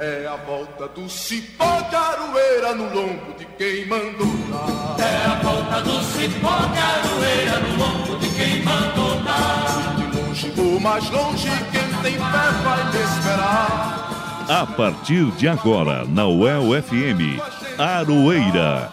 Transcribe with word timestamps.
É 0.00 0.28
a 0.28 0.36
volta 0.36 0.86
do 0.86 1.08
cipó 1.08 1.80
de 1.90 1.96
aroeira 1.96 2.72
no 2.72 2.84
lombo 2.84 3.34
de 3.36 3.44
quem 3.58 3.84
mandou 3.86 4.28
dar. 4.48 4.96
É 5.04 5.26
a 5.26 5.34
volta 5.42 5.80
do 5.80 6.00
cipó 6.04 6.56
de 6.56 6.78
aroeira 6.78 7.58
no 7.58 7.76
lombo 7.76 8.16
de 8.20 8.28
quem 8.28 8.62
mandou 8.62 9.20
dar. 9.24 9.96
De 9.96 10.16
longe 10.16 10.52
ou 10.56 10.78
mais 10.78 11.10
longe, 11.10 11.48
quem 11.72 12.02
tem 12.02 12.12
fé 12.12 12.50
vai 12.62 12.92
me 12.92 13.02
esperar. 13.02 14.46
A 14.48 14.66
partir 14.66 15.32
de 15.32 15.48
agora, 15.48 16.04
na 16.04 16.28
UEL 16.28 16.80
FM, 16.80 17.42
Aroeira. 17.76 18.92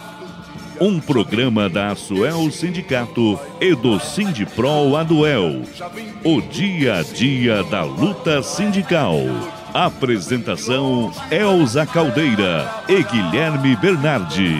Um 0.81 0.99
programa 0.99 1.69
da 1.69 1.91
Asuel 1.91 2.49
Sindicato 2.49 3.39
e 3.61 3.75
do 3.75 3.99
Sindipro 3.99 4.95
Aduel. 4.95 5.61
O 6.23 6.41
dia 6.41 6.95
a 6.95 7.03
dia 7.03 7.63
da 7.63 7.83
luta 7.83 8.41
sindical. 8.41 9.19
Apresentação 9.76 11.12
Elza 11.30 11.86
Caldeira 11.86 12.82
e 12.88 13.04
Guilherme 13.04 13.75
Bernardi. 13.75 14.56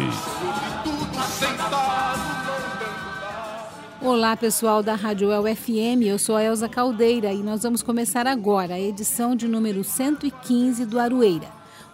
Olá 4.02 4.36
pessoal 4.36 4.84
da 4.84 4.94
Rádio 4.94 5.32
El 5.32 5.56
FM, 5.56 6.04
eu 6.06 6.20
sou 6.20 6.36
a 6.36 6.44
Elza 6.44 6.68
Caldeira 6.68 7.32
e 7.32 7.42
nós 7.42 7.64
vamos 7.64 7.82
começar 7.82 8.28
agora 8.28 8.74
a 8.74 8.80
edição 8.80 9.38
de 9.38 9.48
número 9.48 9.86
115 9.86 10.86
do 10.86 11.00
Arueira. 11.00 11.48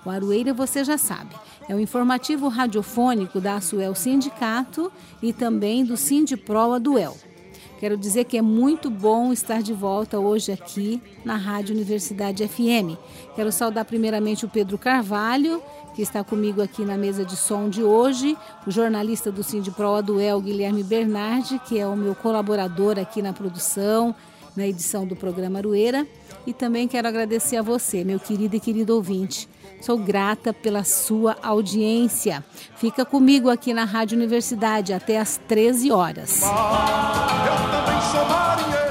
O 0.04 0.10
Arueira 0.10 0.52
você 0.52 0.84
já 0.84 0.98
sabe, 0.98 1.36
é 1.70 1.76
o 1.76 1.80
informativo 1.80 2.48
radiofônico 2.48 3.40
da 3.40 3.58
Asuel 3.58 3.94
Sindicato 3.94 4.92
e 5.22 5.32
também 5.32 5.86
do 5.86 5.96
Sindipro 5.96 6.74
Aduel. 6.74 7.16
Quero 7.82 7.98
dizer 7.98 8.26
que 8.26 8.38
é 8.38 8.44
muito 8.44 8.92
bom 8.92 9.34
estar 9.34 9.60
de 9.64 9.74
volta 9.74 10.20
hoje 10.20 10.52
aqui 10.52 11.02
na 11.26 11.36
Rádio 11.36 11.74
Universidade 11.74 12.48
FM. 12.48 12.96
Quero 13.36 13.52
saudar 13.52 13.86
primeiramente 13.86 14.46
o 14.46 14.48
Pedro 14.48 14.78
Carvalho, 14.78 15.60
que 15.96 16.04
está 16.04 16.24
comigo 16.24 16.62
aqui 16.62 16.86
na 16.86 16.96
mesa 16.96 17.26
de 17.26 17.36
som 17.36 17.70
de 17.70 17.82
hoje, 17.82 18.38
o 18.68 18.70
jornalista 18.70 19.32
do 19.32 19.42
Sindipro 19.42 19.96
Aduel, 19.96 20.40
Guilherme 20.40 20.84
Bernardi, 20.84 21.58
que 21.68 21.80
é 21.80 21.88
o 21.88 21.96
meu 21.96 22.14
colaborador 22.14 23.00
aqui 23.00 23.20
na 23.20 23.34
produção, 23.34 24.14
na 24.56 24.68
edição 24.68 25.04
do 25.04 25.16
programa 25.16 25.58
Arueira. 25.58 26.06
E 26.46 26.54
também 26.54 26.88
quero 26.88 27.08
agradecer 27.08 27.58
a 27.58 27.64
você, 27.64 28.04
meu 28.04 28.20
querido 28.20 28.56
e 28.56 28.60
querido 28.60 28.94
ouvinte. 28.94 29.50
Sou 29.82 29.98
grata 29.98 30.54
pela 30.54 30.84
sua 30.84 31.36
audiência. 31.42 32.46
Fica 32.78 33.04
comigo 33.04 33.50
aqui 33.50 33.74
na 33.74 33.84
Rádio 33.84 34.16
Universidade 34.16 34.94
até 34.94 35.20
às 35.20 35.38
13 35.48 35.92
horas. 35.92 36.44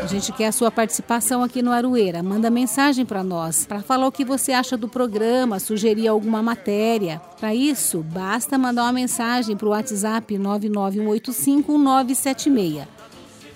A 0.03 0.07
gente 0.07 0.33
quer 0.33 0.49
a 0.49 0.53
sua 0.53 0.73
participação 0.73 1.45
aqui 1.45 1.63
no 1.63 1.71
Arueira. 1.71 2.21
Manda 2.23 2.51
mensagem 2.51 3.07
para 3.07 3.23
nós 3.23 3.65
para 3.65 3.81
falar 3.81 4.09
o 4.09 4.13
que 4.13 4.25
você 4.25 4.51
acha 4.53 4.77
do 4.77 4.89
programa, 4.89 5.61
sugerir 5.61 6.09
alguma 6.09 6.43
matéria. 6.43 7.23
Para 7.39 7.55
isso, 7.55 8.03
basta 8.03 8.59
mandar 8.59 8.83
uma 8.83 8.93
mensagem 8.93 9.57
para 9.57 9.69
o 9.69 9.71
WhatsApp 9.71 10.37
991851976. 10.37 13.00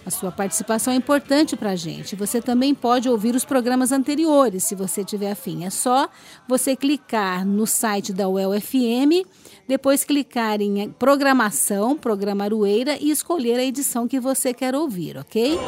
A 0.07 0.11
sua 0.11 0.31
participação 0.31 0.93
é 0.93 0.97
importante 0.97 1.57
para 1.57 1.71
a 1.71 1.77
gente. 1.77 2.15
Você 2.15 2.41
também 2.41 2.75
pode 2.75 3.09
ouvir 3.09 3.35
os 3.35 3.45
programas 3.45 3.91
anteriores, 3.91 4.65
se 4.65 4.75
você 4.75 5.03
tiver 5.03 5.31
afim. 5.31 5.65
É 5.65 5.71
só 5.71 6.09
você 6.47 6.77
clicar 6.77 7.47
no 7.47 7.67
site 7.67 8.13
da 8.13 8.29
UEL 8.29 8.61
FM, 8.61 9.27
depois 9.67 10.05
clicar 10.05 10.61
em 10.61 10.91
programação, 10.91 11.97
programa 11.97 12.45
Arueira 12.45 12.99
e 13.01 13.11
escolher 13.11 13.59
a 13.59 13.65
edição 13.65 14.07
que 14.07 14.21
você 14.21 14.53
quer 14.53 14.75
ouvir, 14.75 15.17
ok? 15.17 15.59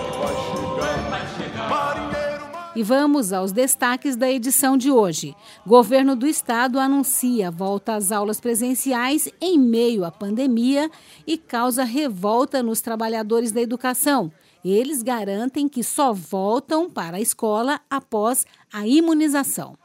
E 2.76 2.82
vamos 2.82 3.32
aos 3.32 3.52
destaques 3.52 4.16
da 4.16 4.30
edição 4.30 4.76
de 4.76 4.90
hoje. 4.90 5.34
Governo 5.66 6.14
do 6.14 6.26
Estado 6.26 6.78
anuncia 6.78 7.50
volta 7.50 7.94
às 7.94 8.12
aulas 8.12 8.38
presenciais 8.38 9.30
em 9.40 9.58
meio 9.58 10.04
à 10.04 10.10
pandemia 10.10 10.90
e 11.26 11.38
causa 11.38 11.84
revolta 11.84 12.62
nos 12.62 12.82
trabalhadores 12.82 13.50
da 13.50 13.62
educação. 13.62 14.30
Eles 14.62 15.02
garantem 15.02 15.70
que 15.70 15.82
só 15.82 16.12
voltam 16.12 16.90
para 16.90 17.16
a 17.16 17.20
escola 17.20 17.80
após 17.88 18.44
a 18.70 18.86
imunização. 18.86 19.78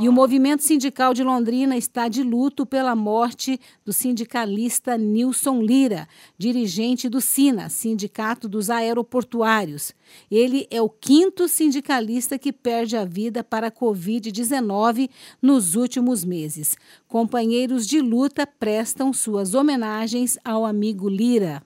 E 0.00 0.08
o 0.08 0.12
movimento 0.12 0.64
sindical 0.64 1.14
de 1.14 1.22
Londrina 1.22 1.76
está 1.76 2.08
de 2.08 2.24
luto 2.24 2.66
pela 2.66 2.96
morte 2.96 3.60
do 3.84 3.92
sindicalista 3.92 4.98
Nilson 4.98 5.62
Lira, 5.62 6.08
dirigente 6.36 7.08
do 7.08 7.20
SINA, 7.20 7.68
Sindicato 7.68 8.48
dos 8.48 8.70
Aeroportuários. 8.70 9.92
Ele 10.28 10.66
é 10.68 10.82
o 10.82 10.88
quinto 10.88 11.46
sindicalista 11.46 12.36
que 12.36 12.52
perde 12.52 12.96
a 12.96 13.04
vida 13.04 13.44
para 13.44 13.68
a 13.68 13.70
Covid-19 13.70 15.08
nos 15.40 15.76
últimos 15.76 16.24
meses. 16.24 16.76
Companheiros 17.06 17.86
de 17.86 18.00
luta 18.00 18.44
prestam 18.44 19.12
suas 19.12 19.54
homenagens 19.54 20.36
ao 20.44 20.66
amigo 20.66 21.08
Lira. 21.08 21.62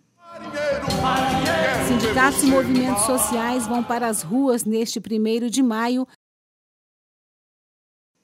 Sindicatos 1.88 2.42
e 2.42 2.46
movimentos 2.46 3.04
sociais 3.04 3.66
vão 3.66 3.82
para 3.82 4.06
as 4.06 4.20
ruas 4.20 4.66
neste 4.66 5.00
primeiro 5.00 5.48
de 5.48 5.62
maio 5.62 6.06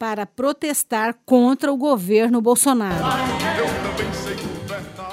para 0.04 0.26
protestar 0.26 1.18
contra 1.24 1.72
o 1.72 1.78
governo 1.78 2.38
Bolsonaro. 2.38 3.02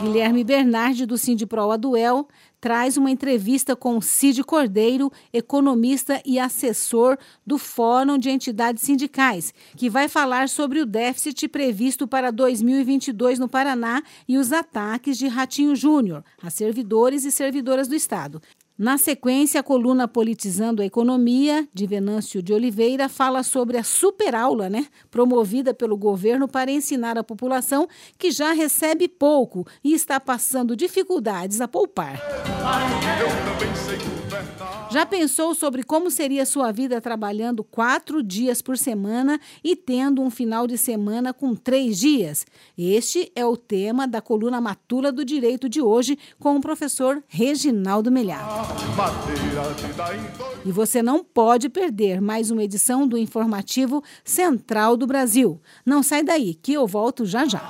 Guilherme 0.01 0.43
Bernardi, 0.43 1.05
do 1.05 1.17
Sindipro 1.17 1.71
Aduel, 1.71 2.27
traz 2.59 2.97
uma 2.97 3.09
entrevista 3.09 3.73
com 3.73 4.01
Cid 4.01 4.43
Cordeiro, 4.43 5.09
economista 5.31 6.21
e 6.25 6.37
assessor 6.37 7.17
do 7.47 7.57
Fórum 7.57 8.17
de 8.17 8.29
Entidades 8.29 8.83
Sindicais, 8.83 9.53
que 9.77 9.89
vai 9.89 10.09
falar 10.09 10.49
sobre 10.49 10.81
o 10.81 10.85
déficit 10.85 11.47
previsto 11.47 12.05
para 12.05 12.29
2022 12.29 13.39
no 13.39 13.47
Paraná 13.47 14.03
e 14.27 14.37
os 14.37 14.51
ataques 14.51 15.17
de 15.17 15.29
Ratinho 15.29 15.73
Júnior 15.73 16.21
a 16.43 16.49
servidores 16.49 17.23
e 17.23 17.31
servidoras 17.31 17.87
do 17.87 17.95
Estado. 17.95 18.41
Na 18.81 18.97
sequência, 18.97 19.59
a 19.59 19.63
coluna 19.63 20.07
Politizando 20.07 20.81
a 20.81 20.85
Economia, 20.85 21.67
de 21.71 21.85
Venâncio 21.85 22.41
de 22.41 22.51
Oliveira, 22.51 23.07
fala 23.07 23.43
sobre 23.43 23.77
a 23.77 23.83
superaula, 23.83 24.71
né, 24.71 24.87
promovida 25.11 25.71
pelo 25.71 25.95
governo 25.95 26.47
para 26.47 26.71
ensinar 26.71 27.15
a 27.15 27.23
população 27.23 27.87
que 28.17 28.31
já 28.31 28.53
recebe 28.53 29.07
pouco 29.07 29.67
e 29.83 29.93
está 29.93 30.19
passando 30.19 30.75
dificuldades 30.75 31.61
a 31.61 31.67
poupar. 31.67 32.19
Já 34.91 35.05
pensou 35.05 35.55
sobre 35.55 35.83
como 35.83 36.11
seria 36.11 36.45
sua 36.45 36.69
vida 36.69 36.99
trabalhando 36.99 37.63
quatro 37.63 38.21
dias 38.21 38.61
por 38.61 38.77
semana 38.77 39.39
e 39.63 39.73
tendo 39.73 40.21
um 40.21 40.29
final 40.29 40.67
de 40.67 40.77
semana 40.77 41.33
com 41.33 41.55
três 41.55 41.97
dias? 41.97 42.45
Este 42.77 43.31
é 43.33 43.45
o 43.45 43.55
tema 43.55 44.05
da 44.05 44.19
coluna 44.19 44.59
Matula 44.59 45.09
do 45.09 45.23
Direito 45.23 45.69
de 45.69 45.81
hoje 45.81 46.19
com 46.37 46.57
o 46.57 46.61
professor 46.61 47.23
Reginaldo 47.29 48.11
Melhado. 48.11 48.51
E 50.65 50.71
você 50.73 51.01
não 51.01 51.23
pode 51.23 51.69
perder 51.69 52.19
mais 52.19 52.51
uma 52.51 52.61
edição 52.61 53.07
do 53.07 53.17
Informativo 53.17 54.03
Central 54.25 54.97
do 54.97 55.07
Brasil. 55.07 55.61
Não 55.85 56.03
sai 56.03 56.21
daí, 56.21 56.53
que 56.53 56.73
eu 56.73 56.85
volto 56.85 57.25
já 57.25 57.45
já. 57.45 57.61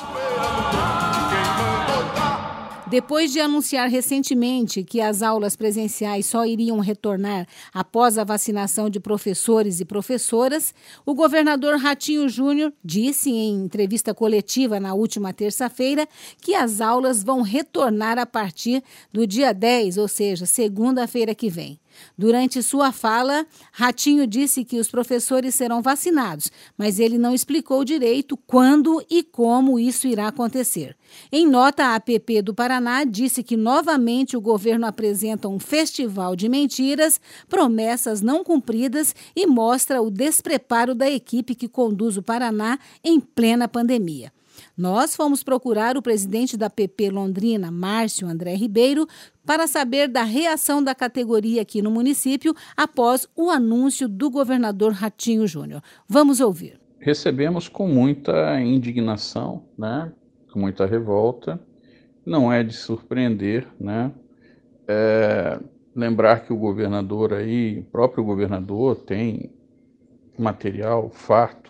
Depois 2.91 3.31
de 3.31 3.39
anunciar 3.39 3.87
recentemente 3.87 4.83
que 4.83 4.99
as 4.99 5.21
aulas 5.21 5.55
presenciais 5.55 6.25
só 6.25 6.45
iriam 6.45 6.77
retornar 6.81 7.47
após 7.73 8.17
a 8.17 8.25
vacinação 8.25 8.89
de 8.89 8.99
professores 8.99 9.79
e 9.79 9.85
professoras, 9.85 10.75
o 11.05 11.13
governador 11.13 11.77
Ratinho 11.77 12.27
Júnior 12.27 12.73
disse 12.83 13.29
em 13.29 13.63
entrevista 13.63 14.13
coletiva 14.13 14.77
na 14.77 14.93
última 14.93 15.31
terça-feira 15.31 16.05
que 16.41 16.53
as 16.53 16.81
aulas 16.81 17.23
vão 17.23 17.41
retornar 17.41 18.19
a 18.19 18.25
partir 18.25 18.83
do 19.09 19.25
dia 19.25 19.53
10, 19.53 19.97
ou 19.97 20.09
seja, 20.09 20.45
segunda-feira 20.45 21.33
que 21.33 21.49
vem. 21.49 21.79
Durante 22.17 22.61
sua 22.61 22.91
fala, 22.91 23.45
Ratinho 23.71 24.27
disse 24.27 24.63
que 24.63 24.79
os 24.79 24.89
professores 24.89 25.55
serão 25.55 25.81
vacinados, 25.81 26.51
mas 26.77 26.99
ele 26.99 27.17
não 27.17 27.33
explicou 27.33 27.83
direito 27.83 28.37
quando 28.37 29.03
e 29.09 29.23
como 29.23 29.79
isso 29.79 30.07
irá 30.07 30.27
acontecer. 30.27 30.95
Em 31.31 31.47
nota, 31.47 31.85
a 31.85 31.95
APP 31.95 32.41
do 32.41 32.53
Paraná 32.53 33.03
disse 33.03 33.43
que 33.43 33.57
novamente 33.57 34.37
o 34.37 34.41
governo 34.41 34.85
apresenta 34.85 35.47
um 35.47 35.59
festival 35.59 36.35
de 36.35 36.47
mentiras, 36.47 37.19
promessas 37.49 38.21
não 38.21 38.43
cumpridas 38.43 39.15
e 39.35 39.45
mostra 39.45 40.01
o 40.01 40.09
despreparo 40.09 40.93
da 40.95 41.09
equipe 41.09 41.55
que 41.55 41.67
conduz 41.67 42.17
o 42.17 42.23
Paraná 42.23 42.79
em 43.03 43.19
plena 43.19 43.67
pandemia. 43.67 44.31
Nós 44.77 45.15
fomos 45.15 45.43
procurar 45.43 45.97
o 45.97 46.01
presidente 46.01 46.57
da 46.57 46.69
PP 46.69 47.09
Londrina, 47.09 47.69
Márcio 47.69 48.27
André 48.27 48.55
Ribeiro, 48.55 49.07
para 49.45 49.67
saber 49.67 50.07
da 50.07 50.23
reação 50.23 50.83
da 50.83 50.95
categoria 50.95 51.61
aqui 51.61 51.81
no 51.81 51.91
município 51.91 52.53
após 52.75 53.27
o 53.35 53.49
anúncio 53.49 54.07
do 54.07 54.29
governador 54.29 54.93
Ratinho 54.93 55.45
Júnior. 55.47 55.81
Vamos 56.07 56.39
ouvir. 56.39 56.79
Recebemos 56.99 57.67
com 57.67 57.87
muita 57.87 58.59
indignação, 58.61 59.63
né? 59.77 60.11
com 60.51 60.59
muita 60.59 60.85
revolta. 60.85 61.59
Não 62.25 62.51
é 62.51 62.63
de 62.63 62.73
surpreender, 62.73 63.67
né? 63.79 64.11
É, 64.87 65.59
lembrar 65.95 66.45
que 66.45 66.53
o 66.53 66.57
governador 66.57 67.33
aí, 67.33 67.79
o 67.79 67.83
próprio 67.83 68.23
governador, 68.23 68.97
tem 68.97 69.51
material 70.37 71.09
farto 71.09 71.60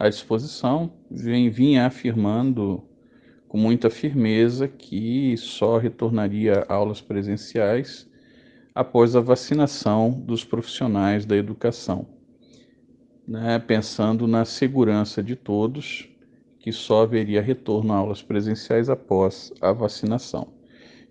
à 0.00 0.08
disposição, 0.08 0.90
vem, 1.10 1.50
vinha 1.50 1.84
afirmando 1.84 2.82
com 3.46 3.58
muita 3.58 3.90
firmeza 3.90 4.66
que 4.66 5.36
só 5.36 5.76
retornaria 5.76 6.64
a 6.66 6.72
aulas 6.72 7.02
presenciais 7.02 8.08
após 8.74 9.14
a 9.14 9.20
vacinação 9.20 10.10
dos 10.10 10.42
profissionais 10.42 11.26
da 11.26 11.36
educação, 11.36 12.06
né, 13.28 13.58
pensando 13.58 14.26
na 14.26 14.46
segurança 14.46 15.22
de 15.22 15.36
todos, 15.36 16.08
que 16.58 16.72
só 16.72 17.02
haveria 17.02 17.42
retorno 17.42 17.92
a 17.92 17.96
aulas 17.96 18.22
presenciais 18.22 18.88
após 18.88 19.52
a 19.60 19.70
vacinação. 19.70 20.48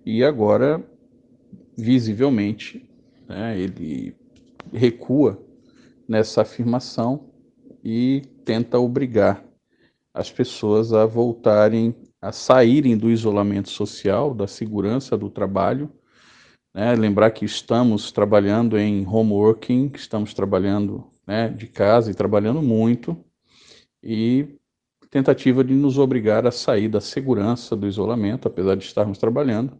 E 0.04 0.24
agora, 0.24 0.84
visivelmente, 1.78 2.90
né, 3.28 3.56
ele 3.56 4.16
recua 4.74 5.40
nessa 6.08 6.42
afirmação 6.42 7.30
e 7.84 8.24
tenta 8.50 8.80
obrigar 8.80 9.46
as 10.12 10.32
pessoas 10.32 10.92
a 10.92 11.06
voltarem, 11.06 11.94
a 12.20 12.32
saírem 12.32 12.98
do 12.98 13.12
isolamento 13.12 13.70
social, 13.70 14.34
da 14.34 14.48
segurança 14.48 15.16
do 15.16 15.30
trabalho. 15.30 15.88
Né? 16.74 16.96
Lembrar 16.96 17.30
que 17.30 17.46
estamos 17.46 18.12
trabalhando 18.12 18.76
em 18.76 19.06
home 19.06 19.34
working, 19.34 19.92
estamos 19.94 20.34
trabalhando 20.34 21.08
né, 21.28 21.50
de 21.50 21.68
casa 21.68 22.10
e 22.10 22.16
trabalhando 22.16 22.60
muito, 22.60 23.24
e 24.02 24.58
tentativa 25.12 25.64
de 25.64 25.76
nos 25.76 26.00
obrigar 26.00 26.48
a 26.48 26.52
sair 26.52 26.90
da 26.90 27.00
segurança 27.00 27.76
do 27.76 27.86
isolamento, 27.86 28.48
apesar 28.48 28.74
de 28.74 28.84
estarmos 28.84 29.20
trabalhando, 29.20 29.78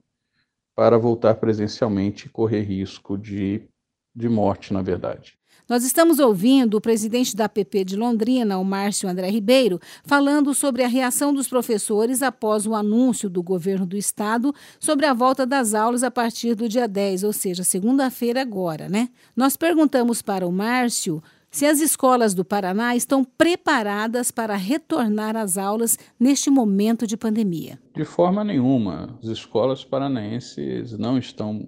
para 0.76 0.96
voltar 0.96 1.34
presencialmente 1.34 2.28
e 2.28 2.30
correr 2.30 2.62
risco 2.62 3.18
de, 3.18 3.68
de 4.16 4.30
morte, 4.30 4.72
na 4.72 4.84
verdade. 4.84 5.39
Nós 5.70 5.84
estamos 5.84 6.18
ouvindo 6.18 6.78
o 6.78 6.82
presidente 6.82 7.36
da 7.36 7.46
APP 7.46 7.84
de 7.84 7.96
Londrina, 7.96 8.58
o 8.58 8.66
Márcio 8.66 9.08
André 9.08 9.30
Ribeiro, 9.30 9.80
falando 10.04 10.52
sobre 10.56 10.84
a 10.84 10.88
reação 10.88 11.32
dos 11.32 11.48
professores 11.48 12.24
após 12.24 12.66
o 12.66 12.74
anúncio 12.74 13.30
do 13.30 13.44
governo 13.44 13.86
do 13.86 13.96
estado 13.96 14.52
sobre 14.80 15.06
a 15.06 15.14
volta 15.14 15.46
das 15.46 15.76
aulas 15.76 16.02
a 16.02 16.10
partir 16.10 16.56
do 16.56 16.68
dia 16.68 16.88
10, 16.88 17.24
ou 17.24 17.32
seja, 17.32 17.64
segunda-feira 17.64 18.42
agora, 18.42 18.90
né? 18.90 19.10
Nós 19.36 19.56
perguntamos 19.56 20.24
para 20.24 20.48
o 20.48 20.52
Márcio 20.52 21.22
se 21.52 21.68
as 21.68 21.80
escolas 21.80 22.34
do 22.34 22.44
Paraná 22.44 22.96
estão 22.96 23.24
preparadas 23.24 24.32
para 24.32 24.56
retornar 24.56 25.36
às 25.38 25.56
aulas 25.56 26.00
neste 26.20 26.50
momento 26.50 27.06
de 27.06 27.16
pandemia. 27.16 27.80
De 27.96 28.06
forma 28.06 28.44
nenhuma, 28.44 29.20
as 29.22 29.30
escolas 29.30 29.86
paranaenses 29.86 30.98
não 30.98 31.16
estão 31.16 31.68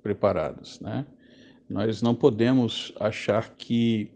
preparadas, 0.00 0.78
né? 0.78 1.04
Nós 1.72 2.02
não 2.02 2.14
podemos 2.14 2.92
achar 3.00 3.54
que 3.56 4.10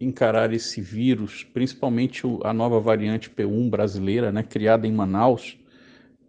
encarar 0.00 0.52
esse 0.52 0.80
vírus, 0.80 1.42
principalmente 1.42 2.22
a 2.44 2.52
nova 2.52 2.78
variante 2.78 3.28
P1 3.28 3.68
brasileira, 3.68 4.30
né, 4.30 4.44
criada 4.44 4.86
em 4.86 4.92
Manaus, 4.92 5.58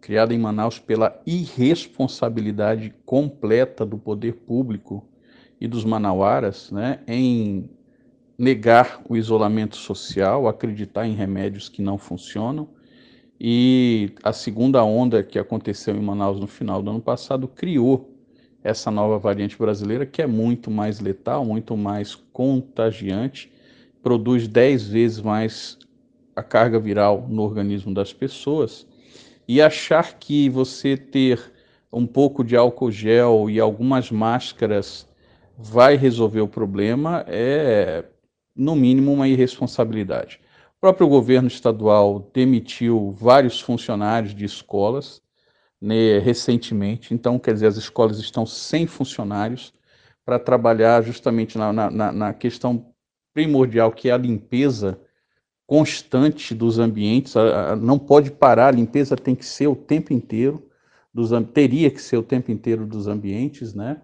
criada 0.00 0.34
em 0.34 0.38
Manaus 0.38 0.80
pela 0.80 1.22
irresponsabilidade 1.24 2.92
completa 3.04 3.86
do 3.86 3.96
poder 3.96 4.32
público 4.32 5.06
e 5.60 5.68
dos 5.68 5.84
manauaras 5.84 6.72
né, 6.72 6.98
em 7.06 7.70
negar 8.36 9.02
o 9.08 9.16
isolamento 9.16 9.76
social, 9.76 10.48
acreditar 10.48 11.06
em 11.06 11.14
remédios 11.14 11.68
que 11.68 11.80
não 11.80 11.98
funcionam. 11.98 12.68
E 13.38 14.12
a 14.24 14.32
segunda 14.32 14.82
onda 14.82 15.22
que 15.22 15.38
aconteceu 15.38 15.94
em 15.94 16.02
Manaus 16.02 16.40
no 16.40 16.48
final 16.48 16.82
do 16.82 16.90
ano 16.90 17.00
passado 17.00 17.46
criou 17.46 18.15
essa 18.66 18.90
nova 18.90 19.16
variante 19.16 19.56
brasileira, 19.56 20.04
que 20.04 20.20
é 20.20 20.26
muito 20.26 20.70
mais 20.70 20.98
letal, 20.98 21.44
muito 21.44 21.76
mais 21.76 22.16
contagiante, 22.32 23.50
produz 24.02 24.48
10 24.48 24.88
vezes 24.88 25.20
mais 25.20 25.78
a 26.34 26.42
carga 26.42 26.78
viral 26.78 27.26
no 27.28 27.42
organismo 27.42 27.94
das 27.94 28.12
pessoas. 28.12 28.86
E 29.46 29.62
achar 29.62 30.14
que 30.18 30.50
você 30.50 30.96
ter 30.96 31.40
um 31.92 32.06
pouco 32.06 32.42
de 32.42 32.56
álcool 32.56 32.90
gel 32.90 33.48
e 33.48 33.60
algumas 33.60 34.10
máscaras 34.10 35.06
vai 35.56 35.96
resolver 35.96 36.40
o 36.40 36.48
problema 36.48 37.24
é, 37.28 38.04
no 38.54 38.74
mínimo, 38.74 39.12
uma 39.12 39.28
irresponsabilidade. 39.28 40.40
O 40.76 40.80
próprio 40.80 41.06
governo 41.06 41.46
estadual 41.46 42.28
demitiu 42.34 43.14
vários 43.16 43.60
funcionários 43.60 44.34
de 44.34 44.44
escolas 44.44 45.22
né, 45.80 46.18
recentemente, 46.18 47.12
então, 47.12 47.38
quer 47.38 47.54
dizer, 47.54 47.66
as 47.66 47.76
escolas 47.76 48.18
estão 48.18 48.46
sem 48.46 48.86
funcionários 48.86 49.72
para 50.24 50.38
trabalhar 50.38 51.02
justamente 51.02 51.56
na, 51.58 51.72
na, 51.72 52.12
na 52.12 52.34
questão 52.34 52.92
primordial, 53.32 53.92
que 53.92 54.08
é 54.08 54.12
a 54.12 54.16
limpeza 54.16 55.00
constante 55.66 56.54
dos 56.54 56.78
ambientes, 56.78 57.34
não 57.80 57.98
pode 57.98 58.30
parar, 58.30 58.68
a 58.68 58.76
limpeza 58.76 59.16
tem 59.16 59.34
que 59.34 59.44
ser 59.44 59.66
o 59.66 59.76
tempo 59.76 60.12
inteiro, 60.12 60.70
dos, 61.12 61.30
teria 61.52 61.90
que 61.90 62.00
ser 62.00 62.16
o 62.16 62.22
tempo 62.22 62.50
inteiro 62.50 62.86
dos 62.86 63.08
ambientes, 63.08 63.74
né? 63.74 64.00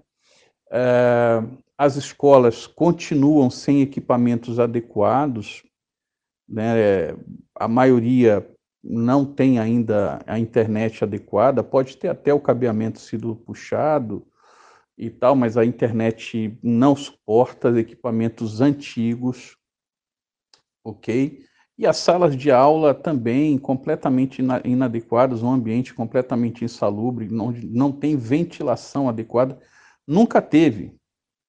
É, 0.70 1.42
as 1.76 1.96
escolas 1.96 2.66
continuam 2.66 3.50
sem 3.50 3.82
equipamentos 3.82 4.58
adequados, 4.58 5.62
né? 6.48 7.14
a 7.54 7.68
maioria 7.68 8.46
não 8.82 9.24
tem 9.24 9.58
ainda 9.58 10.18
a 10.26 10.38
internet 10.38 11.04
adequada, 11.04 11.62
pode 11.62 11.96
ter 11.96 12.08
até 12.08 12.34
o 12.34 12.40
cabeamento 12.40 12.98
sido 13.00 13.36
puxado 13.36 14.26
e 14.98 15.08
tal, 15.08 15.36
mas 15.36 15.56
a 15.56 15.64
internet 15.64 16.58
não 16.62 16.96
suporta 16.96 17.78
equipamentos 17.78 18.60
antigos, 18.60 19.56
ok? 20.84 21.44
E 21.78 21.86
as 21.86 21.96
salas 21.96 22.36
de 22.36 22.50
aula 22.50 22.92
também 22.92 23.56
completamente 23.56 24.42
inadequadas, 24.64 25.42
um 25.42 25.50
ambiente 25.50 25.94
completamente 25.94 26.64
insalubre, 26.64 27.28
não, 27.28 27.50
não 27.64 27.90
tem 27.90 28.16
ventilação 28.16 29.08
adequada. 29.08 29.58
Nunca 30.06 30.42
teve. 30.42 30.94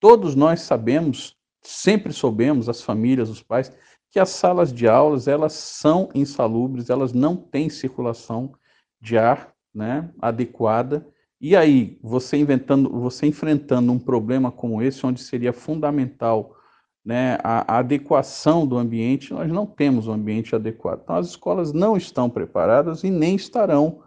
Todos 0.00 0.34
nós 0.34 0.62
sabemos, 0.62 1.36
sempre 1.62 2.12
soubemos, 2.12 2.68
as 2.68 2.82
famílias, 2.82 3.28
os 3.28 3.42
pais, 3.42 3.70
que 4.14 4.20
as 4.20 4.30
salas 4.30 4.72
de 4.72 4.86
aulas 4.86 5.26
elas 5.26 5.54
são 5.54 6.08
insalubres, 6.14 6.88
elas 6.88 7.12
não 7.12 7.34
têm 7.34 7.68
circulação 7.68 8.54
de 9.00 9.18
ar 9.18 9.52
né, 9.74 10.08
adequada. 10.22 11.04
E 11.40 11.56
aí, 11.56 11.98
você 12.00 12.36
inventando, 12.36 12.88
você 12.90 13.26
enfrentando 13.26 13.90
um 13.90 13.98
problema 13.98 14.52
como 14.52 14.80
esse, 14.80 15.04
onde 15.04 15.20
seria 15.20 15.52
fundamental 15.52 16.54
né, 17.04 17.38
a, 17.42 17.74
a 17.74 17.78
adequação 17.78 18.64
do 18.64 18.78
ambiente, 18.78 19.34
nós 19.34 19.50
não 19.50 19.66
temos 19.66 20.06
um 20.06 20.12
ambiente 20.12 20.54
adequado. 20.54 21.00
Então, 21.02 21.16
as 21.16 21.26
escolas 21.26 21.72
não 21.72 21.96
estão 21.96 22.30
preparadas 22.30 23.02
e 23.02 23.10
nem 23.10 23.34
estarão 23.34 24.04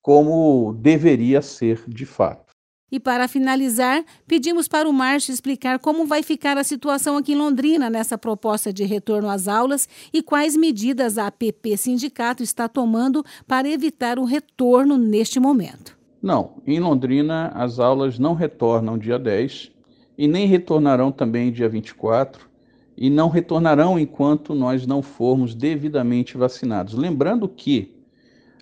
como 0.00 0.72
deveria 0.72 1.42
ser 1.42 1.84
de 1.86 2.06
fato. 2.06 2.49
E 2.90 2.98
para 2.98 3.28
finalizar, 3.28 4.04
pedimos 4.26 4.66
para 4.66 4.88
o 4.88 4.92
Márcio 4.92 5.32
explicar 5.32 5.78
como 5.78 6.06
vai 6.06 6.22
ficar 6.22 6.58
a 6.58 6.64
situação 6.64 7.16
aqui 7.16 7.32
em 7.32 7.36
Londrina 7.36 7.88
nessa 7.88 8.18
proposta 8.18 8.72
de 8.72 8.84
retorno 8.84 9.28
às 9.28 9.46
aulas 9.46 9.88
e 10.12 10.22
quais 10.22 10.56
medidas 10.56 11.16
a 11.16 11.28
APP 11.28 11.76
Sindicato 11.76 12.42
está 12.42 12.68
tomando 12.68 13.24
para 13.46 13.68
evitar 13.68 14.18
o 14.18 14.24
retorno 14.24 14.98
neste 14.98 15.38
momento. 15.38 15.96
Não, 16.20 16.54
em 16.66 16.80
Londrina 16.80 17.48
as 17.54 17.78
aulas 17.78 18.18
não 18.18 18.34
retornam 18.34 18.98
dia 18.98 19.18
10 19.18 19.70
e 20.18 20.26
nem 20.26 20.46
retornarão 20.46 21.12
também 21.12 21.52
dia 21.52 21.68
24 21.68 22.50
e 22.96 23.08
não 23.08 23.28
retornarão 23.28 23.98
enquanto 23.98 24.54
nós 24.54 24.86
não 24.86 25.00
formos 25.00 25.54
devidamente 25.54 26.36
vacinados. 26.36 26.94
Lembrando 26.94 27.48
que 27.48 27.94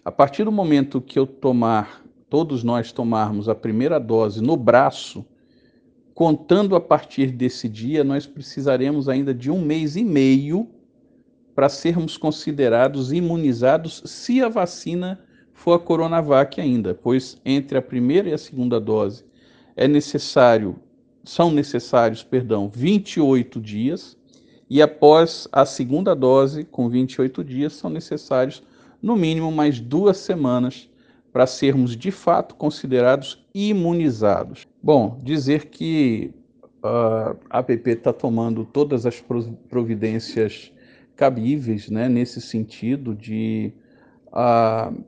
a 0.04 0.12
partir 0.12 0.44
do 0.44 0.52
momento 0.52 1.00
que 1.00 1.18
eu 1.18 1.26
tomar 1.26 2.04
todos 2.28 2.62
nós 2.62 2.92
tomarmos 2.92 3.48
a 3.48 3.54
primeira 3.54 3.98
dose 3.98 4.42
no 4.42 4.56
braço, 4.56 5.24
contando 6.14 6.74
a 6.74 6.80
partir 6.80 7.30
desse 7.30 7.68
dia, 7.68 8.02
nós 8.02 8.26
precisaremos 8.26 9.08
ainda 9.08 9.32
de 9.32 9.50
um 9.50 9.60
mês 9.60 9.96
e 9.96 10.04
meio 10.04 10.68
para 11.54 11.68
sermos 11.68 12.16
considerados 12.16 13.12
imunizados 13.12 14.02
se 14.04 14.42
a 14.42 14.48
vacina 14.48 15.20
for 15.52 15.72
a 15.72 15.78
Coronavac 15.78 16.60
ainda, 16.60 16.94
pois 16.94 17.40
entre 17.44 17.78
a 17.78 17.82
primeira 17.82 18.28
e 18.28 18.32
a 18.32 18.38
segunda 18.38 18.80
dose 18.80 19.24
é 19.76 19.88
necessário, 19.88 20.76
são 21.24 21.50
necessários, 21.50 22.22
perdão, 22.22 22.70
28 22.72 23.60
dias, 23.60 24.16
e 24.70 24.82
após 24.82 25.48
a 25.50 25.64
segunda 25.64 26.14
dose, 26.14 26.64
com 26.64 26.88
28 26.88 27.42
dias, 27.42 27.72
são 27.72 27.88
necessários 27.88 28.62
no 29.00 29.16
mínimo 29.16 29.50
mais 29.50 29.80
duas 29.80 30.18
semanas 30.18 30.88
para 31.38 31.46
sermos 31.46 31.96
de 31.96 32.10
fato 32.10 32.56
considerados 32.56 33.46
imunizados. 33.54 34.66
Bom, 34.82 35.20
dizer 35.22 35.66
que 35.66 36.34
uh, 36.82 37.38
a 37.48 37.60
APP 37.60 37.90
está 37.90 38.12
tomando 38.12 38.64
todas 38.64 39.06
as 39.06 39.22
providências 39.70 40.72
cabíveis 41.14 41.88
né, 41.90 42.08
nesse 42.08 42.40
sentido 42.40 43.14
de 43.14 43.72
uh, 44.32 45.00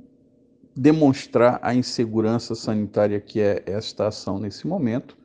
demonstrar 0.72 1.58
a 1.62 1.74
insegurança 1.74 2.54
sanitária 2.54 3.20
que 3.20 3.40
é 3.40 3.64
esta 3.66 4.06
ação 4.06 4.38
nesse 4.38 4.68
momento. 4.68 5.18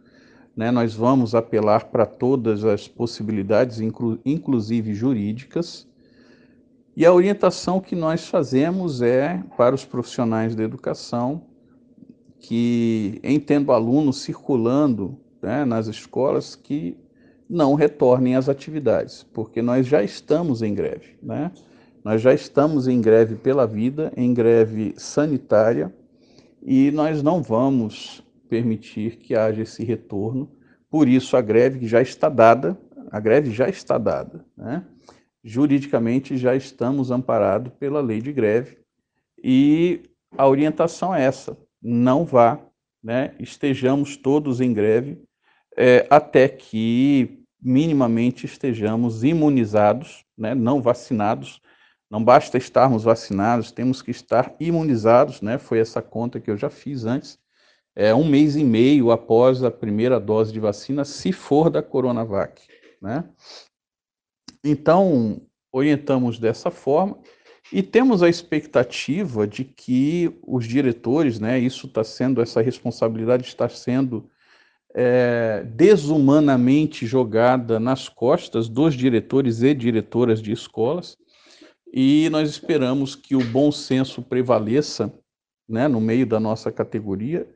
né, 0.58 0.72
nós 0.72 0.96
vamos 0.96 1.36
apelar 1.36 1.86
para 1.86 2.08
todas 2.08 2.66
as 2.66 2.88
possibilidades, 2.88 3.80
inclu 3.80 4.18
inclusive 4.26 4.96
jurídicas, 4.96 5.88
e 6.96 7.06
a 7.06 7.14
orientação 7.14 7.80
que 7.80 7.96
nós 7.96 8.28
fazemos 8.28 9.02
é 9.02 9.44
para 9.58 9.76
os 9.76 9.84
profissionais 9.84 10.56
da 10.56 10.64
educação 10.64 11.44
que, 12.40 13.20
em 13.24 13.40
tendo 13.40 13.72
alunos 13.72 14.22
circulando 14.22 15.20
né, 15.42 15.66
nas 15.66 15.88
escolas, 15.88 16.56
que 16.56 16.98
não 17.50 17.74
retornem 17.74 18.36
às 18.36 18.48
atividades, 18.48 19.24
porque 19.34 19.62
nós 19.62 19.88
já 19.88 20.04
estamos 20.04 20.62
em 20.62 20.74
greve, 20.74 21.18
né? 21.22 21.52
Nós 22.04 22.22
já 22.22 22.34
estamos 22.34 22.88
em 22.88 23.02
greve 23.02 23.36
pela 23.36 23.66
vida, 23.66 24.14
em 24.16 24.32
greve 24.32 24.94
sanitária, 24.96 25.94
e 26.62 26.92
nós 26.92 27.24
não 27.24 27.42
vamos 27.42 28.24
permitir 28.48 29.18
que 29.18 29.36
haja 29.36 29.64
esse 29.64 29.84
retorno. 29.84 30.50
Por 30.90 31.08
isso, 31.08 31.36
a 31.36 31.42
greve 31.42 31.88
já 31.88 32.02
está 32.02 32.30
dada, 32.30 32.78
a 33.12 33.20
greve 33.20 33.50
já 33.52 33.68
está 33.68 33.98
dada. 33.98 34.46
Né? 34.56 34.84
Juridicamente, 35.48 36.38
já 36.38 36.56
estamos 36.56 37.12
amparados 37.12 37.72
pela 37.80 38.02
lei 38.02 38.20
de 38.20 38.34
greve 38.34 38.80
e 39.44 40.02
a 40.36 40.48
orientação 40.48 41.14
é 41.14 41.24
essa: 41.24 41.56
não 41.80 42.26
vá, 42.26 42.60
né? 43.04 43.36
estejamos 43.40 44.18
todos 44.18 44.60
em 44.60 44.74
greve 44.74 45.22
é, 45.78 46.08
até 46.10 46.50
que 46.50 47.44
minimamente 47.62 48.48
estejamos 48.48 49.24
imunizados, 49.24 50.26
né? 50.36 50.56
não 50.56 50.82
vacinados. 50.82 51.62
Não 52.10 52.24
basta 52.24 52.58
estarmos 52.58 53.04
vacinados, 53.04 53.72
temos 53.72 54.02
que 54.02 54.12
estar 54.12 54.56
imunizados, 54.60 55.42
né? 55.42 55.58
Foi 55.58 55.80
essa 55.80 56.04
conta 56.04 56.40
que 56.40 56.52
eu 56.52 56.56
já 56.56 56.70
fiz 56.70 57.04
antes 57.04 57.40
é, 57.96 58.14
um 58.14 58.28
mês 58.28 58.56
e 58.56 58.64
meio 58.64 59.10
após 59.10 59.64
a 59.64 59.72
primeira 59.72 60.20
dose 60.20 60.52
de 60.52 60.60
vacina, 60.60 61.06
se 61.06 61.32
for 61.32 61.70
da 61.70 61.82
Coronavac. 61.82 62.62
Né? 63.02 63.24
Então, 64.66 65.42
orientamos 65.72 66.40
dessa 66.40 66.72
forma 66.72 67.20
e 67.72 67.84
temos 67.84 68.24
a 68.24 68.30
expectativa 68.30 69.46
de 69.46 69.64
que 69.64 70.36
os 70.42 70.68
diretores, 70.68 71.40
né, 71.40 71.60
isso 71.60 71.86
está 71.86 72.04
sendo, 72.04 72.42
essa 72.42 72.62
responsabilidade 72.62 73.46
está 73.46 73.70
sendo 73.70 74.28
é, 74.96 75.64
desumanamente 75.68 77.06
jogada 77.06 77.80
nas 77.80 78.10
costas 78.10 78.68
dos 78.68 78.96
diretores 78.96 79.62
e 79.62 79.74
diretoras 79.76 80.42
de 80.42 80.52
escolas, 80.52 81.16
e 81.94 82.28
nós 82.32 82.50
esperamos 82.50 83.16
que 83.16 83.36
o 83.36 83.44
bom 83.44 83.72
senso 83.72 84.22
prevaleça 84.22 85.14
né, 85.70 85.88
no 85.88 86.02
meio 86.02 86.26
da 86.26 86.40
nossa 86.40 86.72
categoria 86.72 87.48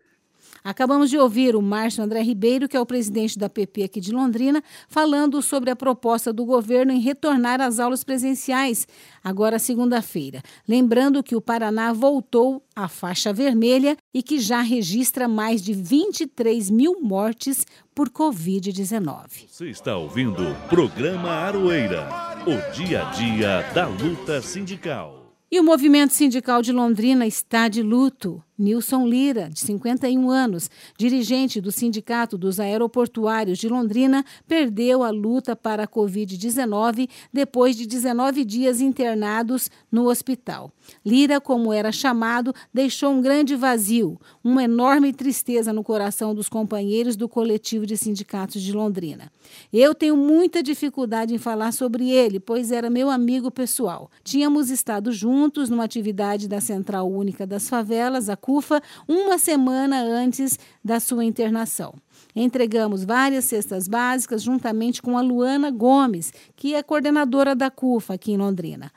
Acabamos 0.63 1.09
de 1.09 1.17
ouvir 1.17 1.55
o 1.55 1.61
Márcio 1.61 2.03
André 2.03 2.21
Ribeiro, 2.21 2.67
que 2.67 2.75
é 2.75 2.79
o 2.79 2.85
presidente 2.85 3.37
da 3.37 3.49
PP 3.49 3.83
aqui 3.83 3.99
de 3.99 4.11
Londrina, 4.11 4.63
falando 4.87 5.41
sobre 5.41 5.69
a 5.69 5.75
proposta 5.75 6.33
do 6.33 6.45
governo 6.45 6.91
em 6.91 6.99
retornar 6.99 7.61
às 7.61 7.79
aulas 7.79 8.03
presenciais, 8.03 8.87
agora 9.23 9.59
segunda-feira. 9.59 10.41
Lembrando 10.67 11.23
que 11.23 11.35
o 11.35 11.41
Paraná 11.41 11.93
voltou 11.93 12.63
à 12.75 12.87
faixa 12.87 13.33
vermelha 13.33 13.97
e 14.13 14.21
que 14.21 14.39
já 14.39 14.61
registra 14.61 15.27
mais 15.27 15.61
de 15.61 15.73
23 15.73 16.69
mil 16.69 17.01
mortes 17.01 17.65
por 17.93 18.09
Covid-19. 18.09 19.47
Você 19.47 19.69
está 19.69 19.97
ouvindo 19.97 20.41
o 20.41 20.55
programa 20.69 21.29
Aroeira, 21.29 22.07
o 22.45 22.73
dia 22.73 23.05
a 23.05 23.11
dia 23.11 23.61
da 23.73 23.87
luta 23.87 24.41
sindical. 24.41 25.33
E 25.51 25.59
o 25.59 25.63
movimento 25.63 26.13
sindical 26.13 26.61
de 26.61 26.71
Londrina 26.71 27.25
está 27.25 27.67
de 27.67 27.81
luto. 27.81 28.43
Nilson 28.59 29.07
Lira, 29.07 29.49
de 29.49 29.61
51 29.61 30.29
anos, 30.29 30.69
dirigente 30.97 31.61
do 31.61 31.71
Sindicato 31.71 32.37
dos 32.37 32.59
Aeroportuários 32.59 33.57
de 33.57 33.69
Londrina, 33.69 34.25
perdeu 34.45 35.01
a 35.01 35.09
luta 35.09 35.55
para 35.55 35.83
a 35.83 35.87
Covid-19 35.87 37.09
depois 37.31 37.77
de 37.77 37.87
19 37.87 38.43
dias 38.43 38.81
internados 38.81 39.71
no 39.89 40.09
hospital. 40.09 40.73
Lira, 41.05 41.39
como 41.39 41.71
era 41.71 41.91
chamado, 41.91 42.53
deixou 42.73 43.13
um 43.13 43.21
grande 43.21 43.55
vazio, 43.55 44.19
uma 44.43 44.63
enorme 44.63 45.13
tristeza 45.13 45.71
no 45.71 45.83
coração 45.83 46.35
dos 46.35 46.49
companheiros 46.49 47.15
do 47.15 47.29
coletivo 47.29 47.85
de 47.85 47.95
sindicatos 47.95 48.61
de 48.61 48.73
Londrina. 48.73 49.31
Eu 49.71 49.95
tenho 49.95 50.17
muita 50.17 50.61
dificuldade 50.61 51.33
em 51.33 51.37
falar 51.37 51.71
sobre 51.71 52.09
ele, 52.09 52.39
pois 52.39 52.71
era 52.71 52.89
meu 52.89 53.09
amigo 53.09 53.49
pessoal. 53.49 54.11
Tínhamos 54.23 54.69
estado 54.69 55.11
juntos 55.11 55.69
numa 55.69 55.83
atividade 55.83 56.47
da 56.47 56.59
Central 56.59 57.09
Única 57.09 57.47
das 57.47 57.69
Favelas, 57.69 58.29
a 58.29 58.35
CUFA, 58.49 58.81
uma 59.07 59.37
semana 59.37 60.01
antes 60.01 60.57
da 60.83 60.99
sua 60.99 61.23
internação. 61.23 61.93
Entregamos 62.35 63.03
várias 63.03 63.45
cestas 63.45 63.87
básicas 63.87 64.41
juntamente 64.41 65.03
com 65.03 65.15
a 65.15 65.21
Luana 65.21 65.69
Gomes, 65.69 66.33
que 66.55 66.73
é 66.73 66.81
coordenadora 66.81 67.53
da 67.53 67.69
CUFA 67.69 68.15
aqui 68.15 68.31
em 68.31 68.37
Londrina. 68.37 68.91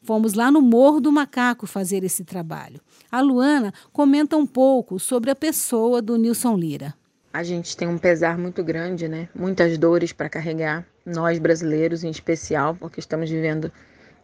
Fomos 0.00 0.32
lá 0.32 0.50
no 0.50 0.62
Morro 0.62 1.02
do 1.02 1.12
Macaco 1.12 1.66
fazer 1.66 2.02
esse 2.02 2.24
trabalho. 2.24 2.80
A 3.12 3.20
Luana 3.20 3.74
comenta 3.92 4.38
um 4.38 4.46
pouco 4.46 4.98
sobre 4.98 5.30
a 5.30 5.36
pessoa 5.36 6.00
do 6.00 6.16
Nilson 6.16 6.56
Lira. 6.56 6.94
A 7.30 7.42
gente 7.42 7.76
tem 7.76 7.86
um 7.86 7.98
pesar 7.98 8.38
muito 8.38 8.64
grande, 8.64 9.06
né? 9.06 9.28
Muitas 9.34 9.76
dores 9.76 10.14
para 10.14 10.30
carregar, 10.30 10.86
nós 11.04 11.38
brasileiros 11.38 12.04
em 12.04 12.10
especial, 12.10 12.74
porque 12.74 13.00
estamos 13.00 13.28
vivendo 13.28 13.70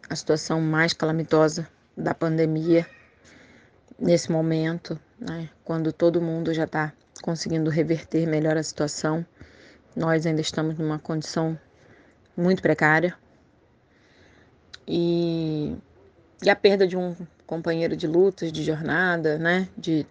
a 0.09 0.15
situação 0.15 0.59
mais 0.59 0.91
calamitosa 0.91 1.67
da 1.95 2.15
pandemia 2.15 2.83
nesse 4.01 4.31
momento, 4.31 4.99
né? 5.19 5.49
Quando 5.63 5.93
todo 5.93 6.19
mundo 6.19 6.53
já 6.53 6.65
está 6.65 6.91
conseguindo 7.21 7.69
reverter 7.69 8.27
melhor 8.27 8.57
a 8.57 8.63
situação, 8.63 9.25
nós 9.95 10.25
ainda 10.25 10.41
estamos 10.41 10.77
numa 10.77 10.97
condição 10.97 11.57
muito 12.35 12.61
precária, 12.61 13.15
e, 14.87 15.77
e 16.43 16.49
a 16.49 16.55
perda 16.55 16.87
de 16.87 16.97
um 16.97 17.15
companheiro 17.45 17.95
de 17.95 18.07
lutas, 18.07 18.51
de 18.51 18.63
jornada, 18.63 19.37
né? 19.37 19.69
de, 19.77 20.05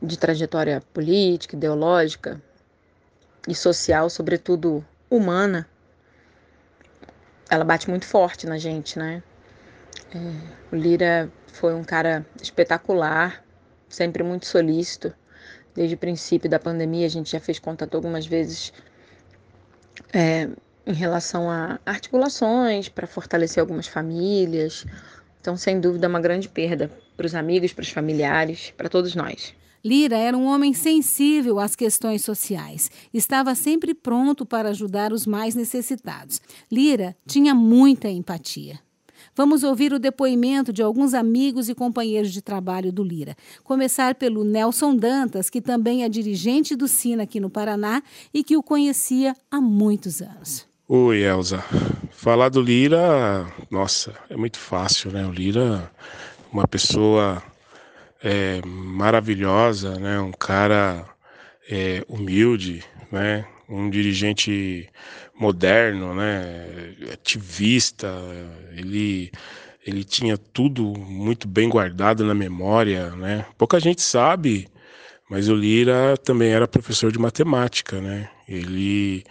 de 0.00 0.18
trajetória 0.18 0.82
política, 0.92 1.56
ideológica 1.56 2.40
e 3.48 3.54
social, 3.54 4.08
sobretudo 4.08 4.84
humana, 5.10 5.68
ela 7.50 7.64
bate 7.64 7.90
muito 7.90 8.06
forte 8.06 8.46
na 8.46 8.58
gente, 8.58 8.98
né? 8.98 9.22
É, 10.14 10.74
o 10.74 10.76
Lira 10.76 11.30
foi 11.52 11.74
um 11.74 11.84
cara 11.84 12.26
espetacular, 12.42 13.44
sempre 13.88 14.22
muito 14.22 14.46
solícito. 14.46 15.12
Desde 15.74 15.94
o 15.94 15.98
princípio 15.98 16.48
da 16.48 16.58
pandemia, 16.58 17.06
a 17.06 17.10
gente 17.10 17.30
já 17.30 17.40
fez 17.40 17.58
contato 17.58 17.94
algumas 17.94 18.26
vezes 18.26 18.72
é, 20.12 20.48
em 20.86 20.94
relação 20.94 21.50
a 21.50 21.78
articulações 21.84 22.88
para 22.88 23.06
fortalecer 23.06 23.60
algumas 23.60 23.86
famílias. 23.86 24.86
Então, 25.40 25.56
sem 25.56 25.80
dúvida, 25.80 26.08
uma 26.08 26.20
grande 26.20 26.48
perda 26.48 26.90
para 27.16 27.26
os 27.26 27.34
amigos, 27.34 27.72
para 27.72 27.82
os 27.82 27.90
familiares, 27.90 28.72
para 28.76 28.88
todos 28.88 29.14
nós. 29.14 29.54
Lira 29.84 30.16
era 30.16 30.36
um 30.36 30.46
homem 30.46 30.74
sensível 30.74 31.60
às 31.60 31.76
questões 31.76 32.24
sociais. 32.24 32.90
Estava 33.14 33.54
sempre 33.54 33.94
pronto 33.94 34.44
para 34.44 34.70
ajudar 34.70 35.12
os 35.12 35.26
mais 35.26 35.54
necessitados. 35.54 36.40
Lira 36.70 37.16
tinha 37.24 37.54
muita 37.54 38.08
empatia. 38.08 38.80
Vamos 39.36 39.62
ouvir 39.62 39.92
o 39.92 39.98
depoimento 39.98 40.72
de 40.72 40.82
alguns 40.82 41.12
amigos 41.12 41.68
e 41.68 41.74
companheiros 41.74 42.32
de 42.32 42.40
trabalho 42.40 42.90
do 42.90 43.04
Lira. 43.04 43.36
Começar 43.62 44.14
pelo 44.14 44.42
Nelson 44.42 44.96
Dantas, 44.96 45.50
que 45.50 45.60
também 45.60 46.04
é 46.04 46.08
dirigente 46.08 46.74
do 46.74 46.88
Sina 46.88 47.24
aqui 47.24 47.38
no 47.38 47.50
Paraná 47.50 48.02
e 48.32 48.42
que 48.42 48.56
o 48.56 48.62
conhecia 48.62 49.36
há 49.50 49.60
muitos 49.60 50.22
anos. 50.22 50.66
Oi, 50.88 51.18
Elza. 51.18 51.62
Falar 52.12 52.48
do 52.48 52.62
Lira, 52.62 53.46
nossa, 53.70 54.14
é 54.30 54.36
muito 54.36 54.58
fácil, 54.58 55.12
né? 55.12 55.26
O 55.26 55.32
Lira, 55.32 55.92
uma 56.50 56.66
pessoa 56.66 57.42
é, 58.24 58.62
maravilhosa, 58.64 59.98
né? 59.98 60.18
Um 60.18 60.32
cara 60.32 61.04
é, 61.70 62.02
humilde, 62.08 62.82
né? 63.12 63.44
Um 63.68 63.90
dirigente 63.90 64.88
moderno, 65.38 66.14
né? 66.14 66.94
Ativista. 67.12 68.12
Ele 68.76 69.30
ele 69.86 70.02
tinha 70.02 70.36
tudo 70.36 70.82
muito 70.98 71.46
bem 71.46 71.68
guardado 71.68 72.24
na 72.24 72.34
memória, 72.34 73.10
né? 73.10 73.46
Pouca 73.56 73.78
gente 73.78 74.02
sabe, 74.02 74.68
mas 75.30 75.48
o 75.48 75.54
Lira 75.54 76.16
também 76.16 76.50
era 76.50 76.66
professor 76.66 77.12
de 77.12 77.18
matemática, 77.20 78.00
né? 78.00 78.28
Ele 78.48 79.24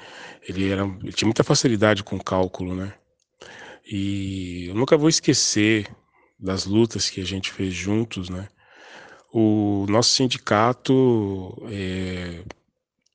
ele, 0.47 0.69
era, 0.71 0.83
ele 0.83 1.11
tinha 1.11 1.27
muita 1.27 1.43
facilidade 1.43 2.03
com 2.03 2.19
cálculo, 2.19 2.75
né? 2.75 2.93
E 3.85 4.67
eu 4.69 4.75
nunca 4.75 4.97
vou 4.97 5.09
esquecer 5.09 5.87
das 6.39 6.65
lutas 6.65 7.09
que 7.09 7.21
a 7.21 7.25
gente 7.25 7.51
fez 7.51 7.73
juntos, 7.73 8.29
né? 8.29 8.47
O 9.31 9.85
nosso 9.89 10.11
sindicato 10.11 11.61
é, 11.69 12.43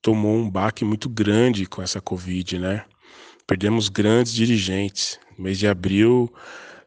tomou 0.02 0.34
um 0.36 0.48
baque 0.48 0.84
muito 0.84 1.08
grande 1.08 1.66
com 1.66 1.82
essa 1.82 2.00
Covid, 2.00 2.58
né? 2.58 2.84
Perdemos 3.46 3.88
grandes 3.88 4.32
dirigentes. 4.32 5.18
No 5.36 5.44
mês 5.44 5.58
de 5.58 5.66
abril, 5.66 6.32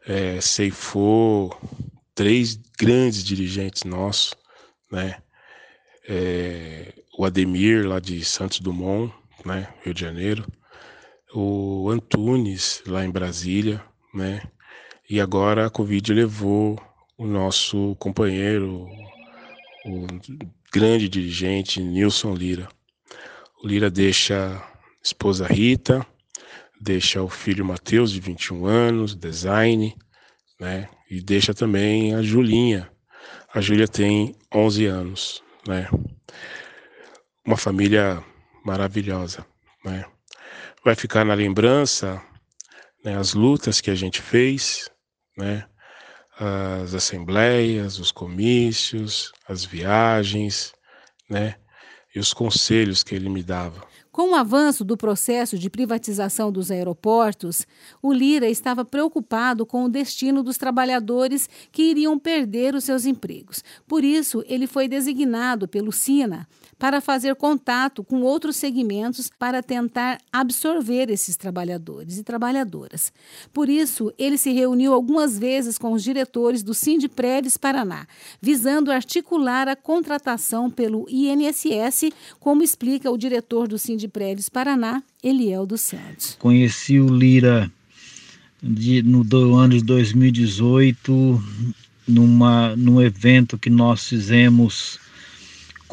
é, 0.06 0.40
ceifou 0.40 1.56
três 2.14 2.58
grandes 2.78 3.24
dirigentes 3.24 3.84
nossos, 3.84 4.34
né? 4.90 5.16
É, 6.08 6.92
o 7.16 7.24
Ademir, 7.24 7.86
lá 7.86 8.00
de 8.00 8.24
Santos 8.24 8.60
Dumont, 8.60 9.12
né, 9.44 9.68
Rio 9.82 9.94
de 9.94 10.00
Janeiro, 10.00 10.44
o 11.34 11.88
Antunes, 11.90 12.82
lá 12.86 13.04
em 13.04 13.10
Brasília, 13.10 13.82
né, 14.12 14.42
e 15.08 15.20
agora 15.20 15.66
a 15.66 15.70
Covid 15.70 16.12
levou 16.12 16.78
o 17.16 17.26
nosso 17.26 17.94
companheiro, 17.96 18.86
o 19.86 20.06
grande 20.72 21.08
dirigente 21.08 21.80
Nilson 21.80 22.34
Lira. 22.34 22.68
Lira 23.64 23.90
deixa 23.90 24.62
esposa 25.02 25.46
Rita, 25.46 26.06
deixa 26.78 27.22
o 27.22 27.30
filho 27.30 27.64
Matheus, 27.64 28.12
de 28.12 28.20
21 28.20 28.66
anos, 28.66 29.16
design, 29.16 29.96
né? 30.60 30.86
E 31.10 31.22
deixa 31.22 31.54
também 31.54 32.14
a 32.14 32.20
Julinha. 32.20 32.90
A 33.54 33.62
Júlia 33.62 33.88
tem 33.88 34.36
11 34.54 34.84
anos, 34.84 35.42
né? 35.66 35.88
Uma 37.42 37.56
família 37.56 38.22
maravilhosa, 38.62 39.46
né? 39.82 40.04
Vai 40.84 40.94
ficar 40.94 41.24
na 41.24 41.32
lembrança 41.32 42.22
né, 43.02 43.16
as 43.16 43.32
lutas 43.32 43.80
que 43.80 43.90
a 43.90 43.94
gente 43.94 44.20
fez, 44.20 44.90
né? 45.38 45.66
As 46.38 46.92
assembleias, 46.92 47.98
os 47.98 48.12
comícios, 48.12 49.32
as 49.48 49.64
viagens, 49.64 50.74
né? 51.30 51.56
E 52.14 52.18
os 52.18 52.32
conselhos 52.32 53.02
que 53.02 53.14
ele 53.14 53.28
me 53.28 53.42
dava. 53.42 53.82
Com 54.14 54.30
o 54.30 54.34
avanço 54.36 54.84
do 54.84 54.96
processo 54.96 55.58
de 55.58 55.68
privatização 55.68 56.52
dos 56.52 56.70
aeroportos, 56.70 57.66
o 58.00 58.12
Lira 58.12 58.48
estava 58.48 58.84
preocupado 58.84 59.66
com 59.66 59.84
o 59.84 59.88
destino 59.88 60.40
dos 60.40 60.56
trabalhadores 60.56 61.48
que 61.72 61.82
iriam 61.82 62.16
perder 62.16 62.76
os 62.76 62.84
seus 62.84 63.06
empregos. 63.06 63.64
Por 63.88 64.04
isso, 64.04 64.44
ele 64.46 64.68
foi 64.68 64.86
designado 64.86 65.66
pelo 65.66 65.90
SINA 65.90 66.46
para 66.78 67.00
fazer 67.00 67.34
contato 67.36 68.02
com 68.02 68.22
outros 68.22 68.56
segmentos 68.56 69.30
para 69.38 69.62
tentar 69.62 70.18
absorver 70.32 71.10
esses 71.10 71.36
trabalhadores 71.36 72.18
e 72.18 72.22
trabalhadoras. 72.22 73.12
Por 73.52 73.68
isso, 73.68 74.12
ele 74.18 74.38
se 74.38 74.52
reuniu 74.52 74.92
algumas 74.92 75.38
vezes 75.38 75.78
com 75.78 75.92
os 75.92 76.02
diretores 76.02 76.62
do 76.62 76.74
Sindpreves 76.74 77.56
Paraná, 77.56 78.06
visando 78.40 78.90
articular 78.90 79.68
a 79.68 79.76
contratação 79.76 80.70
pelo 80.70 81.06
INSS, 81.08 82.10
como 82.40 82.62
explica 82.62 83.10
o 83.10 83.18
diretor 83.18 83.68
do 83.68 83.78
Sindpreves 83.78 84.48
Paraná, 84.48 85.02
Eliel 85.22 85.66
dos 85.66 85.80
Santos. 85.80 86.36
Conheci 86.38 86.98
o 86.98 87.08
Lira 87.08 87.70
de, 88.62 89.02
no 89.02 89.22
do 89.22 89.54
ano 89.54 89.74
de 89.74 89.84
2018 89.84 91.42
numa, 92.06 92.74
num 92.76 93.00
evento 93.00 93.58
que 93.58 93.70
nós 93.70 94.08
fizemos 94.08 94.98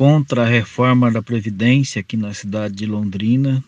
contra 0.02 0.42
a 0.42 0.48
reforma 0.48 1.12
da 1.12 1.22
Previdência 1.22 2.00
aqui 2.00 2.18
na 2.18 2.34
cidade 2.34 2.74
de 2.74 2.88
Londrina. 2.88 3.64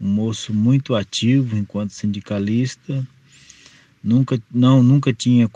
Um 0.00 0.06
moço 0.06 0.54
muito 0.54 0.94
ativo 0.94 1.56
enquanto 1.56 1.90
sindicalista. 1.90 3.04
Nunca, 4.00 4.40
não, 4.48 4.80
nunca 4.80 5.12
tinha 5.12 5.50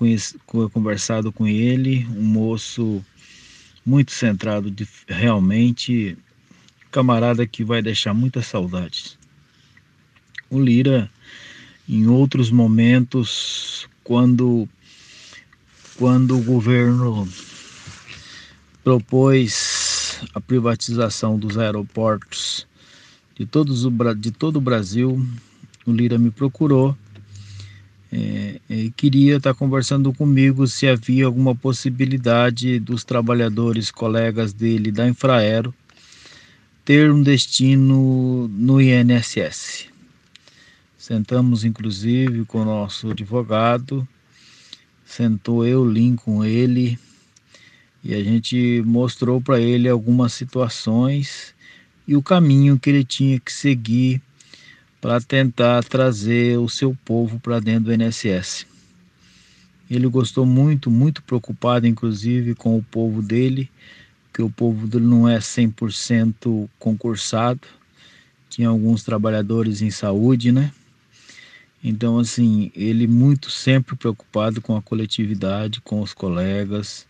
conversado 0.73 1.31
com 1.31 1.47
ele. 1.47 2.05
Um 2.11 2.25
moço 2.25 3.05
muito 3.87 4.11
centrado, 4.11 4.69
de, 4.69 4.85
realmente, 5.07 6.19
camarada 6.91 7.47
que 7.47 7.63
vai 7.63 7.81
deixar 7.81 8.13
muitas 8.13 8.49
saudades. 8.49 9.17
O 10.51 10.61
Lira, 10.61 11.09
em 11.89 12.09
outros 12.09 12.51
momentos, 12.51 13.89
quando, 14.03 14.69
quando 15.97 16.37
o 16.37 16.43
governo 16.43 17.29
propôs 18.83 20.21
a 20.35 20.41
privatização 20.41 21.39
dos 21.39 21.59
aeroportos 21.59 22.67
de, 23.35 23.47
todos 23.47 23.85
o, 23.85 23.91
de 24.15 24.31
todo 24.31 24.57
o 24.57 24.61
Brasil. 24.61 25.25
O 25.87 25.93
Lira 25.93 26.19
me 26.19 26.31
procurou 26.31 26.97
é, 28.11 28.59
e 28.71 28.91
queria 28.91 29.37
estar 29.37 29.53
conversando 29.55 30.13
comigo 30.13 30.67
se 30.67 30.89
havia 30.89 31.27
alguma 31.27 31.55
possibilidade 31.55 32.79
dos 32.79 33.05
trabalhadores, 33.05 33.91
colegas 33.91 34.53
dele 34.53 34.91
da 34.91 35.07
Infraero, 35.07 35.75
ter 36.85 37.13
um 37.13 37.23
destino 37.23 38.49
no 38.49 38.81
INSS. 38.81 39.89
Sentamos 40.97 41.65
inclusive 41.65 42.45
com 42.47 42.63
o 42.63 42.65
nosso 42.65 43.11
advogado, 43.11 44.09
sentou 45.05 45.67
eu, 45.67 45.85
Lincoln, 45.85 46.45
ele, 46.45 46.99
e 48.03 48.15
a 48.15 48.23
gente 48.23 48.83
mostrou 48.87 49.41
para 49.41 49.61
ele 49.61 49.89
algumas 49.89 50.33
situações 50.33 51.55
e 52.07 52.17
o 52.17 52.23
caminho 52.23 52.79
que 52.79 52.89
ele 52.91 53.05
tinha 53.05 53.39
que 53.39 53.53
seguir 53.53 54.23
para 55.01 55.21
tentar 55.21 55.85
trazer 55.85 56.59
o 56.59 56.69
seu 56.69 56.97
povo 57.05 57.39
para 57.39 57.61
dentro 57.61 57.85
do 57.85 57.95
INSS. 57.95 58.67
Ele 59.91 60.07
gostou 60.07 60.45
muito, 60.45 60.91
muito 60.91 61.23
preocupado, 61.23 61.87
inclusive, 61.87 62.55
com 62.55 62.77
o 62.77 62.83
povo 62.83 63.23
dele, 63.23 63.71
que 64.33 64.43
o 64.43 64.51
povo 64.51 64.87
dele 64.87 65.07
não 65.07 65.29
é 65.29 65.39
100% 65.39 66.69
concursado, 66.79 67.61
tinha 68.51 68.69
alguns 68.69 69.03
trabalhadores 69.03 69.83
em 69.83 69.91
saúde, 69.91 70.53
né? 70.53 70.73
Então, 71.83 72.19
assim, 72.19 72.73
ele 72.75 73.07
muito 73.07 73.51
sempre 73.51 73.97
preocupado 73.97 74.61
com 74.61 74.77
a 74.77 74.83
coletividade, 74.83 75.81
com 75.81 76.01
os 76.01 76.13
colegas, 76.13 77.07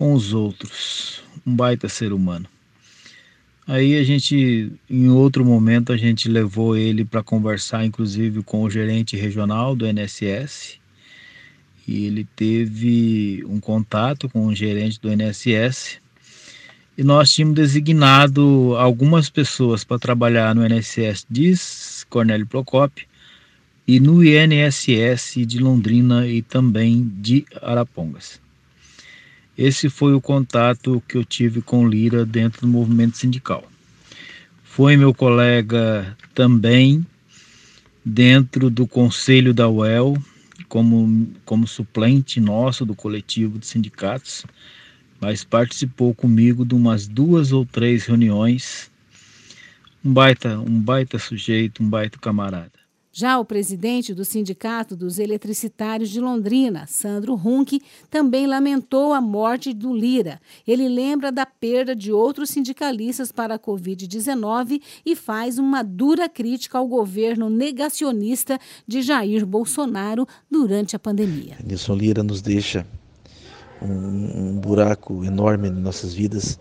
com 0.00 0.14
os 0.14 0.32
outros. 0.32 1.22
Um 1.46 1.54
baita 1.54 1.86
ser 1.86 2.10
humano. 2.10 2.46
Aí 3.66 3.98
a 3.98 4.02
gente, 4.02 4.72
em 4.88 5.10
outro 5.10 5.44
momento, 5.44 5.92
a 5.92 5.96
gente 5.98 6.26
levou 6.26 6.74
ele 6.74 7.04
para 7.04 7.22
conversar, 7.22 7.84
inclusive, 7.84 8.42
com 8.42 8.62
o 8.62 8.70
gerente 8.70 9.14
regional 9.14 9.76
do 9.76 9.84
NSS. 9.86 10.80
E 11.86 12.06
ele 12.06 12.26
teve 12.34 13.44
um 13.46 13.60
contato 13.60 14.26
com 14.26 14.46
o 14.46 14.54
gerente 14.54 14.98
do 14.98 15.10
NSS. 15.10 15.98
E 16.96 17.04
nós 17.04 17.30
tínhamos 17.30 17.56
designado 17.56 18.74
algumas 18.78 19.28
pessoas 19.28 19.84
para 19.84 19.98
trabalhar 19.98 20.54
no 20.54 20.64
NSS, 20.64 21.26
diz 21.28 22.06
Cornélio 22.08 22.46
Procópio, 22.46 23.06
e 23.86 24.00
no 24.00 24.24
INSS 24.24 25.34
de 25.46 25.58
Londrina 25.58 26.26
e 26.26 26.40
também 26.40 27.06
de 27.20 27.44
Arapongas. 27.60 28.40
Esse 29.60 29.90
foi 29.90 30.14
o 30.14 30.22
contato 30.22 31.02
que 31.06 31.18
eu 31.18 31.22
tive 31.22 31.60
com 31.60 31.86
Lira 31.86 32.24
dentro 32.24 32.62
do 32.62 32.66
movimento 32.66 33.18
sindical. 33.18 33.62
Foi 34.64 34.96
meu 34.96 35.12
colega 35.12 36.16
também 36.34 37.04
dentro 38.02 38.70
do 38.70 38.86
conselho 38.86 39.52
da 39.52 39.68
UEL, 39.68 40.16
como, 40.66 41.30
como 41.44 41.66
suplente 41.66 42.40
nosso 42.40 42.86
do 42.86 42.94
coletivo 42.94 43.58
de 43.58 43.66
sindicatos, 43.66 44.46
mas 45.20 45.44
participou 45.44 46.14
comigo 46.14 46.64
de 46.64 46.74
umas 46.74 47.06
duas 47.06 47.52
ou 47.52 47.66
três 47.66 48.06
reuniões. 48.06 48.90
Um 50.02 50.10
baita, 50.10 50.58
um 50.58 50.80
baita 50.80 51.18
sujeito, 51.18 51.82
um 51.82 51.90
baita 51.90 52.18
camarada. 52.18 52.79
Já 53.12 53.40
o 53.40 53.44
presidente 53.44 54.14
do 54.14 54.24
Sindicato 54.24 54.94
dos 54.94 55.18
Eletricitários 55.18 56.10
de 56.10 56.20
Londrina, 56.20 56.86
Sandro 56.86 57.34
Runck, 57.34 57.80
também 58.08 58.46
lamentou 58.46 59.12
a 59.12 59.20
morte 59.20 59.72
do 59.72 59.92
Lira. 59.92 60.40
Ele 60.66 60.88
lembra 60.88 61.32
da 61.32 61.44
perda 61.44 61.94
de 61.94 62.12
outros 62.12 62.50
sindicalistas 62.50 63.32
para 63.32 63.56
a 63.56 63.58
Covid-19 63.58 64.80
e 65.04 65.16
faz 65.16 65.58
uma 65.58 65.82
dura 65.82 66.28
crítica 66.28 66.78
ao 66.78 66.86
governo 66.86 67.50
negacionista 67.50 68.60
de 68.86 69.02
Jair 69.02 69.44
Bolsonaro 69.44 70.24
durante 70.48 70.94
a 70.94 70.98
pandemia. 70.98 71.56
Nilson 71.64 71.96
Lira 71.96 72.22
nos 72.22 72.40
deixa 72.40 72.86
um, 73.82 74.50
um 74.50 74.60
buraco 74.60 75.24
enorme 75.24 75.68
em 75.68 75.72
nossas 75.72 76.14
vidas 76.14 76.60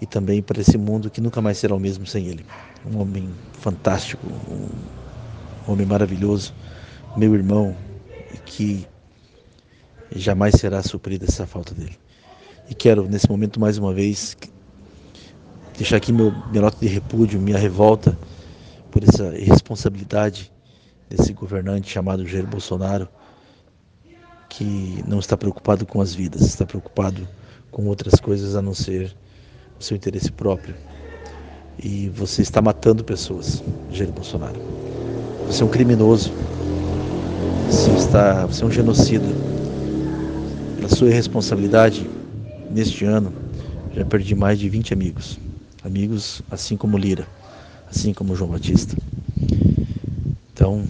e 0.00 0.06
também 0.06 0.40
para 0.40 0.60
esse 0.60 0.78
mundo 0.78 1.10
que 1.10 1.20
nunca 1.20 1.42
mais 1.42 1.58
será 1.58 1.74
o 1.74 1.80
mesmo 1.80 2.06
sem 2.06 2.28
ele. 2.28 2.46
Um 2.86 3.00
homem 3.00 3.28
fantástico, 3.54 4.24
um 4.48 4.99
homem 5.72 5.86
maravilhoso, 5.86 6.54
meu 7.16 7.34
irmão, 7.34 7.76
que 8.44 8.86
jamais 10.14 10.54
será 10.56 10.82
suprida 10.82 11.26
essa 11.26 11.46
falta 11.46 11.74
dele. 11.74 11.96
E 12.68 12.74
quero, 12.74 13.08
nesse 13.08 13.28
momento, 13.28 13.58
mais 13.58 13.78
uma 13.78 13.92
vez, 13.92 14.36
deixar 15.76 15.96
aqui 15.96 16.12
meu, 16.12 16.32
minha 16.50 16.62
nota 16.62 16.76
de 16.80 16.86
repúdio, 16.86 17.40
minha 17.40 17.58
revolta 17.58 18.16
por 18.90 19.02
essa 19.02 19.36
irresponsabilidade 19.36 20.52
desse 21.08 21.32
governante 21.32 21.90
chamado 21.90 22.26
Jair 22.26 22.46
Bolsonaro, 22.46 23.08
que 24.48 25.02
não 25.06 25.18
está 25.18 25.36
preocupado 25.36 25.86
com 25.86 26.00
as 26.00 26.14
vidas, 26.14 26.42
está 26.42 26.66
preocupado 26.66 27.26
com 27.70 27.86
outras 27.86 28.20
coisas 28.20 28.56
a 28.56 28.62
não 28.62 28.74
ser 28.74 29.16
o 29.78 29.82
seu 29.82 29.96
interesse 29.96 30.30
próprio. 30.30 30.74
E 31.82 32.08
você 32.10 32.42
está 32.42 32.60
matando 32.60 33.02
pessoas, 33.02 33.62
Jair 33.90 34.12
Bolsonaro. 34.12 34.89
Você 35.50 35.64
é 35.64 35.66
um 35.66 35.68
criminoso. 35.68 36.30
Você, 37.68 37.90
está, 37.90 38.46
você 38.46 38.62
é 38.62 38.66
um 38.68 38.70
genocida. 38.70 39.26
Pela 40.76 40.88
sua 40.88 41.08
irresponsabilidade, 41.08 42.08
neste 42.70 43.04
ano, 43.04 43.32
já 43.92 44.04
perdi 44.04 44.36
mais 44.36 44.60
de 44.60 44.68
20 44.68 44.92
amigos. 44.94 45.40
amigos 45.82 46.40
assim 46.52 46.76
como 46.76 46.96
Lira, 46.96 47.26
assim 47.90 48.14
como 48.14 48.36
João 48.36 48.52
Batista. 48.52 48.96
Então, 50.52 50.86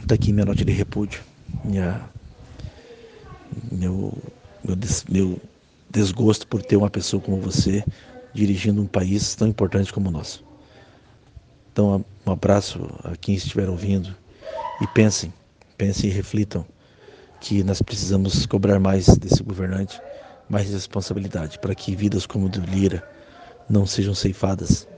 está 0.00 0.14
aqui 0.14 0.32
minha 0.32 0.46
nota 0.46 0.64
de 0.64 0.72
repúdio, 0.72 1.20
minha, 1.64 2.00
meu, 3.72 4.16
meu, 4.64 4.76
des, 4.76 5.04
meu 5.10 5.40
desgosto 5.90 6.46
por 6.46 6.62
ter 6.62 6.76
uma 6.76 6.88
pessoa 6.88 7.20
como 7.20 7.38
você 7.38 7.82
dirigindo 8.32 8.80
um 8.80 8.86
país 8.86 9.34
tão 9.34 9.48
importante 9.48 9.92
como 9.92 10.08
o 10.08 10.12
nosso. 10.12 10.45
Então, 11.76 12.02
um 12.26 12.32
abraço 12.32 12.88
a 13.04 13.14
quem 13.18 13.34
estiver 13.34 13.68
ouvindo 13.68 14.16
e 14.80 14.86
pensem, 14.94 15.30
pensem 15.76 16.08
e 16.08 16.12
reflitam 16.12 16.64
que 17.38 17.62
nós 17.62 17.82
precisamos 17.82 18.46
cobrar 18.46 18.80
mais 18.80 19.06
desse 19.18 19.42
governante, 19.42 20.00
mais 20.48 20.70
responsabilidade, 20.70 21.58
para 21.58 21.74
que 21.74 21.94
vidas 21.94 22.24
como 22.24 22.48
do 22.48 22.62
Lira 22.62 23.04
não 23.68 23.84
sejam 23.84 24.14
ceifadas 24.14 24.88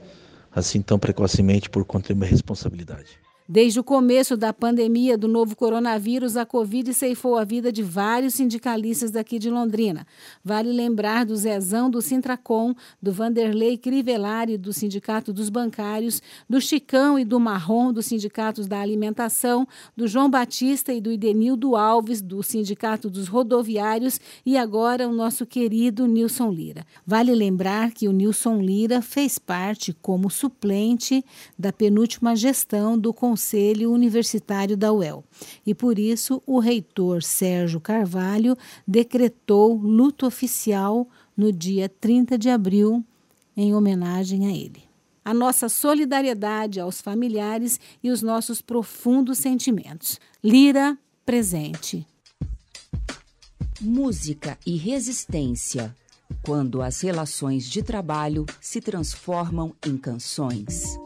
assim 0.55 0.81
tão 0.81 0.97
precocemente 0.97 1.69
por 1.69 1.83
conta 1.83 2.13
de 2.13 2.13
uma 2.13 2.25
responsabilidade. 2.25 3.19
Desde 3.51 3.79
o 3.79 3.83
começo 3.83 4.37
da 4.37 4.53
pandemia 4.53 5.17
do 5.17 5.27
novo 5.27 5.55
coronavírus, 5.55 6.37
a 6.37 6.45
Covid 6.45 6.93
ceifou 6.93 7.35
a 7.35 7.43
vida 7.43 7.71
de 7.71 7.81
vários 7.81 8.35
sindicalistas 8.35 9.09
daqui 9.09 9.39
de 9.39 9.49
Londrina. 9.49 10.05
Vale 10.45 10.71
lembrar 10.71 11.25
do 11.25 11.35
Zezão 11.35 11.89
do 11.89 11.99
Sintracom, 11.99 12.75
do 13.01 13.11
Vanderlei 13.11 13.75
Crivellari 13.75 14.55
do 14.55 14.71
Sindicato 14.71 15.33
dos 15.33 15.49
Bancários, 15.49 16.21
do 16.47 16.61
Chicão 16.61 17.17
e 17.17 17.25
do 17.25 17.39
Marrom 17.39 17.91
dos 17.91 18.05
Sindicatos 18.05 18.67
da 18.67 18.81
Alimentação, 18.81 19.67
do 19.97 20.07
João 20.07 20.29
Batista 20.29 20.93
e 20.93 21.01
do 21.01 21.11
Idenildo 21.11 21.75
Alves 21.75 22.21
do 22.21 22.43
Sindicato 22.43 23.09
dos 23.09 23.27
Rodoviários 23.27 24.21
e 24.45 24.57
agora 24.57 25.09
o 25.09 25.11
nosso 25.11 25.43
querido 25.43 26.05
Nilson 26.05 26.51
Lira. 26.51 26.85
Vale 27.03 27.33
lembrar 27.33 27.93
que 27.93 28.07
o 28.07 28.11
Nilson 28.11 28.61
Lira 28.61 29.01
fez 29.01 29.39
parte 29.39 29.91
como 29.91 30.29
suplente 30.29 31.25
da 31.57 31.73
penúltima 31.73 32.35
gestão 32.35 32.95
do 32.95 33.11
Conselho 33.11 33.38
Conselho 33.39 33.93
Universitário 33.93 34.75
da 34.75 34.91
UEL. 34.91 35.23
E 35.65 35.73
por 35.73 35.97
isso 35.97 36.43
o 36.45 36.59
reitor 36.59 37.23
Sérgio 37.23 37.79
Carvalho 37.79 38.57
decretou 38.85 39.75
luto 39.77 40.25
oficial 40.25 41.07
no 41.37 41.49
dia 41.49 41.87
30 41.87 42.37
de 42.37 42.49
abril 42.49 43.01
em 43.55 43.73
homenagem 43.73 44.45
a 44.45 44.51
ele. 44.51 44.83
A 45.23 45.33
nossa 45.33 45.69
solidariedade 45.69 46.81
aos 46.81 46.99
familiares 46.99 47.79
e 48.03 48.11
os 48.11 48.21
nossos 48.21 48.61
profundos 48.61 49.37
sentimentos. 49.37 50.19
Lira 50.43 50.97
presente. 51.25 52.05
Música 53.79 54.57
e 54.65 54.75
resistência. 54.75 55.95
Quando 56.43 56.81
as 56.81 56.99
relações 56.99 57.69
de 57.69 57.81
trabalho 57.81 58.45
se 58.59 58.81
transformam 58.81 59.73
em 59.85 59.97
canções. 59.97 60.99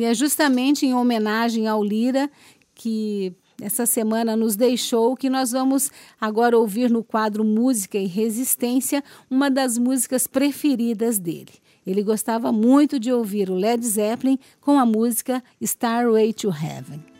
E 0.00 0.04
é 0.04 0.14
justamente 0.14 0.86
em 0.86 0.94
homenagem 0.94 1.68
ao 1.68 1.84
Lira 1.84 2.30
que 2.74 3.34
essa 3.60 3.84
semana 3.84 4.34
nos 4.34 4.56
deixou 4.56 5.14
que 5.14 5.28
nós 5.28 5.52
vamos 5.52 5.90
agora 6.18 6.58
ouvir 6.58 6.88
no 6.90 7.04
quadro 7.04 7.44
Música 7.44 7.98
e 7.98 8.06
Resistência 8.06 9.04
uma 9.30 9.50
das 9.50 9.76
músicas 9.76 10.26
preferidas 10.26 11.18
dele. 11.18 11.52
Ele 11.86 12.02
gostava 12.02 12.50
muito 12.50 12.98
de 12.98 13.12
ouvir 13.12 13.50
o 13.50 13.54
Led 13.54 13.86
Zeppelin 13.86 14.38
com 14.58 14.78
a 14.78 14.86
música 14.86 15.44
Starway 15.60 16.32
to 16.32 16.48
Heaven. 16.48 17.19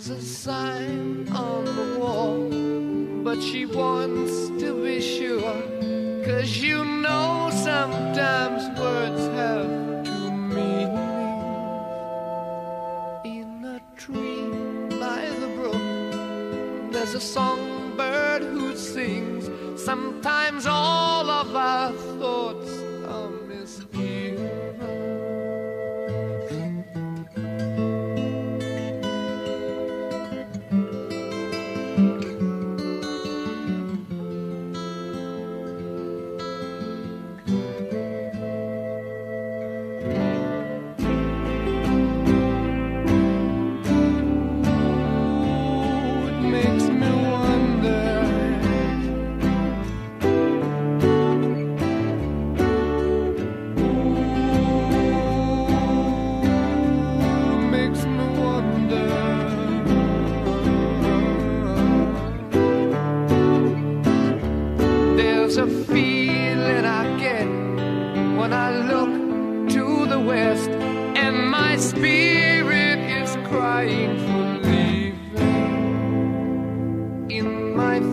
was 0.00 0.08
a 0.08 0.22
sign 0.22 1.28
on 1.28 1.62
the 1.66 1.98
wall, 1.98 2.48
but 3.22 3.38
she 3.42 3.66
wants 3.66 4.48
to 4.58 4.82
be 4.82 4.98
sure. 4.98 5.60
Cause 6.24 6.56
you 6.56 6.82
know 6.86 7.50
sometimes 7.52 8.62
words 8.80 9.26
have 9.40 10.04
to 10.04 10.30
meanings. 10.30 10.96
In 13.26 13.62
a 13.76 13.78
tree 13.94 14.48
by 14.98 15.28
the 15.38 15.48
brook, 15.58 16.92
there's 16.92 17.12
a 17.12 17.20
songbird 17.20 18.42
who 18.42 18.74
sings. 18.76 19.50
Sometimes 19.78 20.64
all 20.66 21.28
of 21.28 21.54
us 21.54 22.09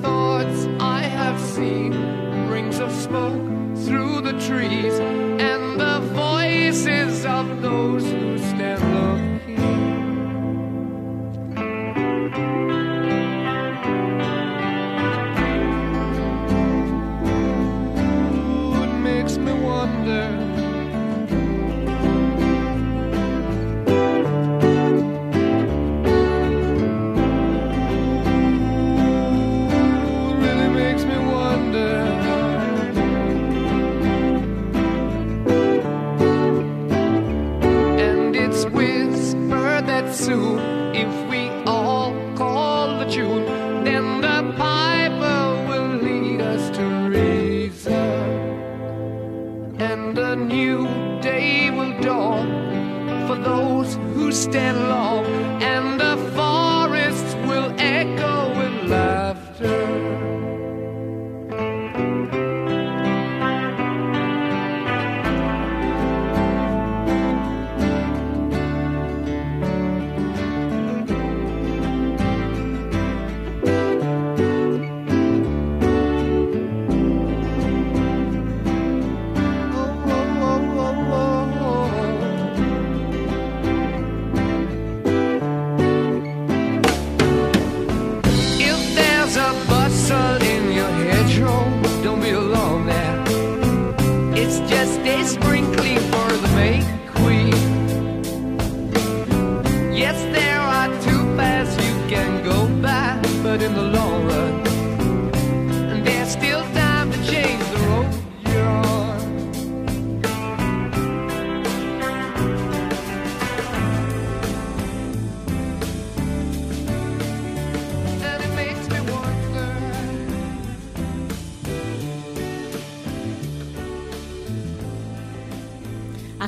thoughts 0.02 0.68
I 0.80 1.02
have 1.02 1.40
seen, 1.40 1.92
rings 2.50 2.80
of 2.80 2.92
smoke 2.92 3.42
through 3.86 4.22
the 4.22 4.34
trees. 4.48 5.27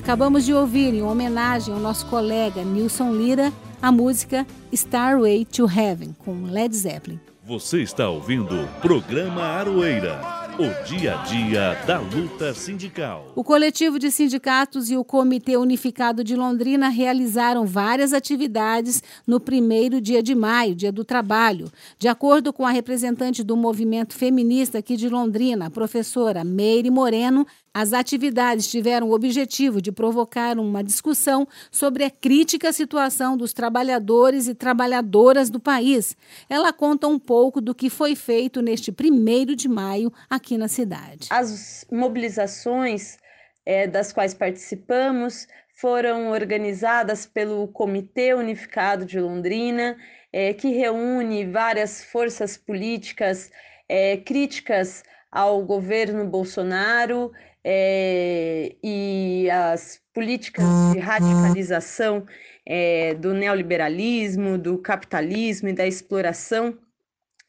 Acabamos 0.10 0.44
de 0.44 0.56
ouvir, 0.56 0.92
em 0.96 1.04
homenagem 1.04 1.72
ao 1.72 1.80
nosso 1.80 2.08
colega 2.08 2.64
Nilson 2.64 3.14
Lira, 3.14 3.54
a 3.80 3.92
música 3.92 4.44
Starway 4.72 5.46
to 5.46 5.70
Heaven, 5.70 6.16
com 6.18 6.46
Led 6.46 6.76
Zeppelin. 6.76 7.20
Você 7.46 7.84
está 7.84 8.10
ouvindo 8.10 8.56
o 8.56 8.68
programa 8.82 9.44
Aroeira, 9.44 10.20
o 10.58 10.84
dia 10.84 11.14
a 11.14 11.24
dia 11.24 11.76
da 11.86 12.00
luta 12.00 12.56
sindical. 12.56 13.32
O 13.36 13.44
coletivo 13.44 14.00
de 14.00 14.10
sindicatos 14.10 14.90
e 14.90 14.98
o 14.98 15.06
Comitê 15.06 15.58
Unificado 15.58 16.24
de 16.24 16.36
Londrina 16.36 16.90
realizaram 16.90 17.66
várias 17.68 18.12
atividades 18.12 19.04
no 19.28 19.40
primeiro 19.40 20.02
dia 20.02 20.24
de 20.24 20.34
maio, 20.34 20.74
dia 20.74 20.92
do 20.92 21.06
trabalho. 21.06 21.72
De 22.00 22.08
acordo 22.08 22.52
com 22.52 22.66
a 22.66 22.72
representante 22.72 23.44
do 23.44 23.56
movimento 23.56 24.16
feminista 24.16 24.80
aqui 24.80 24.98
de 24.98 25.08
Londrina, 25.08 25.68
a 25.68 25.70
professora 25.72 26.44
Meire 26.44 26.90
Moreno, 26.90 27.46
as 27.74 27.94
atividades 27.94 28.68
tiveram 28.68 29.10
o 29.10 29.14
objetivo 29.14 29.82
de 29.82 29.92
provocar 29.92 30.58
uma 30.58 30.84
discussão 30.84 31.48
sobre 31.72 32.04
a 32.04 32.10
crítica 32.10 32.74
situação 32.74 33.38
dos 33.38 33.54
trabalhadores 33.54 34.48
e 34.48 34.56
trabalhadoras 34.56 35.50
do 35.50 35.60
país. 35.60 36.16
Ela 36.50 36.74
conta 36.74 37.08
um 37.08 37.20
pouco 37.20 37.62
do 37.62 37.76
que 37.76 37.90
foi 37.90 38.16
feito 38.16 38.62
neste 38.62 38.92
primeiro 38.92 39.56
de 39.56 39.68
maio 39.68 40.12
aqui 40.30 40.58
na 40.58 40.68
cidade. 40.68 41.28
As 41.30 41.86
mobilizações 41.92 43.18
eh, 43.66 43.88
das 43.88 44.12
quais 44.12 44.34
participamos 44.34 45.48
foram 45.80 46.32
organizadas 46.32 47.26
pelo 47.26 47.68
Comitê 47.70 48.34
Unificado 48.34 49.06
de 49.06 49.20
Londrina, 49.20 49.96
eh, 50.34 50.54
que 50.54 50.70
reúne 50.70 51.46
várias 51.46 52.04
forças 52.04 52.58
políticas 52.58 53.50
eh, 53.88 54.18
críticas 54.18 55.04
ao 55.32 55.64
governo 55.64 56.26
Bolsonaro 56.26 57.32
eh, 57.64 58.76
e 58.82 59.50
as 59.52 60.02
políticas 60.14 60.66
de 60.94 61.00
radicalização 61.00 62.26
eh, 62.66 63.14
do 63.16 63.34
neoliberalismo, 63.34 64.58
do 64.58 64.78
capitalismo 64.78 65.70
e 65.70 65.74
da 65.74 65.86
exploração 65.86 66.78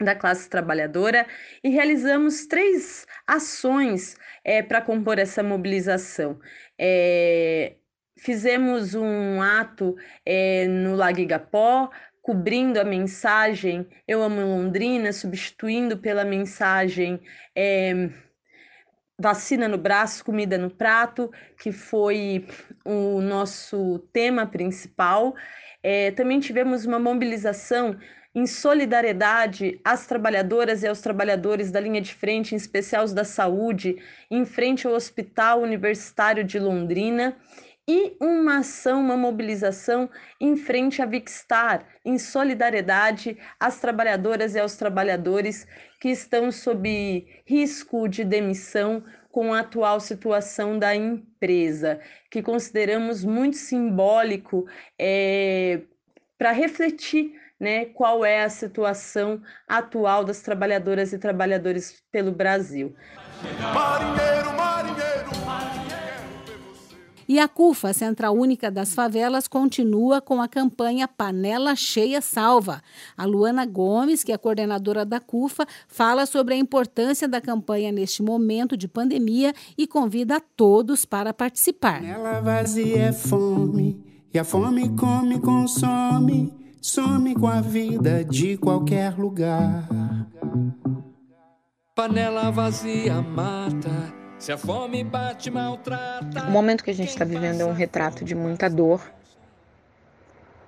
da 0.03 0.15
classe 0.15 0.49
trabalhadora 0.49 1.27
e 1.63 1.69
realizamos 1.69 2.47
três 2.47 3.07
ações 3.27 4.17
eh, 4.45 4.63
para 4.63 4.81
compor 4.81 5.19
essa 5.19 5.43
mobilização. 5.43 6.41
Fizemos 8.19 8.95
um 8.95 9.41
ato 9.41 9.97
no 10.69 10.95
Lago 10.95 11.21
Igapó, 11.21 11.91
cobrindo 12.23 12.81
a 12.81 12.85
mensagem 12.85 13.87
Eu 14.09 14.23
Amo 14.23 14.41
Londrina, 14.41 15.13
substituindo 15.13 15.99
pela 15.99 16.25
mensagem 16.25 17.21
Vacina 19.21 19.69
no 19.69 19.77
braço, 19.77 20.25
comida 20.25 20.57
no 20.57 20.71
prato, 20.71 21.31
que 21.61 21.71
foi 21.71 22.47
o 22.85 23.21
nosso 23.21 23.99
tema 24.13 24.47
principal. 24.47 25.35
Eh, 25.83 26.11
também 26.13 26.41
tivemos 26.41 26.87
uma 26.87 26.99
mobilização 26.99 27.99
em 28.35 28.47
solidariedade 28.47 29.81
às 29.85 30.07
trabalhadoras 30.07 30.83
e 30.83 30.87
aos 30.87 31.01
trabalhadores 31.01 31.71
da 31.71 31.81
linha 31.81 32.01
de 32.01 32.15
frente, 32.15 32.55
em 32.55 32.57
especial 32.57 33.05
os 33.05 33.13
da 33.13 33.25
saúde, 33.25 33.97
em 34.31 34.45
frente 34.45 34.87
ao 34.87 34.95
Hospital 34.95 35.61
Universitário 35.61 36.45
de 36.45 36.59
Londrina, 36.59 37.37
e 37.89 38.17
uma 38.21 38.59
ação, 38.59 39.01
uma 39.01 39.17
mobilização 39.17 40.09
em 40.41 40.57
frente 40.57 41.03
à 41.03 41.07
Vicstar, 41.07 41.85
em 42.05 42.19
solidariedade 42.19 43.37
às 43.59 43.81
trabalhadoras 43.81 44.55
e 44.55 44.61
aos 44.61 44.77
trabalhadores 44.77 45.67
que 46.01 46.09
estão 46.09 46.53
sob 46.53 47.27
risco 47.45 48.09
de 48.09 48.25
demissão 48.25 49.03
com 49.31 49.55
a 49.55 49.61
atual 49.61 50.01
situação 50.01 50.79
da 50.79 50.95
empresa, 50.95 52.01
que 52.31 52.43
consideramos 52.43 53.25
muito 53.25 53.57
simbólico 53.57 54.67
é, 54.99 55.81
para 56.37 56.53
refletir 56.53 57.33
né, 57.61 57.85
qual 57.85 58.25
é 58.25 58.43
a 58.43 58.49
situação 58.49 59.43
atual 59.69 60.25
das 60.25 60.41
trabalhadoras 60.41 61.13
e 61.13 61.19
trabalhadores 61.19 62.03
pelo 62.11 62.33
Brasil. 62.33 62.95
Marinheiro, 63.75 64.50
E 67.31 67.39
a 67.39 67.47
CUFA, 67.47 67.93
Central 67.93 68.35
Única 68.35 68.73
das 68.73 68.93
Favelas, 68.93 69.47
continua 69.47 70.21
com 70.21 70.43
a 70.43 70.49
campanha 70.49 71.07
Panela 71.07 71.77
Cheia 71.77 72.21
Salva. 72.21 72.83
A 73.17 73.25
Luana 73.25 73.65
Gomes, 73.65 74.25
que 74.25 74.33
é 74.33 74.37
coordenadora 74.37 75.05
da 75.05 75.21
CUFA, 75.21 75.65
fala 75.87 76.27
sobre 76.27 76.55
a 76.55 76.57
importância 76.57 77.29
da 77.29 77.41
campanha 77.41 77.93
neste 77.93 78.21
momento 78.21 78.77
de 78.77 78.89
pandemia 78.89 79.55
e 79.79 79.87
convida 79.87 80.39
a 80.39 80.41
todos 80.41 81.05
para 81.05 81.33
participar. 81.33 82.01
Panela 82.01 82.41
vazia 82.41 82.99
é 83.01 83.13
fome, 83.13 84.05
e 84.35 84.37
a 84.37 84.43
fome 84.43 84.89
come, 84.97 85.39
consome, 85.39 86.53
some 86.83 87.33
com 87.37 87.47
a 87.47 87.61
vida 87.61 88.25
de 88.25 88.57
qualquer 88.57 89.17
lugar. 89.17 89.89
Panela 91.95 92.51
vazia 92.51 93.23
mata, 93.23 94.20
se 94.41 94.51
a 94.51 94.57
fome 94.57 95.05
bate, 95.05 95.51
maltrata. 95.51 96.45
O 96.49 96.51
momento 96.51 96.83
que 96.83 96.91
a 96.91 96.95
gente 96.95 97.11
está 97.11 97.27
vivendo 97.27 97.61
é 97.61 97.65
um 97.65 97.75
retrato 97.75 98.25
de 98.25 98.35
muita 98.35 98.71
dor, 98.71 99.03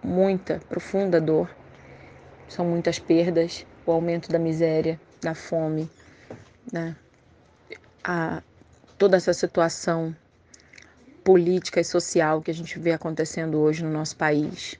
muita, 0.04 0.60
profunda 0.68 1.18
dor. 1.18 1.48
São 2.46 2.66
muitas 2.66 2.98
perdas, 2.98 3.66
o 3.86 3.92
aumento 3.92 4.30
da 4.30 4.38
miséria, 4.38 5.00
da 5.22 5.34
fome, 5.34 5.90
né? 6.70 6.94
A, 8.04 8.42
toda 8.98 9.16
essa 9.16 9.32
situação 9.32 10.14
política 11.24 11.80
e 11.80 11.84
social 11.84 12.42
que 12.42 12.50
a 12.50 12.54
gente 12.54 12.78
vê 12.78 12.92
acontecendo 12.92 13.58
hoje 13.58 13.82
no 13.82 13.90
nosso 13.90 14.16
país. 14.16 14.78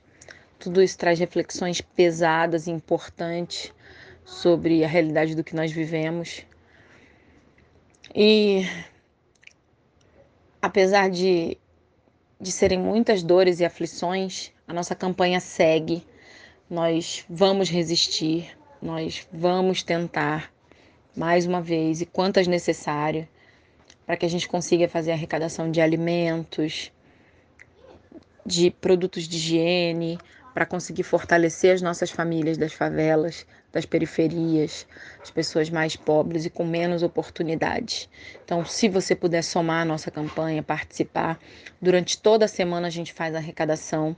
Tudo 0.59 0.83
isso 0.83 0.99
traz 0.99 1.17
reflexões 1.17 1.81
pesadas 1.81 2.67
e 2.67 2.71
importantes 2.71 3.73
sobre 4.23 4.83
a 4.83 4.87
realidade 4.87 5.35
do 5.35 5.43
que 5.43 5.55
nós 5.55 5.71
vivemos. 5.71 6.45
E 8.15 8.63
apesar 10.61 11.09
de, 11.09 11.57
de 12.39 12.51
serem 12.51 12.77
muitas 12.77 13.23
dores 13.23 13.59
e 13.59 13.65
aflições, 13.65 14.51
a 14.67 14.73
nossa 14.73 14.93
campanha 14.95 15.39
segue. 15.39 16.05
Nós 16.69 17.25
vamos 17.29 17.69
resistir, 17.69 18.57
nós 18.81 19.27
vamos 19.31 19.83
tentar 19.83 20.53
mais 21.15 21.45
uma 21.45 21.61
vez 21.61 22.01
e 22.01 22.05
quantas 22.05 22.47
necessário 22.47 23.27
para 24.05 24.15
que 24.15 24.25
a 24.25 24.29
gente 24.29 24.47
consiga 24.47 24.87
fazer 24.87 25.11
arrecadação 25.11 25.71
de 25.71 25.81
alimentos, 25.81 26.91
de 28.45 28.69
produtos 28.69 29.27
de 29.27 29.37
higiene, 29.37 30.17
para 30.53 30.65
conseguir 30.65 31.03
fortalecer 31.03 31.73
as 31.73 31.81
nossas 31.81 32.11
famílias 32.11 32.57
das 32.57 32.73
favelas, 32.73 33.45
das 33.71 33.85
periferias, 33.85 34.85
as 35.21 35.31
pessoas 35.31 35.69
mais 35.69 35.95
pobres 35.95 36.45
e 36.45 36.49
com 36.49 36.63
menos 36.63 37.01
oportunidades. 37.01 38.07
Então, 38.45 38.63
se 38.63 38.87
você 38.87 39.15
puder 39.15 39.43
somar 39.43 39.81
a 39.81 39.85
nossa 39.85 40.11
campanha, 40.11 40.61
participar, 40.61 41.39
durante 41.81 42.17
toda 42.17 42.45
a 42.45 42.47
semana 42.47 42.87
a 42.87 42.91
gente 42.91 43.11
faz 43.11 43.33
arrecadação 43.33 44.15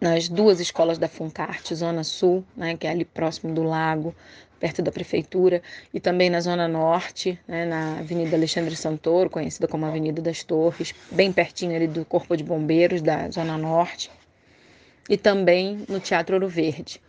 nas 0.00 0.28
duas 0.28 0.60
escolas 0.60 0.98
da 0.98 1.08
Funcarte, 1.08 1.74
Zona 1.74 2.04
Sul, 2.04 2.44
né, 2.56 2.76
que 2.76 2.86
é 2.86 2.90
ali 2.90 3.04
próximo 3.04 3.52
do 3.52 3.62
lago, 3.62 4.14
perto 4.58 4.82
da 4.82 4.90
prefeitura, 4.90 5.62
e 5.94 6.00
também 6.00 6.28
na 6.30 6.40
Zona 6.40 6.66
Norte, 6.66 7.38
né, 7.46 7.64
na 7.64 7.98
Avenida 7.98 8.36
Alexandre 8.36 8.74
Santoro, 8.74 9.30
conhecida 9.30 9.68
como 9.68 9.86
Avenida 9.86 10.20
das 10.20 10.42
Torres, 10.42 10.94
bem 11.10 11.32
pertinho 11.32 11.74
ali 11.76 11.86
do 11.86 12.04
Corpo 12.04 12.36
de 12.36 12.42
Bombeiros 12.42 13.00
da 13.00 13.30
Zona 13.30 13.56
Norte, 13.56 14.10
e 15.08 15.16
também 15.16 15.84
no 15.88 16.00
Teatro 16.00 16.34
Ouro 16.34 16.48
Verde. 16.48 17.00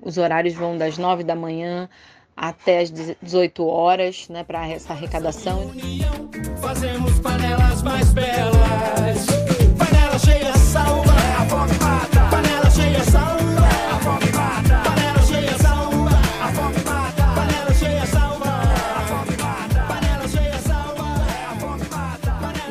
Os 0.00 0.16
horários 0.16 0.54
vão 0.54 0.78
das 0.78 0.96
9 0.96 1.24
da 1.24 1.34
manhã 1.34 1.88
até 2.36 2.78
as 2.80 2.90
18 2.90 3.66
horas, 3.66 4.28
né, 4.28 4.44
para 4.44 4.66
essa 4.68 4.92
arrecadação. 4.92 5.72
Fazemos 6.60 7.18
panelas 7.18 7.82
mais 7.82 8.12
belas, 8.12 8.67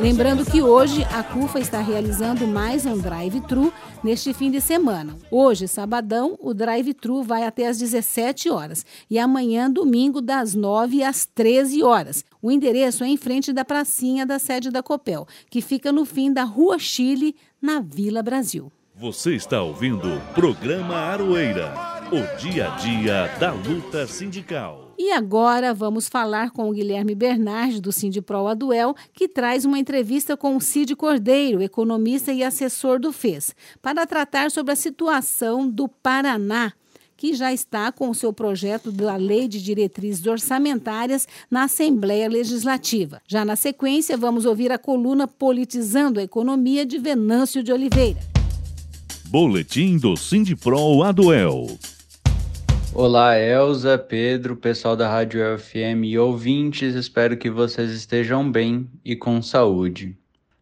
Lembrando 0.08 0.50
que 0.50 0.62
hoje 0.62 1.04
a 1.14 1.22
CUFA 1.22 1.60
está 1.60 1.82
realizando 1.82 2.48
mais 2.48 2.86
um 2.86 2.98
drive-thru 2.98 3.74
neste 4.02 4.34
fim 4.34 4.50
de 4.50 4.62
semana. 4.62 5.18
Hoje, 5.30 5.68
sabadão, 5.68 6.38
o 6.40 6.54
drive-thru 6.54 7.24
vai 7.24 7.44
até 7.44 7.68
às 7.68 7.78
17 7.78 8.50
horas 8.50 8.86
e 9.10 9.20
amanhã, 9.20 9.70
domingo, 9.70 10.22
das 10.22 10.56
9 10.56 11.04
às 11.04 11.26
13 11.26 11.84
horas. 11.84 12.24
O 12.42 12.50
endereço 12.50 13.04
é 13.04 13.08
em 13.08 13.18
frente 13.18 13.52
da 13.52 13.66
pracinha 13.66 14.26
da 14.26 14.40
sede 14.40 14.72
da 14.72 14.82
Copel, 14.82 15.28
que 15.50 15.60
fica 15.60 15.92
no 15.92 16.06
fim 16.06 16.32
da 16.32 16.46
Rua 16.46 16.80
Chile, 16.80 17.36
na 17.62 17.82
Vila 17.82 18.24
Brasil. 18.24 18.72
Você 18.96 19.36
está 19.36 19.62
ouvindo 19.62 20.08
o 20.08 20.22
programa 20.34 20.96
Aroeira, 20.96 21.74
o 22.14 22.40
dia 22.40 22.72
a 22.72 22.78
dia 22.78 23.28
da 23.42 23.52
luta 23.52 24.08
sindical. 24.08 24.87
E 25.00 25.12
agora 25.12 25.76
vamos 25.76 26.08
falar 26.08 26.50
com 26.50 26.68
o 26.68 26.74
Guilherme 26.74 27.14
Bernardi, 27.14 27.80
do 27.80 27.92
Sindipro 27.92 28.48
Aduel, 28.48 28.96
que 29.14 29.28
traz 29.28 29.64
uma 29.64 29.78
entrevista 29.78 30.36
com 30.36 30.56
o 30.56 30.62
Cid 30.62 30.96
Cordeiro, 30.96 31.62
economista 31.62 32.34
e 32.34 32.44
assessor 32.44 33.00
do 33.00 33.14
FES, 33.14 33.56
para 33.80 34.08
tratar 34.08 34.50
sobre 34.50 34.74
a 34.74 34.76
situação 34.76 35.70
do 35.70 35.88
Paraná, 35.88 36.74
que 37.16 37.36
já 37.36 37.54
está 37.54 37.92
com 37.92 38.10
o 38.10 38.16
seu 38.16 38.34
projeto 38.34 38.92
da 38.92 39.16
Lei 39.16 39.48
de 39.48 39.62
Diretrizes 39.62 40.26
Orçamentárias 40.26 41.28
na 41.50 41.66
Assembleia 41.66 42.28
Legislativa. 42.28 43.22
Já 43.28 43.46
na 43.46 43.56
sequência, 43.56 44.18
vamos 44.18 44.46
ouvir 44.46 44.72
a 44.72 44.80
coluna 44.80 45.28
Politizando 45.28 46.20
a 46.20 46.24
Economia 46.24 46.84
de 46.84 46.98
Venâncio 46.98 47.62
de 47.62 47.72
Oliveira. 47.72 48.20
Boletim 49.26 49.98
do 49.98 50.18
Sindipro 50.18 51.04
Aduel. 51.04 51.78
Olá, 53.00 53.40
Elza, 53.40 53.96
Pedro, 53.96 54.56
pessoal 54.56 54.96
da 54.96 55.08
Rádio 55.08 55.40
FM 55.60 56.06
e 56.06 56.18
ouvintes, 56.18 56.96
espero 56.96 57.38
que 57.38 57.48
vocês 57.48 57.92
estejam 57.92 58.52
bem 58.52 58.90
e 59.06 59.16
com 59.16 59.40
saúde. 59.40 60.18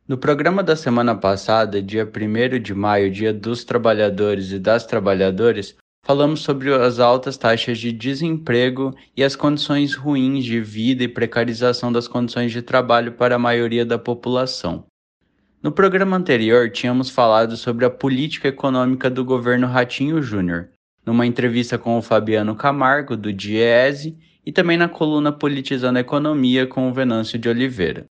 No 0.06 0.18
programa 0.18 0.62
da 0.62 0.76
semana 0.76 1.16
passada, 1.16 1.82
dia 1.82 2.04
1 2.04 2.60
de 2.60 2.74
maio, 2.74 3.10
Dia 3.10 3.34
dos 3.34 3.64
Trabalhadores 3.64 4.52
e 4.52 4.60
das 4.60 4.86
Trabalhadoras, 4.86 5.78
falamos 6.06 6.42
sobre 6.42 6.74
as 6.74 7.00
altas 7.00 7.38
taxas 7.38 7.78
de 7.78 7.94
desemprego 7.94 8.94
e 9.16 9.24
as 9.24 9.38
condições 9.38 9.96
ruins 9.96 10.44
de 10.44 10.60
vida 10.60 11.06
e 11.06 11.08
precarização 11.08 11.90
das 11.90 12.06
condições 12.06 12.52
de 12.52 12.62
trabalho 12.62 13.14
para 13.14 13.36
a 13.36 13.40
maioria 13.40 13.86
da 13.86 13.98
população. 13.98 14.84
No 15.64 15.72
programa 15.72 16.18
anterior, 16.18 16.70
tínhamos 16.70 17.10
falado 17.10 17.56
sobre 17.56 17.86
a 17.86 17.90
política 17.90 18.50
econômica 18.50 19.10
do 19.10 19.24
governo 19.24 19.68
Ratinho 19.68 20.22
Júnior 20.22 20.75
numa 21.06 21.26
entrevista 21.26 21.78
com 21.78 21.98
o 21.98 22.02
Fabiano 22.02 22.56
Camargo, 22.56 23.16
do 23.16 23.32
Diese, 23.32 24.18
e 24.46 24.52
também 24.52 24.78
na 24.78 24.88
coluna 24.88 25.32
Politizando 25.32 25.98
a 25.98 26.02
Economia 26.02 26.66
com 26.68 26.90
o 26.90 26.94
Venâncio 26.94 27.38
de 27.38 27.50
Oliveira. 27.50 28.06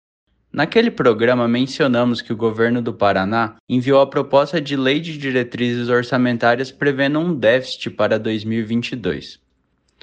Naquele 0.51 0.91
programa, 0.91 1.47
mencionamos 1.47 2.21
que 2.21 2.31
o 2.31 2.37
governo 2.37 2.79
do 2.79 2.93
Paraná 2.93 3.55
enviou 3.67 3.99
a 3.99 4.07
proposta 4.07 4.61
de 4.61 4.77
lei 4.77 4.99
de 4.99 5.17
diretrizes 5.17 5.89
orçamentárias 5.89 6.71
prevendo 6.71 7.17
um 7.17 7.33
déficit 7.33 7.89
para 7.89 8.19
2022. 8.19 9.41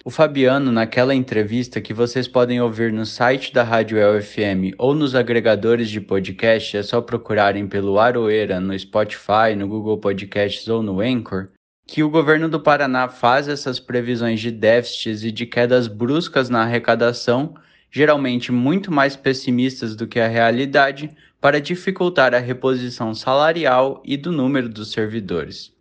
O 0.02 0.10
Fabiano, 0.10 0.72
naquela 0.72 1.14
entrevista 1.14 1.80
que 1.80 1.92
vocês 1.92 2.26
podem 2.26 2.60
ouvir 2.60 2.90
no 2.92 3.04
site 3.04 3.52
da 3.52 3.62
Rádio 3.62 3.98
LFM 3.98 4.74
ou 4.78 4.94
nos 4.94 5.14
agregadores 5.14 5.90
de 5.90 6.00
podcast, 6.00 6.76
é 6.76 6.82
só 6.82 7.00
procurarem 7.00 7.68
pelo 7.68 8.00
Aroeira 8.00 8.58
no 8.58 8.76
Spotify, 8.76 9.54
no 9.56 9.68
Google 9.68 9.98
Podcasts 9.98 10.66
ou 10.68 10.82
no 10.82 11.00
Anchor, 11.00 11.50
que 11.90 12.04
o 12.04 12.08
governo 12.08 12.48
do 12.48 12.60
Paraná 12.60 13.08
faz 13.08 13.48
essas 13.48 13.80
previsões 13.80 14.38
de 14.38 14.52
déficits 14.52 15.24
e 15.24 15.32
de 15.32 15.44
quedas 15.44 15.88
bruscas 15.88 16.48
na 16.48 16.62
arrecadação, 16.62 17.52
geralmente 17.90 18.52
muito 18.52 18.92
mais 18.92 19.16
pessimistas 19.16 19.96
do 19.96 20.06
que 20.06 20.20
a 20.20 20.28
realidade, 20.28 21.10
para 21.40 21.60
dificultar 21.60 22.32
a 22.32 22.38
reposição 22.38 23.12
salarial 23.12 24.00
e 24.06 24.16
do 24.16 24.30
número 24.30 24.68
dos 24.68 24.92
servidores. 24.92 25.72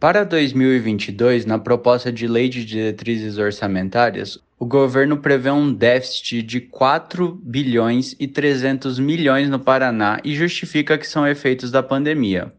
Para 0.00 0.24
2022, 0.24 1.44
na 1.44 1.58
proposta 1.58 2.10
de 2.10 2.26
lei 2.26 2.48
de 2.48 2.64
diretrizes 2.64 3.36
orçamentárias, 3.36 4.38
o 4.58 4.64
governo 4.64 5.18
prevê 5.18 5.50
um 5.50 5.70
déficit 5.70 6.42
de 6.42 6.62
4 6.62 7.38
bilhões 7.44 8.16
e 8.18 8.26
300 8.26 8.98
milhões 8.98 9.50
no 9.50 9.58
Paraná 9.58 10.22
e 10.24 10.34
justifica 10.34 10.96
que 10.96 11.06
são 11.06 11.28
efeitos 11.28 11.70
da 11.70 11.82
pandemia 11.82 12.50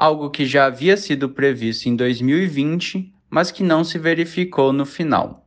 algo 0.00 0.30
que 0.30 0.46
já 0.46 0.64
havia 0.64 0.96
sido 0.96 1.28
previsto 1.28 1.86
em 1.86 1.94
2020, 1.94 3.12
mas 3.28 3.50
que 3.50 3.62
não 3.62 3.84
se 3.84 3.98
verificou 3.98 4.72
no 4.72 4.86
final. 4.86 5.44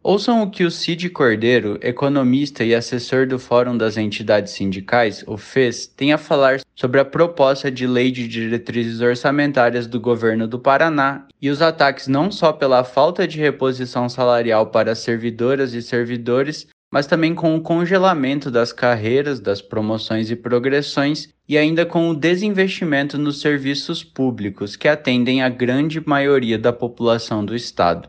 Ouçam 0.00 0.42
o 0.42 0.50
que 0.50 0.64
o 0.64 0.70
Cid 0.70 1.10
Cordeiro, 1.10 1.76
economista 1.82 2.62
e 2.62 2.72
assessor 2.72 3.26
do 3.26 3.36
Fórum 3.36 3.76
das 3.76 3.96
Entidades 3.96 4.52
Sindicais, 4.52 5.24
o 5.26 5.36
FES, 5.36 5.88
tem 5.88 6.12
a 6.12 6.18
falar 6.18 6.60
sobre 6.76 7.00
a 7.00 7.04
proposta 7.04 7.68
de 7.68 7.84
lei 7.84 8.12
de 8.12 8.28
diretrizes 8.28 9.00
orçamentárias 9.00 9.88
do 9.88 10.00
governo 10.00 10.46
do 10.46 10.60
Paraná 10.60 11.26
e 11.42 11.50
os 11.50 11.60
ataques 11.60 12.06
não 12.06 12.30
só 12.30 12.52
pela 12.52 12.84
falta 12.84 13.26
de 13.26 13.40
reposição 13.40 14.08
salarial 14.08 14.68
para 14.68 14.94
servidoras 14.94 15.74
e 15.74 15.82
servidores, 15.82 16.68
mas 16.90 17.06
também 17.06 17.34
com 17.34 17.54
o 17.54 17.60
congelamento 17.60 18.50
das 18.50 18.72
carreiras, 18.72 19.38
das 19.38 19.62
promoções 19.62 20.30
e 20.30 20.36
progressões 20.36 21.28
e 21.48 21.56
ainda 21.56 21.86
com 21.86 22.10
o 22.10 22.14
desinvestimento 22.14 23.16
nos 23.16 23.40
serviços 23.40 24.02
públicos 24.02 24.74
que 24.74 24.88
atendem 24.88 25.42
a 25.42 25.48
grande 25.48 26.04
maioria 26.06 26.58
da 26.58 26.72
população 26.72 27.44
do 27.44 27.54
Estado. 27.54 28.08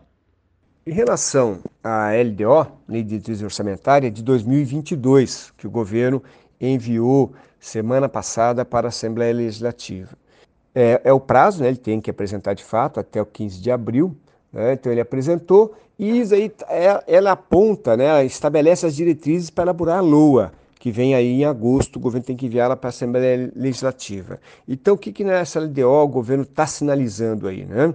Em 0.86 0.92
relação 0.92 1.60
à 1.84 2.10
LDO, 2.12 2.72
Lei 2.88 3.04
de 3.04 3.10
Diretriz 3.10 3.44
Orçamentária, 3.44 4.10
de 4.10 4.24
2022, 4.24 5.54
que 5.56 5.68
o 5.68 5.72
governo 5.72 6.24
enviou 6.60 7.34
semana 7.60 8.10
passada 8.10 8.66
para 8.66 8.88
a 8.88 8.90
Assembleia 8.90 9.34
Legislativa. 9.34 10.10
É, 10.74 11.02
é 11.04 11.14
o 11.14 11.20
prazo, 11.20 11.62
né, 11.62 11.68
ele 11.68 11.78
tem 11.78 12.02
que 12.02 12.10
apresentar 12.10 12.56
de 12.56 12.64
fato 12.64 13.00
até 13.00 13.22
o 13.22 13.26
15 13.26 13.62
de 13.62 13.70
abril, 13.70 14.18
né, 14.52 14.74
então 14.74 14.92
ele 14.92 15.02
apresentou 15.02 15.76
e 16.02 16.20
isso 16.20 16.34
aí, 16.34 16.52
é, 16.68 17.04
ela 17.06 17.34
aponta, 17.34 17.96
né, 17.96 18.26
estabelece 18.26 18.88
as 18.88 18.96
diretrizes 18.96 19.52
para 19.52 19.66
elaborar 19.66 20.00
a 20.00 20.02
LOA, 20.02 20.52
que 20.80 20.90
vem 20.90 21.14
aí 21.14 21.28
em 21.28 21.46
agosto, 21.46 21.98
o 21.98 22.00
governo 22.00 22.26
tem 22.26 22.36
que 22.36 22.48
enviá-la 22.48 22.76
para 22.76 22.88
a 22.88 22.90
Assembleia 22.90 23.52
Legislativa. 23.56 24.40
Então, 24.68 24.96
o 24.96 24.98
que, 24.98 25.12
que 25.12 25.24
nessa 25.24 25.60
LDO 25.60 25.88
o 25.88 26.08
governo 26.08 26.42
está 26.42 26.66
sinalizando 26.66 27.48
aí? 27.48 27.66
Né? 27.66 27.94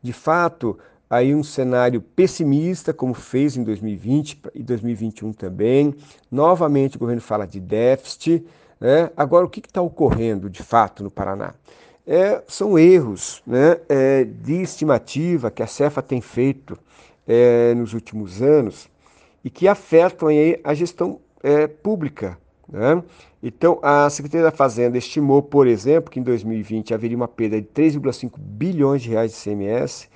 De 0.00 0.12
fato, 0.12 0.78
aí 1.10 1.34
um 1.34 1.42
cenário 1.42 2.00
pessimista, 2.00 2.92
como 2.92 3.12
fez 3.12 3.56
em 3.56 3.64
2020 3.64 4.40
e 4.54 4.62
2021 4.62 5.32
também. 5.32 5.92
Novamente, 6.30 6.94
o 6.94 7.00
governo 7.00 7.20
fala 7.20 7.44
de 7.44 7.58
déficit. 7.58 8.46
Né? 8.78 9.10
Agora, 9.16 9.44
o 9.44 9.48
que 9.48 9.58
está 9.58 9.82
ocorrendo 9.82 10.48
de 10.48 10.62
fato 10.62 11.02
no 11.02 11.10
Paraná? 11.10 11.54
É, 12.06 12.40
são 12.46 12.78
erros 12.78 13.42
né, 13.44 13.78
é, 13.88 14.22
de 14.22 14.62
estimativa 14.62 15.50
que 15.50 15.60
a 15.60 15.66
Cefa 15.66 16.00
tem 16.00 16.20
feito 16.20 16.78
é, 17.28 17.74
nos 17.74 17.92
últimos 17.92 18.40
anos 18.40 18.88
e 19.44 19.50
que 19.50 19.68
afetam 19.68 20.28
aí 20.28 20.58
a 20.64 20.72
gestão 20.72 21.20
é, 21.42 21.66
pública. 21.66 22.38
Né? 22.68 23.02
Então, 23.42 23.78
a 23.82 24.08
Secretaria 24.10 24.44
da 24.44 24.50
Fazenda 24.50 24.98
estimou, 24.98 25.42
por 25.42 25.66
exemplo, 25.66 26.10
que 26.10 26.18
em 26.18 26.22
2020 26.22 26.92
haveria 26.92 27.16
uma 27.16 27.28
perda 27.28 27.60
de 27.60 27.68
3,5 27.68 28.32
bilhões 28.38 29.02
de 29.02 29.10
reais 29.10 29.32
de 29.32 29.38
CMS. 29.38 30.08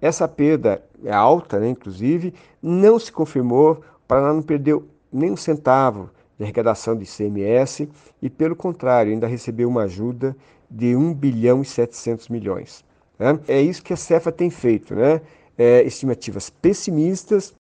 Essa 0.00 0.26
perda 0.26 0.82
é 1.04 1.12
alta, 1.12 1.58
né, 1.60 1.68
inclusive, 1.68 2.32
não 2.62 2.98
se 2.98 3.12
confirmou, 3.12 3.72
o 3.72 4.08
Paraná 4.08 4.32
não 4.32 4.42
perdeu 4.42 4.88
nem 5.12 5.30
um 5.30 5.36
centavo 5.36 6.10
de 6.38 6.44
arrecadação 6.44 6.96
de 6.96 7.04
CMS 7.04 7.86
e, 8.22 8.30
pelo 8.30 8.56
contrário, 8.56 9.12
ainda 9.12 9.26
recebeu 9.26 9.68
uma 9.68 9.82
ajuda 9.82 10.34
de 10.70 10.96
1 10.96 11.12
bilhão 11.12 11.60
e 11.60 11.66
700 11.66 12.28
milhões. 12.28 12.82
Né? 13.18 13.38
É 13.46 13.60
isso 13.60 13.82
que 13.82 13.92
a 13.92 13.96
Cefa 13.96 14.32
tem 14.32 14.48
feito, 14.48 14.94
né? 14.94 15.20
É, 15.62 15.82
estimativas 15.82 16.48
pessimistas 16.48 17.52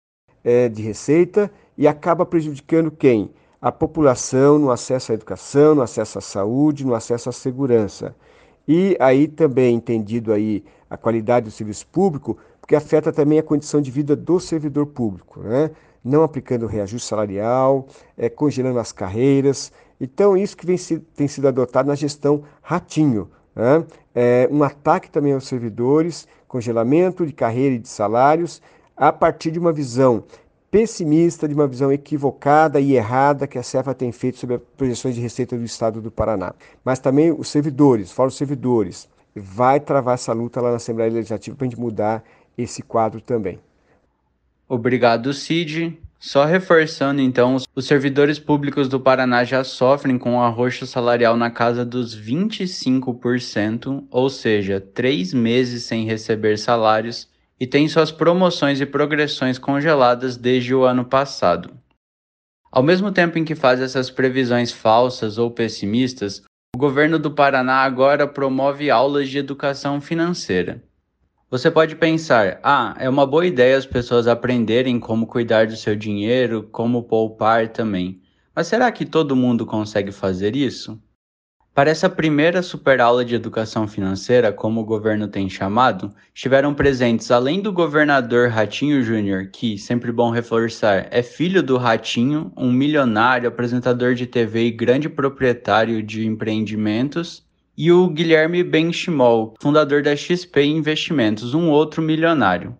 é, 0.41 0.69
de 0.69 0.81
receita 0.81 1.51
e 1.77 1.85
acaba 1.85 2.25
prejudicando 2.25 2.89
quem? 2.89 3.29
A 3.61 3.73
população 3.73 4.57
no 4.57 4.71
acesso 4.71 5.11
à 5.11 5.15
educação, 5.15 5.75
no 5.75 5.81
acesso 5.81 6.17
à 6.17 6.21
saúde, 6.21 6.85
no 6.85 6.95
acesso 6.95 7.27
à 7.27 7.33
segurança. 7.33 8.15
E 8.65 8.95
aí 9.01 9.27
também 9.27 9.75
entendido 9.75 10.31
aí 10.31 10.63
a 10.89 10.95
qualidade 10.95 11.47
do 11.47 11.51
serviço 11.51 11.85
público, 11.87 12.37
porque 12.61 12.73
afeta 12.73 13.11
também 13.11 13.37
a 13.37 13.43
condição 13.43 13.81
de 13.81 13.91
vida 13.91 14.15
do 14.15 14.39
servidor 14.39 14.85
público, 14.85 15.41
né? 15.41 15.71
não 16.01 16.23
aplicando 16.23 16.67
reajuste 16.67 17.05
salarial, 17.05 17.85
é, 18.17 18.29
congelando 18.29 18.79
as 18.79 18.93
carreiras. 18.93 19.73
Então, 19.99 20.37
isso 20.37 20.55
que 20.55 20.65
vem, 20.65 20.77
tem 21.15 21.27
sido 21.27 21.49
adotado 21.49 21.89
na 21.89 21.95
gestão 21.95 22.43
Ratinho. 22.61 23.29
Né? 23.55 23.83
É, 24.15 24.47
um 24.51 24.63
ataque 24.63 25.09
também 25.09 25.33
aos 25.33 25.47
servidores, 25.47 26.27
congelamento 26.49 27.25
de 27.25 27.31
carreira 27.31 27.75
e 27.75 27.79
de 27.79 27.87
salários, 27.87 28.61
a 28.97 29.13
partir 29.13 29.51
de 29.51 29.59
uma 29.59 29.71
visão 29.71 30.23
pessimista, 30.69 31.47
de 31.47 31.53
uma 31.53 31.67
visão 31.67 31.91
equivocada 31.91 32.79
e 32.79 32.95
errada 32.95 33.47
que 33.47 33.57
a 33.57 33.63
Cefa 33.63 33.93
tem 33.93 34.11
feito 34.11 34.39
sobre 34.39 34.57
as 34.57 34.61
projeções 34.75 35.15
de 35.15 35.21
receita 35.21 35.55
do 35.55 35.63
Estado 35.63 36.01
do 36.01 36.11
Paraná. 36.11 36.53
Mas 36.83 36.99
também 36.99 37.31
os 37.31 37.47
servidores, 37.47 38.11
falo 38.11 38.29
os 38.29 38.35
servidores, 38.35 39.07
vai 39.33 39.79
travar 39.79 40.15
essa 40.15 40.33
luta 40.33 40.59
lá 40.59 40.71
na 40.71 40.75
Assembleia 40.75 41.11
Legislativa 41.11 41.55
para 41.55 41.65
a 41.65 41.69
gente 41.69 41.79
mudar 41.79 42.23
esse 42.57 42.81
quadro 42.81 43.21
também. 43.21 43.59
Obrigado, 44.69 45.33
Cid. 45.33 45.97
Só 46.19 46.45
reforçando, 46.45 47.21
então, 47.21 47.57
os 47.73 47.85
servidores 47.87 48.37
públicos 48.37 48.87
do 48.87 48.99
Paraná 48.99 49.43
já 49.43 49.63
sofrem 49.63 50.17
com 50.19 50.33
um 50.33 50.41
arroxo 50.41 50.85
salarial 50.85 51.35
na 51.35 51.49
casa 51.49 51.83
dos 51.83 52.15
25%, 52.15 54.05
ou 54.11 54.29
seja, 54.29 54.79
três 54.79 55.33
meses 55.33 55.85
sem 55.85 56.05
receber 56.05 56.59
salários, 56.59 57.27
e 57.59 57.65
têm 57.65 57.87
suas 57.87 58.11
promoções 58.11 58.79
e 58.79 58.85
progressões 58.85 59.57
congeladas 59.57 60.37
desde 60.37 60.75
o 60.75 60.83
ano 60.83 61.03
passado. 61.03 61.71
Ao 62.71 62.83
mesmo 62.83 63.11
tempo 63.11 63.39
em 63.39 63.45
que 63.45 63.55
faz 63.55 63.81
essas 63.81 64.11
previsões 64.11 64.71
falsas 64.71 65.39
ou 65.39 65.49
pessimistas, 65.49 66.43
o 66.75 66.77
governo 66.77 67.17
do 67.17 67.31
Paraná 67.31 67.77
agora 67.77 68.27
promove 68.27 68.91
aulas 68.91 69.29
de 69.29 69.39
educação 69.39 69.99
financeira. 69.99 70.83
Você 71.51 71.71
pode 71.71 71.95
pensar: 71.95 72.59
ah, 72.61 72.95
é 72.99 73.09
uma 73.09 73.25
boa 73.25 73.43
ideia 73.43 73.75
as 73.75 73.85
pessoas 73.85 74.27
aprenderem 74.27 74.99
como 74.99 75.25
cuidar 75.25 75.65
do 75.65 75.75
seu 75.75 75.95
dinheiro, 75.95 76.69
como 76.71 77.01
poupar 77.01 77.69
também. 77.69 78.21
Mas 78.55 78.67
será 78.67 78.91
que 78.91 79.03
todo 79.03 79.35
mundo 79.35 79.65
consegue 79.65 80.11
fazer 80.11 80.55
isso? 80.55 81.01
Para 81.73 81.89
essa 81.89 82.07
primeira 82.07 82.61
super 82.61 83.01
aula 83.01 83.25
de 83.25 83.33
educação 83.33 83.87
financeira, 83.87 84.53
como 84.53 84.81
o 84.81 84.85
governo 84.85 85.27
tem 85.27 85.49
chamado, 85.49 86.13
estiveram 86.35 86.73
presentes, 86.73 87.31
além 87.31 87.61
do 87.61 87.73
governador 87.73 88.49
Ratinho 88.49 89.01
Júnior, 89.01 89.49
que, 89.51 89.75
sempre 89.77 90.11
bom 90.11 90.29
reforçar, 90.29 91.07
é 91.09 91.23
filho 91.23 91.63
do 91.63 91.77
Ratinho, 91.77 92.51
um 92.55 92.71
milionário, 92.71 93.49
apresentador 93.49 94.13
de 94.13 94.27
TV 94.27 94.65
e 94.65 94.71
grande 94.71 95.09
proprietário 95.09 96.03
de 96.03 96.27
empreendimentos, 96.27 97.43
e 97.81 97.93
o 97.93 98.09
Guilherme 98.09 98.61
Benchimol, 98.61 99.53
fundador 99.57 100.03
da 100.03 100.13
XP 100.13 100.65
Investimentos, 100.65 101.53
um 101.53 101.69
outro 101.69 102.01
milionário. 102.01 102.77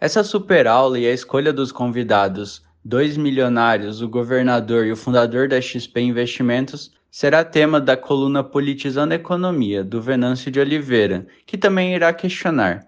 Essa 0.00 0.22
super 0.22 0.68
aula 0.68 0.96
e 0.96 1.08
a 1.08 1.12
escolha 1.12 1.52
dos 1.52 1.72
convidados, 1.72 2.62
dois 2.84 3.16
milionários, 3.16 4.00
o 4.00 4.08
governador 4.08 4.86
e 4.86 4.92
o 4.92 4.96
fundador 4.96 5.48
da 5.48 5.60
XP 5.60 6.02
Investimentos, 6.02 6.92
será 7.10 7.42
tema 7.42 7.80
da 7.80 7.96
coluna 7.96 8.44
Politizando 8.44 9.12
a 9.12 9.16
Economia, 9.16 9.82
do 9.82 10.00
Venâncio 10.00 10.52
de 10.52 10.60
Oliveira, 10.60 11.26
que 11.44 11.58
também 11.58 11.96
irá 11.96 12.12
questionar: 12.12 12.86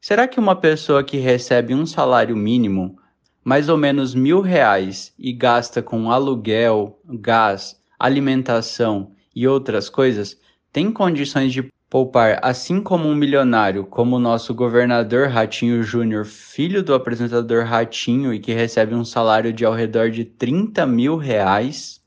será 0.00 0.28
que 0.28 0.38
uma 0.38 0.54
pessoa 0.54 1.02
que 1.02 1.16
recebe 1.16 1.74
um 1.74 1.84
salário 1.84 2.36
mínimo, 2.36 2.96
mais 3.42 3.68
ou 3.68 3.76
menos 3.76 4.14
mil 4.14 4.40
reais, 4.40 5.12
e 5.18 5.32
gasta 5.32 5.82
com 5.82 6.12
aluguel, 6.12 6.96
gás, 7.04 7.76
alimentação 7.98 9.10
e 9.34 9.48
outras 9.48 9.88
coisas, 9.88 10.40
tem 10.72 10.90
condições 10.90 11.52
de 11.52 11.70
poupar, 11.90 12.38
assim 12.42 12.80
como 12.80 13.06
um 13.06 13.14
milionário, 13.14 13.84
como 13.84 14.16
o 14.16 14.18
nosso 14.18 14.54
governador 14.54 15.28
Ratinho 15.28 15.82
Júnior, 15.82 16.24
filho 16.24 16.82
do 16.82 16.94
apresentador 16.94 17.66
Ratinho 17.66 18.32
e 18.32 18.40
que 18.40 18.54
recebe 18.54 18.94
um 18.94 19.04
salário 19.04 19.52
de 19.52 19.66
ao 19.66 19.74
redor 19.74 20.10
de 20.10 20.24
30 20.24 20.86
mil 20.86 21.18
reais, 21.18 22.00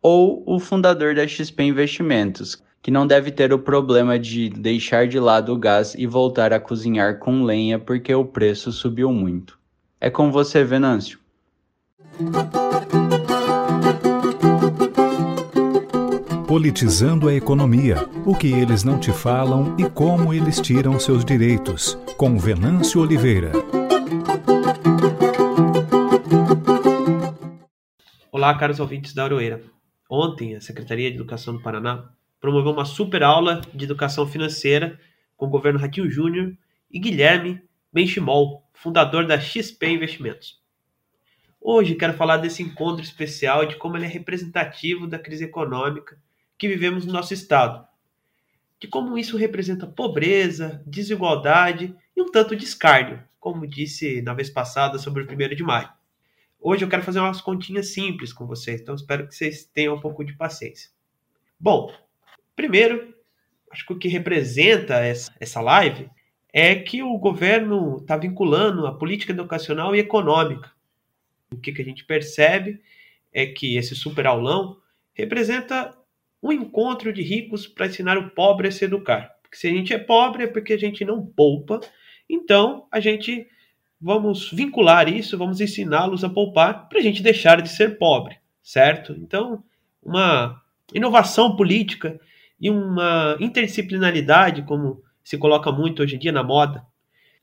ou 0.00 0.44
o 0.46 0.60
fundador 0.60 1.16
da 1.16 1.26
XP 1.26 1.64
Investimentos, 1.64 2.62
que 2.80 2.92
não 2.92 3.04
deve 3.04 3.32
ter 3.32 3.52
o 3.52 3.58
problema 3.58 4.16
de 4.16 4.48
deixar 4.48 5.08
de 5.08 5.18
lado 5.18 5.52
o 5.52 5.58
gás 5.58 5.96
e 5.96 6.06
voltar 6.06 6.52
a 6.52 6.60
cozinhar 6.60 7.18
com 7.18 7.42
lenha 7.42 7.76
porque 7.80 8.14
o 8.14 8.24
preço 8.24 8.70
subiu 8.70 9.12
muito. 9.12 9.58
É 10.00 10.08
com 10.08 10.30
você, 10.30 10.62
Venâncio. 10.62 11.18
Politizando 16.48 17.28
a 17.28 17.34
economia, 17.34 18.08
o 18.24 18.34
que 18.34 18.50
eles 18.50 18.82
não 18.82 18.98
te 18.98 19.12
falam 19.12 19.76
e 19.78 19.84
como 19.90 20.32
eles 20.32 20.58
tiram 20.58 20.98
seus 20.98 21.22
direitos, 21.22 21.94
com 22.16 22.38
Venâncio 22.38 23.02
Oliveira. 23.02 23.52
Olá, 28.32 28.56
caros 28.56 28.80
ouvintes 28.80 29.12
da 29.12 29.24
Aroeira. 29.24 29.62
Ontem, 30.08 30.56
a 30.56 30.60
Secretaria 30.62 31.10
de 31.10 31.16
Educação 31.16 31.52
do 31.52 31.60
Paraná 31.60 32.08
promoveu 32.40 32.72
uma 32.72 32.86
super 32.86 33.22
aula 33.22 33.60
de 33.74 33.84
educação 33.84 34.26
financeira 34.26 34.98
com 35.36 35.44
o 35.44 35.50
governo 35.50 35.78
Ratinho 35.78 36.10
Júnior 36.10 36.56
e 36.90 36.98
Guilherme 36.98 37.60
Benchimol, 37.92 38.62
fundador 38.72 39.26
da 39.26 39.38
XP 39.38 39.86
Investimentos. 39.86 40.58
Hoje 41.60 41.94
quero 41.94 42.14
falar 42.14 42.38
desse 42.38 42.62
encontro 42.62 43.04
especial 43.04 43.64
e 43.64 43.68
de 43.68 43.76
como 43.76 43.98
ele 43.98 44.06
é 44.06 44.08
representativo 44.08 45.06
da 45.06 45.18
crise 45.18 45.44
econômica 45.44 46.16
que 46.58 46.68
vivemos 46.68 47.06
no 47.06 47.12
nosso 47.12 47.32
estado, 47.32 47.86
de 48.80 48.88
como 48.88 49.16
isso 49.16 49.36
representa 49.36 49.86
pobreza, 49.86 50.82
desigualdade 50.86 51.94
e 52.16 52.20
um 52.20 52.30
tanto 52.30 52.56
de 52.56 52.64
escárnio, 52.64 53.22
como 53.38 53.66
disse 53.66 54.20
na 54.22 54.34
vez 54.34 54.50
passada 54.50 54.98
sobre 54.98 55.22
o 55.22 55.26
1 55.26 55.54
de 55.54 55.62
maio. 55.62 55.88
Hoje 56.60 56.84
eu 56.84 56.88
quero 56.88 57.04
fazer 57.04 57.20
umas 57.20 57.40
continhas 57.40 57.92
simples 57.92 58.32
com 58.32 58.46
vocês, 58.46 58.80
então 58.80 58.94
espero 58.94 59.28
que 59.28 59.34
vocês 59.34 59.64
tenham 59.64 59.94
um 59.94 60.00
pouco 60.00 60.24
de 60.24 60.32
paciência. 60.32 60.90
Bom, 61.58 61.92
primeiro, 62.56 63.14
acho 63.70 63.86
que 63.86 63.92
o 63.92 63.98
que 63.98 64.08
representa 64.08 64.94
essa 65.38 65.60
live 65.60 66.10
é 66.52 66.74
que 66.74 67.02
o 67.02 67.16
governo 67.18 67.98
está 67.98 68.16
vinculando 68.16 68.86
a 68.86 68.94
política 68.94 69.32
educacional 69.32 69.94
e 69.94 70.00
econômica. 70.00 70.72
O 71.52 71.56
que, 71.56 71.72
que 71.72 71.82
a 71.82 71.84
gente 71.84 72.04
percebe 72.04 72.80
é 73.32 73.46
que 73.46 73.76
esse 73.76 73.94
super 73.94 74.26
aulão 74.26 74.78
representa 75.14 75.97
um 76.42 76.52
encontro 76.52 77.12
de 77.12 77.22
ricos 77.22 77.66
para 77.66 77.86
ensinar 77.86 78.16
o 78.16 78.30
pobre 78.30 78.68
a 78.68 78.70
se 78.70 78.84
educar. 78.84 79.30
Porque 79.42 79.56
se 79.56 79.66
a 79.66 79.70
gente 79.70 79.92
é 79.92 79.98
pobre 79.98 80.44
é 80.44 80.46
porque 80.46 80.72
a 80.72 80.78
gente 80.78 81.04
não 81.04 81.24
poupa. 81.24 81.80
Então, 82.28 82.86
a 82.90 83.00
gente 83.00 83.46
vamos 84.00 84.50
vincular 84.52 85.08
isso, 85.08 85.36
vamos 85.36 85.60
ensiná-los 85.60 86.22
a 86.22 86.28
poupar 86.28 86.88
para 86.88 86.98
a 86.98 87.02
gente 87.02 87.22
deixar 87.22 87.60
de 87.60 87.68
ser 87.68 87.98
pobre, 87.98 88.36
certo? 88.62 89.12
Então, 89.18 89.62
uma 90.02 90.62
inovação 90.94 91.56
política 91.56 92.18
e 92.60 92.70
uma 92.70 93.36
interdisciplinaridade, 93.40 94.62
como 94.62 95.02
se 95.22 95.36
coloca 95.36 95.70
muito 95.72 96.02
hoje 96.02 96.16
em 96.16 96.18
dia 96.18 96.32
na 96.32 96.42
moda. 96.42 96.84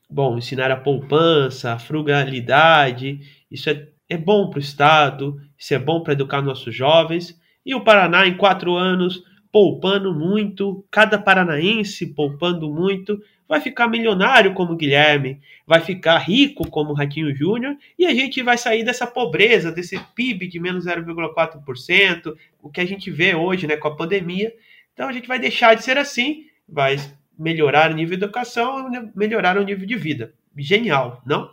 Bom, 0.08 0.38
ensinar 0.38 0.70
a 0.70 0.76
poupança, 0.76 1.72
a 1.72 1.78
frugalidade, 1.78 3.20
isso 3.50 3.68
é, 3.68 3.88
é 4.08 4.16
bom 4.16 4.48
para 4.48 4.58
o 4.58 4.62
Estado, 4.62 5.40
isso 5.58 5.74
é 5.74 5.78
bom 5.78 6.02
para 6.02 6.12
educar 6.12 6.42
nossos 6.42 6.74
jovens, 6.74 7.38
e 7.66 7.74
o 7.74 7.80
Paraná, 7.80 8.28
em 8.28 8.36
quatro 8.36 8.76
anos, 8.76 9.24
poupando 9.50 10.14
muito, 10.14 10.86
cada 10.88 11.18
paranaense 11.18 12.06
poupando 12.06 12.70
muito, 12.72 13.20
vai 13.48 13.60
ficar 13.60 13.88
milionário 13.88 14.54
como 14.54 14.76
Guilherme, 14.76 15.40
vai 15.66 15.80
ficar 15.80 16.18
rico 16.18 16.70
como 16.70 16.92
Ratinho 16.92 17.34
Júnior, 17.34 17.76
e 17.98 18.06
a 18.06 18.14
gente 18.14 18.40
vai 18.40 18.56
sair 18.56 18.84
dessa 18.84 19.06
pobreza, 19.06 19.72
desse 19.72 19.98
PIB 20.14 20.46
de 20.46 20.60
menos 20.60 20.84
0,4%, 20.84 22.36
o 22.62 22.70
que 22.70 22.80
a 22.80 22.86
gente 22.86 23.10
vê 23.10 23.34
hoje 23.34 23.66
né, 23.66 23.76
com 23.76 23.88
a 23.88 23.96
pandemia. 23.96 24.54
Então 24.92 25.08
a 25.08 25.12
gente 25.12 25.26
vai 25.26 25.38
deixar 25.38 25.74
de 25.74 25.82
ser 25.82 25.98
assim, 25.98 26.46
vai 26.68 26.96
melhorar 27.36 27.90
o 27.90 27.94
nível 27.94 28.16
de 28.16 28.24
educação, 28.24 28.90
melhorar 29.14 29.58
o 29.58 29.64
nível 29.64 29.86
de 29.86 29.96
vida. 29.96 30.32
Genial, 30.56 31.20
não? 31.26 31.50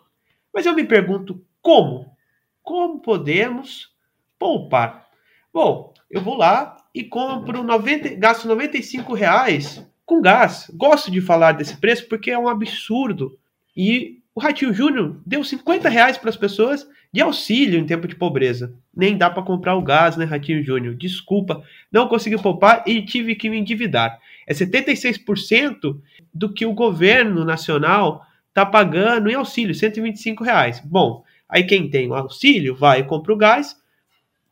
Mas 0.53 0.65
eu 0.65 0.75
me 0.75 0.83
pergunto 0.83 1.43
como? 1.61 2.15
Como 2.61 2.99
podemos 2.99 3.89
poupar? 4.37 5.07
Bom, 5.53 5.92
eu 6.13 6.21
vou 6.21 6.37
lá 6.37 6.77
e 6.93 7.03
compro 7.03 7.63
90, 7.63 8.15
gasto 8.15 8.47
95 8.47 9.15
reais 9.15 9.83
com 10.05 10.21
gás. 10.21 10.69
Gosto 10.75 11.09
de 11.09 11.19
falar 11.19 11.53
desse 11.53 11.75
preço 11.77 12.07
porque 12.07 12.29
é 12.29 12.37
um 12.37 12.47
absurdo. 12.47 13.35
E 13.75 14.19
o 14.35 14.39
Ratinho 14.39 14.71
Júnior 14.71 15.19
deu 15.25 15.43
50 15.43 15.89
reais 15.89 16.15
para 16.15 16.29
as 16.29 16.37
pessoas 16.37 16.87
de 17.11 17.19
auxílio 17.19 17.79
em 17.79 17.85
tempo 17.85 18.07
de 18.07 18.15
pobreza. 18.15 18.75
Nem 18.95 19.17
dá 19.17 19.27
para 19.27 19.41
comprar 19.41 19.75
o 19.75 19.81
gás, 19.81 20.15
né, 20.15 20.25
Ratinho 20.25 20.63
Júnior? 20.63 20.93
Desculpa, 20.93 21.63
não 21.91 22.07
consegui 22.07 22.39
poupar 22.39 22.83
e 22.85 23.01
tive 23.03 23.33
que 23.33 23.49
me 23.49 23.57
endividar. 23.57 24.19
É 24.45 24.53
76% 24.53 25.99
do 26.31 26.53
que 26.53 26.63
o 26.63 26.73
governo 26.73 27.43
nacional 27.43 28.23
está 28.49 28.63
pagando 28.63 29.31
em 29.31 29.33
auxílio, 29.33 29.73
125 29.73 30.43
reais. 30.43 30.79
Bom, 30.85 31.23
aí 31.49 31.63
quem 31.63 31.89
tem 31.89 32.07
o 32.07 32.13
auxílio 32.13 32.75
vai 32.75 32.99
e 32.99 33.03
compra 33.03 33.33
o 33.33 33.37
gás 33.37 33.75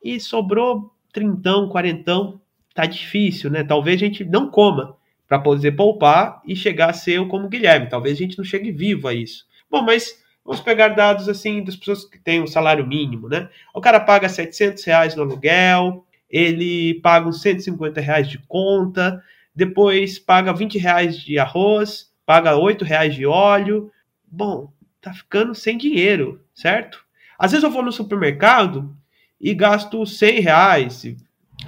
e 0.03 0.19
sobrou 0.19 0.90
trintão, 1.11 1.69
quarentão, 1.69 2.39
tá 2.73 2.85
difícil, 2.85 3.49
né? 3.49 3.63
Talvez 3.63 3.97
a 4.01 4.05
gente 4.05 4.23
não 4.23 4.49
coma 4.49 4.95
para 5.27 5.39
poder 5.39 5.71
poupar 5.71 6.41
e 6.45 6.55
chegar 6.55 6.89
a 6.89 6.93
ser 6.93 7.25
como 7.27 7.47
Guilherme. 7.47 7.89
Talvez 7.89 8.17
a 8.17 8.21
gente 8.21 8.37
não 8.37 8.45
chegue 8.45 8.71
vivo 8.71 9.07
a 9.07 9.13
isso. 9.13 9.45
Bom, 9.69 9.81
mas 9.81 10.21
vamos 10.43 10.61
pegar 10.61 10.89
dados 10.89 11.29
assim 11.29 11.63
das 11.63 11.75
pessoas 11.75 12.03
que 12.03 12.19
têm 12.19 12.39
o 12.39 12.43
um 12.43 12.47
salário 12.47 12.85
mínimo, 12.85 13.29
né? 13.29 13.49
O 13.73 13.79
cara 13.79 13.99
paga 13.99 14.27
700 14.27 14.83
reais 14.83 15.15
no 15.15 15.23
aluguel, 15.23 16.05
ele 16.29 16.95
paga 17.01 17.27
uns 17.27 17.41
150 17.41 18.01
reais 18.01 18.29
de 18.29 18.39
conta, 18.39 19.23
depois 19.55 20.19
paga 20.19 20.53
20 20.53 20.77
reais 20.77 21.17
de 21.17 21.37
arroz, 21.37 22.11
paga 22.25 22.57
8 22.57 22.83
reais 22.83 23.15
de 23.15 23.25
óleo. 23.25 23.91
Bom, 24.25 24.71
tá 25.01 25.13
ficando 25.13 25.53
sem 25.55 25.77
dinheiro, 25.77 26.41
certo? 26.53 27.05
Às 27.37 27.51
vezes 27.51 27.63
eu 27.63 27.71
vou 27.71 27.83
no 27.83 27.91
supermercado 27.91 28.95
e 29.41 29.53
gasto 29.53 30.05
100 30.05 30.39
reais 30.39 31.03
e, 31.03 31.17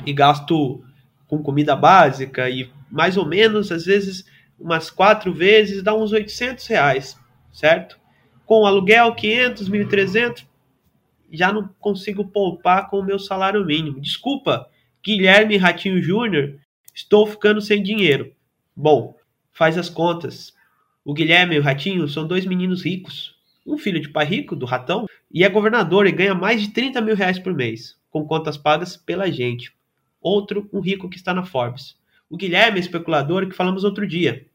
e 0.06 0.14
gasto 0.14 0.84
com 1.28 1.42
comida 1.42 1.76
básica 1.76 2.50
e 2.50 2.70
mais 2.92 3.18
ou 3.18 3.26
menos, 3.26 3.72
às 3.72 3.86
vezes, 3.86 4.26
umas 4.60 4.92
quatro 4.92 5.34
vezes, 5.34 5.82
dá 5.82 5.96
uns 5.96 6.12
800 6.12 6.68
reais, 6.68 7.20
certo? 7.52 8.00
Com 8.46 8.68
aluguel, 8.68 9.16
500, 9.16 9.68
1.300, 9.68 10.46
já 11.32 11.52
não 11.52 11.68
consigo 11.80 12.26
poupar 12.26 12.88
com 12.88 13.00
o 13.00 13.04
meu 13.04 13.18
salário 13.18 13.66
mínimo. 13.66 14.00
Desculpa, 14.00 14.70
Guilherme 15.04 15.58
Ratinho 15.58 16.00
Júnior, 16.02 16.60
estou 16.94 17.26
ficando 17.26 17.60
sem 17.60 17.82
dinheiro. 17.82 18.32
Bom, 18.76 19.16
faz 19.52 19.76
as 19.76 19.90
contas. 19.90 20.54
O 21.04 21.14
Guilherme 21.14 21.56
e 21.56 21.60
o 21.60 21.64
Ratinho 21.64 22.08
são 22.08 22.28
dois 22.28 22.46
meninos 22.46 22.86
ricos. 22.86 23.33
Um 23.66 23.78
filho 23.78 24.00
de 24.00 24.10
pai 24.10 24.26
rico, 24.26 24.56
do 24.56 24.66
ratão, 24.66 25.06
e 25.32 25.44
é 25.44 25.50
governador 25.50 26.06
e 26.06 26.12
ganha 26.12 26.36
mais 26.36 26.62
de 26.62 26.70
30 26.70 27.02
mil 27.02 27.16
reais 27.16 27.40
por 27.40 27.54
mês, 27.54 27.98
com 28.10 28.26
contas 28.26 28.58
pagas 28.58 28.98
pela 28.98 29.32
gente. 29.32 29.74
Outro, 30.22 30.70
um 30.72 30.80
rico 30.80 31.10
que 31.10 31.18
está 31.18 31.34
na 31.34 31.44
Forbes. 31.44 31.98
O 32.30 32.38
Guilherme 32.38 32.80
especulador 32.80 33.48
que 33.48 33.56
falamos 33.56 33.84
outro 33.84 34.08
dia. 34.08 34.46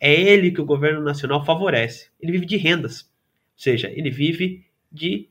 É 0.00 0.12
ele 0.12 0.50
que 0.50 0.60
o 0.60 0.66
governo 0.66 1.00
nacional 1.00 1.44
favorece. 1.44 2.10
Ele 2.20 2.32
vive 2.32 2.46
de 2.46 2.56
rendas. 2.56 3.02
Ou 3.02 3.62
seja, 3.62 3.90
ele 3.90 4.10
vive 4.10 4.64
de 4.90 5.28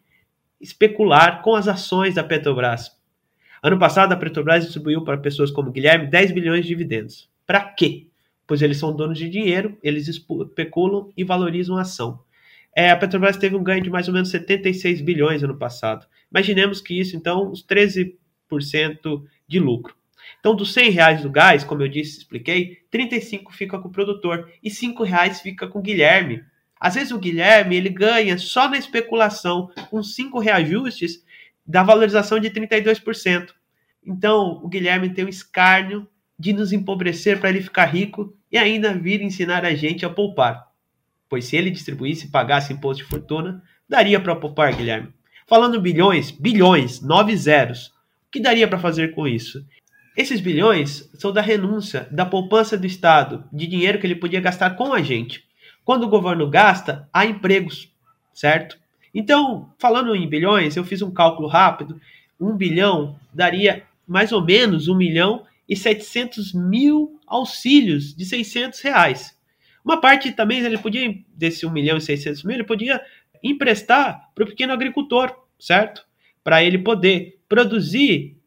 especular 0.60 1.42
com 1.42 1.56
as 1.56 1.68
ações 1.68 2.16
da 2.16 2.24
Petrobras. 2.24 2.98
Ano 3.62 3.78
passado, 3.78 4.14
a 4.14 4.18
Petrobras 4.18 4.64
distribuiu 4.64 5.04
para 5.04 5.18
pessoas 5.18 5.52
como 5.52 5.72
Guilherme 5.72 6.08
10 6.08 6.32
bilhões 6.32 6.64
de 6.64 6.70
dividendos. 6.70 7.30
Para 7.46 7.62
quê? 7.62 8.08
Pois 8.48 8.62
eles 8.62 8.78
são 8.78 8.96
donos 8.96 9.18
de 9.18 9.30
dinheiro, 9.30 9.78
eles 9.84 10.08
especulam 10.08 11.12
e 11.16 11.24
valorizam 11.24 11.78
a 11.78 11.82
ação. 11.82 12.20
É, 12.76 12.90
a 12.90 12.98
Petrobras 12.98 13.38
teve 13.38 13.56
um 13.56 13.64
ganho 13.64 13.84
de 13.84 13.90
mais 13.90 14.08
ou 14.08 14.14
menos 14.14 14.30
76 14.30 15.02
bilhões 15.02 15.44
ano 15.44 15.58
passado. 15.58 16.08
Imaginemos 16.32 16.82
que 16.82 17.00
isso, 17.00 17.16
então, 17.16 17.52
os 17.52 17.66
13% 17.66 18.16
de 19.48 19.60
lucro. 19.60 19.96
Então, 20.40 20.56
dos 20.56 20.74
100 20.74 20.90
reais 20.90 21.22
do 21.22 21.30
gás, 21.30 21.64
como 21.64 21.84
eu 21.84 21.88
disse, 21.88 22.20
expliquei, 22.20 22.80
35 22.90 23.54
fica 23.54 23.80
com 23.80 23.88
o 23.88 23.92
produtor 23.92 24.52
e 24.62 24.70
5 24.70 25.04
reais 25.04 25.42
fica 25.42 25.68
com 25.68 25.80
o 25.80 25.82
Guilherme. 25.82 26.44
Às 26.80 26.96
vezes 26.96 27.12
o 27.12 27.20
Guilherme 27.20 27.78
ele 27.78 27.90
ganha 27.90 28.38
só 28.38 28.68
na 28.68 28.78
especulação, 28.78 29.70
com 29.90 30.04
5 30.04 30.40
reajustes, 30.40 31.24
da 31.66 31.82
valorização 31.82 32.40
de 32.40 32.50
32%. 32.50 33.54
Então, 34.06 34.60
o 34.62 34.68
Guilherme 34.68 35.14
tem 35.14 35.24
o 35.24 35.30
escárnio 35.30 36.08
de 36.38 36.52
nos 36.52 36.74
empobrecer 36.74 37.40
para 37.40 37.50
ele 37.50 37.62
ficar 37.62 37.86
rico 37.86 38.36
e 38.52 38.58
ainda 38.58 38.94
vir 38.94 39.22
ensinar 39.22 39.64
a 39.64 39.74
gente 39.74 40.06
a 40.06 40.10
poupar. 40.10 40.73
Pois 41.34 41.46
se 41.46 41.58
ele 41.58 41.72
distribuísse 41.72 42.28
e 42.28 42.30
pagasse 42.30 42.72
imposto 42.72 43.02
de 43.02 43.10
fortuna, 43.10 43.64
daria 43.90 44.20
para 44.20 44.36
poupar, 44.36 44.72
Guilherme. 44.76 45.10
Falando 45.48 45.82
bilhões, 45.82 46.30
bilhões, 46.30 47.02
nove 47.02 47.36
zeros. 47.36 47.88
O 47.88 48.32
que 48.34 48.40
daria 48.40 48.68
para 48.68 48.78
fazer 48.78 49.16
com 49.16 49.28
isso? 49.28 49.66
Esses 50.16 50.40
bilhões 50.40 51.10
são 51.16 51.34
da 51.34 51.42
renúncia, 51.42 52.08
da 52.12 52.24
poupança 52.24 52.78
do 52.78 52.86
Estado, 52.86 53.46
de 53.52 53.66
dinheiro 53.66 53.98
que 53.98 54.06
ele 54.06 54.14
podia 54.14 54.40
gastar 54.40 54.76
com 54.76 54.94
a 54.94 55.02
gente. 55.02 55.44
Quando 55.84 56.04
o 56.04 56.08
governo 56.08 56.48
gasta, 56.48 57.10
há 57.12 57.26
empregos, 57.26 57.92
certo? 58.32 58.78
Então, 59.12 59.74
falando 59.80 60.16
em 60.16 60.30
bilhões, 60.30 60.76
eu 60.76 60.84
fiz 60.84 61.02
um 61.02 61.10
cálculo 61.10 61.48
rápido. 61.48 62.00
Um 62.40 62.56
bilhão 62.56 63.16
daria 63.34 63.82
mais 64.08 64.32
ou 64.32 64.46
menos 64.46 64.88
um 64.88 64.96
milhão 64.96 65.48
e 65.68 65.76
700 65.76 66.54
mil 66.54 67.20
auxílios 67.26 68.14
de 68.14 68.24
600 68.24 68.80
reais. 68.82 69.36
Uma 69.84 70.00
parte 70.00 70.32
também, 70.32 70.60
ele 70.60 70.78
podia, 70.78 71.14
desse 71.36 71.66
1 71.66 71.70
milhão 71.70 71.98
e 71.98 72.02
600 72.02 72.44
mil, 72.44 72.56
ele 72.56 72.64
podia 72.64 73.02
emprestar 73.44 74.30
para 74.34 74.44
o 74.44 74.48
pequeno 74.48 74.72
agricultor, 74.72 75.36
certo? 75.60 76.06
Para 76.44 76.64
ele 76.64 76.78
poder 76.78 77.40
produzir 77.50 78.38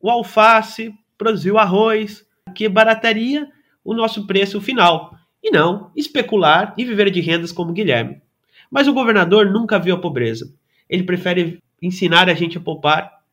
o 0.00 0.08
alface, 0.08 0.94
produzir 1.18 1.50
o 1.50 1.58
arroz, 1.58 2.24
que 2.54 2.68
barataria 2.68 3.48
o 3.82 3.94
nosso 3.94 4.26
preço 4.26 4.60
final, 4.60 5.18
e 5.42 5.50
não 5.50 5.90
especular 5.96 6.72
e 6.78 6.84
viver 6.84 7.10
de 7.10 7.20
rendas 7.20 7.52
como 7.52 7.72
Guilherme. 7.72 8.22
Mas 8.70 8.88
o 8.88 8.94
governador 8.94 9.50
nunca 9.50 9.78
viu 9.78 9.94
a 9.94 10.00
pobreza. 10.00 10.54
Ele 10.88 11.02
prefere 11.02 11.58
ensinar 11.82 12.28
a 12.28 12.34
gente 12.34 12.56
a 12.56 12.60
poupar 12.60 13.23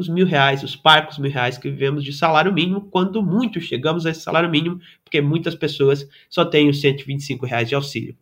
os 0.00 0.08
mil 0.08 0.26
reais, 0.26 0.62
os 0.62 0.74
parcos 0.74 1.18
mil 1.18 1.30
reais 1.30 1.58
que 1.58 1.70
vivemos 1.70 2.02
de 2.02 2.12
salário 2.12 2.52
mínimo, 2.52 2.88
quando 2.90 3.22
muito 3.22 3.60
chegamos 3.60 4.06
a 4.06 4.10
esse 4.10 4.22
salário 4.22 4.50
mínimo, 4.50 4.80
porque 5.04 5.20
muitas 5.20 5.54
pessoas 5.54 6.08
só 6.28 6.44
têm 6.44 6.68
os 6.68 6.80
125 6.80 7.46
reais 7.46 7.68
de 7.68 7.74
auxílio. 7.74 8.16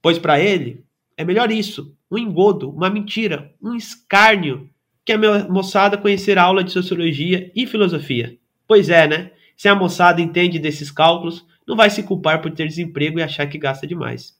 Pois 0.00 0.18
para 0.18 0.40
ele, 0.40 0.84
é 1.16 1.24
melhor 1.24 1.50
isso, 1.50 1.94
um 2.10 2.16
engodo, 2.16 2.70
uma 2.70 2.88
mentira, 2.88 3.52
um 3.60 3.74
escárnio, 3.74 4.70
que 5.04 5.12
a 5.12 5.18
moçada 5.48 5.98
conhecer 5.98 6.38
a 6.38 6.42
aula 6.42 6.64
de 6.64 6.72
sociologia 6.72 7.50
e 7.54 7.66
filosofia. 7.66 8.36
Pois 8.66 8.88
é, 8.88 9.06
né? 9.06 9.30
Se 9.56 9.68
a 9.68 9.74
moçada 9.74 10.20
entende 10.20 10.58
desses 10.58 10.90
cálculos, 10.90 11.46
não 11.66 11.76
vai 11.76 11.90
se 11.90 12.02
culpar 12.02 12.40
por 12.40 12.50
ter 12.50 12.66
desemprego 12.66 13.18
e 13.18 13.22
achar 13.22 13.46
que 13.46 13.58
gasta 13.58 13.86
demais. 13.86 14.36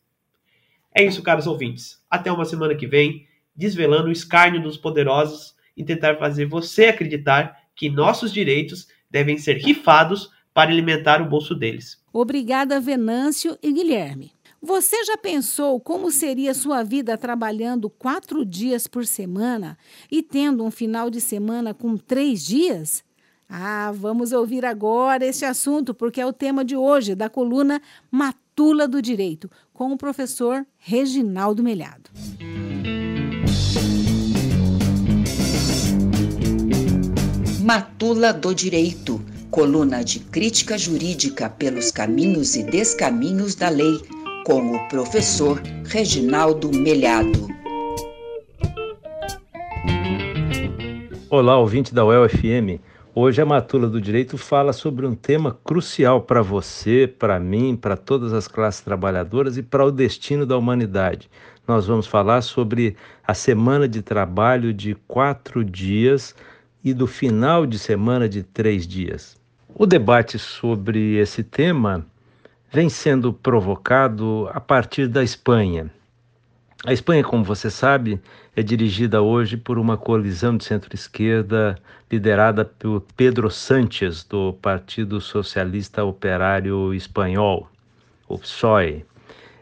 É 0.95 1.05
isso, 1.05 1.23
caros 1.23 1.47
ouvintes. 1.47 2.01
Até 2.11 2.31
uma 2.31 2.45
semana 2.45 2.75
que 2.75 2.87
vem, 2.87 3.27
desvelando 3.55 4.09
o 4.09 4.13
escárnio 4.13 4.63
dos 4.63 4.77
poderosos 4.77 5.56
e 5.77 5.85
tentar 5.85 6.17
fazer 6.17 6.47
você 6.47 6.87
acreditar 6.87 7.57
que 7.75 7.91
nossos 7.91 8.33
direitos 8.33 8.89
devem 9.11 9.39
ser 9.39 9.59
rifados 9.59 10.31
para 10.55 10.71
alimentar 10.71 11.21
o 11.21 11.29
bolso 11.29 11.55
deles. 11.55 12.03
Obrigada, 12.13 12.81
Venâncio 12.81 13.59
e 13.63 13.71
Guilherme. 13.73 14.33
Você 14.63 15.05
já 15.05 15.19
pensou 15.19 15.79
como 15.79 16.11
seria 16.11 16.55
sua 16.55 16.83
vida 16.83 17.17
trabalhando 17.19 17.91
quatro 17.91 18.45
dias 18.45 18.87
por 18.87 19.05
semana 19.05 19.77
e 20.11 20.23
tendo 20.23 20.65
um 20.65 20.71
final 20.71 21.11
de 21.11 21.21
semana 21.21 21.75
com 21.75 21.97
três 21.97 22.45
dias? 22.45 23.05
Ah, 23.49 23.93
vamos 23.95 24.33
ouvir 24.33 24.65
agora 24.65 25.25
esse 25.25 25.45
assunto, 25.45 25.95
porque 25.95 26.21
é 26.21 26.27
o 26.27 26.33
tema 26.33 26.65
de 26.65 26.75
hoje 26.75 27.15
da 27.15 27.29
coluna 27.29 27.81
Matula 28.11 28.89
do 28.89 29.01
Direito, 29.01 29.49
com 29.73 29.93
o 29.93 29.99
professor 29.99 30.67
Reginaldo 30.79 31.63
Melhado. 31.63 32.11
Matula 37.67 38.33
do 38.33 38.55
Direito, 38.55 39.21
coluna 39.51 40.05
de 40.05 40.21
crítica 40.21 40.79
jurídica 40.79 41.51
pelos 41.51 41.91
caminhos 41.91 42.55
e 42.55 42.63
descaminhos 42.63 43.57
da 43.57 43.69
lei, 43.69 44.01
com 44.45 44.71
o 44.71 44.89
professor 44.89 45.61
Reginaldo 45.85 46.71
Melhado. 46.71 47.49
Olá, 51.29 51.59
ouvinte 51.59 51.93
da 51.93 52.05
UEL-FM. 52.05 52.81
Hoje 53.13 53.43
a 53.43 53.45
Matula 53.45 53.89
do 53.89 54.01
Direito 54.01 54.39
fala 54.39 54.73
sobre 54.73 55.05
um 55.05 55.17
tema 55.17 55.59
crucial 55.65 56.21
para 56.21 56.43
você, 56.43 57.13
para 57.19 57.41
mim, 57.41 57.75
para 57.75 57.97
todas 57.97 58.33
as 58.33 58.47
classes 58.47 58.81
trabalhadoras 58.81 59.59
e 59.59 59.63
para 59.65 59.85
o 59.85 59.91
destino 59.91 60.47
da 60.47 60.57
humanidade. 60.57 61.29
Nós 61.67 61.85
vamos 61.85 62.07
falar 62.07 62.43
sobre 62.43 62.95
a 63.27 63.35
semana 63.35 63.89
de 63.89 64.03
trabalho 64.03 64.73
de 64.73 64.95
quatro 65.09 65.65
dias 65.65 66.33
e 66.87 66.95
do 66.95 67.09
final 67.09 67.67
de 67.67 67.81
semana 67.81 68.29
de 68.29 68.45
três 68.45 68.87
dias. 68.87 69.37
O 69.75 69.87
debate 69.87 70.39
sobre 70.39 71.17
esse 71.17 71.43
tema 71.43 72.07
vem 72.73 72.89
sendo 72.89 73.33
provocado 73.33 74.49
a 74.53 74.61
partir 74.61 75.09
da 75.09 75.25
Espanha. 75.25 75.91
A 76.87 76.93
Espanha, 76.93 77.25
como 77.25 77.43
você 77.43 77.71
sabe, 77.71 78.23
é 78.55 78.63
dirigida 78.63 79.21
hoje 79.21 79.57
por 79.57 79.81
uma 79.81 79.97
coalizão 79.97 80.57
de 80.57 80.63
centro-esquerda 80.63 81.77
liderada 82.09 82.65
por 82.65 83.03
Pedro 83.17 83.51
Sánchez, 83.51 84.23
do 84.23 84.53
Partido 84.53 85.21
Socialista 85.21 86.05
Operário 86.05 86.95
Espanhol, 86.95 87.69
o 88.29 88.39
PSOE. 88.39 89.05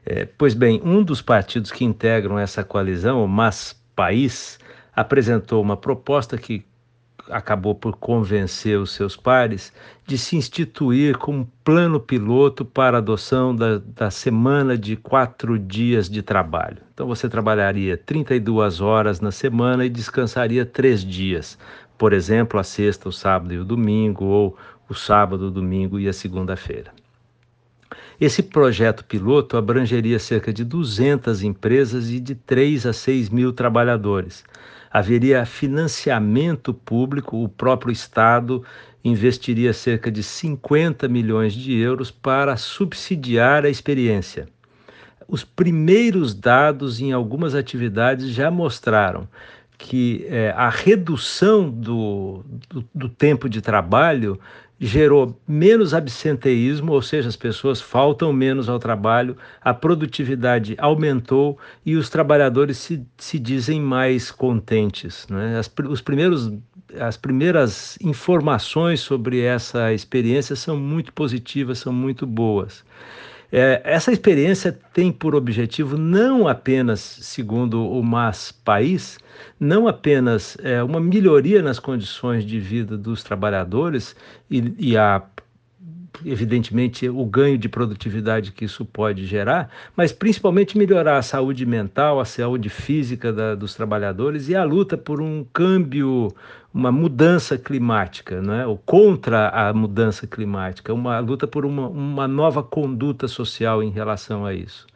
É, 0.04 0.26
pois 0.26 0.52
bem, 0.52 0.78
um 0.84 1.02
dos 1.02 1.22
partidos 1.22 1.72
que 1.72 1.86
integram 1.86 2.38
essa 2.38 2.62
coalizão, 2.62 3.24
o 3.24 3.26
MAS 3.26 3.74
País, 3.96 4.58
apresentou 4.94 5.62
uma 5.62 5.78
proposta 5.78 6.36
que 6.36 6.62
acabou 7.30 7.74
por 7.74 7.96
convencer 7.96 8.78
os 8.78 8.92
seus 8.92 9.16
pares 9.16 9.72
de 10.06 10.18
se 10.18 10.36
instituir 10.36 11.16
como 11.16 11.50
plano 11.62 11.98
piloto 11.98 12.64
para 12.64 12.96
a 12.96 12.98
adoção 12.98 13.54
da, 13.54 13.78
da 13.78 14.10
semana 14.10 14.76
de 14.76 14.96
quatro 14.96 15.58
dias 15.58 16.08
de 16.08 16.22
trabalho. 16.22 16.78
Então 16.92 17.06
você 17.06 17.28
trabalharia 17.28 17.96
32 17.96 18.80
horas 18.80 19.20
na 19.20 19.30
semana 19.30 19.86
e 19.86 19.90
descansaria 19.90 20.66
três 20.66 21.04
dias. 21.04 21.58
Por 21.96 22.12
exemplo, 22.12 22.58
a 22.58 22.64
sexta, 22.64 23.08
o 23.08 23.12
sábado 23.12 23.54
e 23.54 23.58
o 23.58 23.64
domingo, 23.64 24.24
ou 24.24 24.56
o 24.88 24.94
sábado, 24.94 25.46
o 25.46 25.50
domingo 25.50 25.98
e 25.98 26.08
a 26.08 26.12
segunda-feira. 26.12 26.92
Esse 28.20 28.42
projeto 28.42 29.04
piloto 29.04 29.56
abrangeria 29.56 30.18
cerca 30.18 30.52
de 30.52 30.64
200 30.64 31.42
empresas 31.42 32.10
e 32.10 32.20
de 32.20 32.34
3 32.34 32.86
a 32.86 32.92
6 32.92 33.28
mil 33.28 33.52
trabalhadores 33.52 34.44
haveria 34.94 35.44
financiamento 35.44 36.72
público, 36.72 37.42
o 37.42 37.48
próprio 37.48 37.90
Estado 37.90 38.62
investiria 39.02 39.72
cerca 39.72 40.08
de 40.08 40.22
50 40.22 41.08
milhões 41.08 41.52
de 41.52 41.76
euros 41.76 42.12
para 42.12 42.56
subsidiar 42.56 43.64
a 43.64 43.68
experiência. 43.68 44.48
Os 45.26 45.42
primeiros 45.42 46.32
dados 46.32 47.00
em 47.00 47.10
algumas 47.10 47.56
atividades 47.56 48.28
já 48.28 48.52
mostraram 48.52 49.26
que 49.76 50.24
é, 50.28 50.54
a 50.56 50.68
redução 50.68 51.68
do, 51.68 52.44
do, 52.68 52.84
do 52.94 53.08
tempo 53.08 53.48
de 53.48 53.60
trabalho 53.60 54.38
gerou 54.84 55.40
menos 55.48 55.94
absenteísmo, 55.94 56.92
ou 56.92 57.00
seja, 57.00 57.28
as 57.28 57.36
pessoas 57.36 57.80
faltam 57.80 58.32
menos 58.32 58.68
ao 58.68 58.78
trabalho, 58.78 59.36
a 59.60 59.72
produtividade 59.72 60.74
aumentou 60.78 61.58
e 61.86 61.96
os 61.96 62.10
trabalhadores 62.10 62.76
se, 62.76 63.02
se 63.16 63.38
dizem 63.38 63.80
mais 63.80 64.30
contentes. 64.30 65.26
Né? 65.28 65.58
As, 65.58 65.72
os 65.88 66.02
primeiros, 66.02 66.52
as 67.00 67.16
primeiras 67.16 67.98
informações 68.02 69.00
sobre 69.00 69.40
essa 69.40 69.92
experiência 69.92 70.54
são 70.54 70.76
muito 70.76 71.12
positivas, 71.12 71.78
são 71.78 71.92
muito 71.92 72.26
boas. 72.26 72.84
É, 73.50 73.80
essa 73.84 74.12
experiência 74.12 74.76
tem 74.92 75.12
por 75.12 75.34
objetivo 75.34 75.96
não 75.96 76.46
apenas, 76.48 77.00
segundo 77.00 77.88
o 77.88 78.02
MAS 78.02 78.52
País, 78.52 79.18
não 79.58 79.86
apenas 79.88 80.56
é, 80.62 80.82
uma 80.82 81.00
melhoria 81.00 81.62
nas 81.62 81.78
condições 81.78 82.44
de 82.44 82.58
vida 82.58 82.96
dos 82.96 83.22
trabalhadores 83.22 84.14
e, 84.50 84.74
e 84.78 84.96
a 84.96 85.22
evidentemente, 86.24 87.08
o 87.08 87.24
ganho 87.24 87.58
de 87.58 87.68
produtividade 87.68 88.52
que 88.52 88.64
isso 88.64 88.84
pode 88.84 89.26
gerar, 89.26 89.70
mas 89.96 90.12
principalmente 90.12 90.76
melhorar 90.76 91.18
a 91.18 91.22
saúde 91.22 91.64
mental, 91.66 92.20
a 92.20 92.24
saúde 92.24 92.68
física 92.68 93.32
da, 93.32 93.54
dos 93.54 93.74
trabalhadores 93.74 94.48
e 94.48 94.54
a 94.54 94.62
luta 94.62 94.96
por 94.96 95.20
um 95.20 95.44
câmbio, 95.52 96.32
uma 96.72 96.92
mudança 96.92 97.58
climática, 97.58 98.40
né? 98.40 98.66
ou 98.66 98.76
contra 98.76 99.48
a 99.48 99.72
mudança 99.72 100.26
climática, 100.26 100.92
uma 100.92 101.18
luta 101.18 101.46
por 101.46 101.64
uma, 101.64 101.88
uma 101.88 102.28
nova 102.28 102.62
conduta 102.62 103.26
social 103.26 103.82
em 103.82 103.90
relação 103.90 104.46
a 104.46 104.54
isso. 104.54 104.86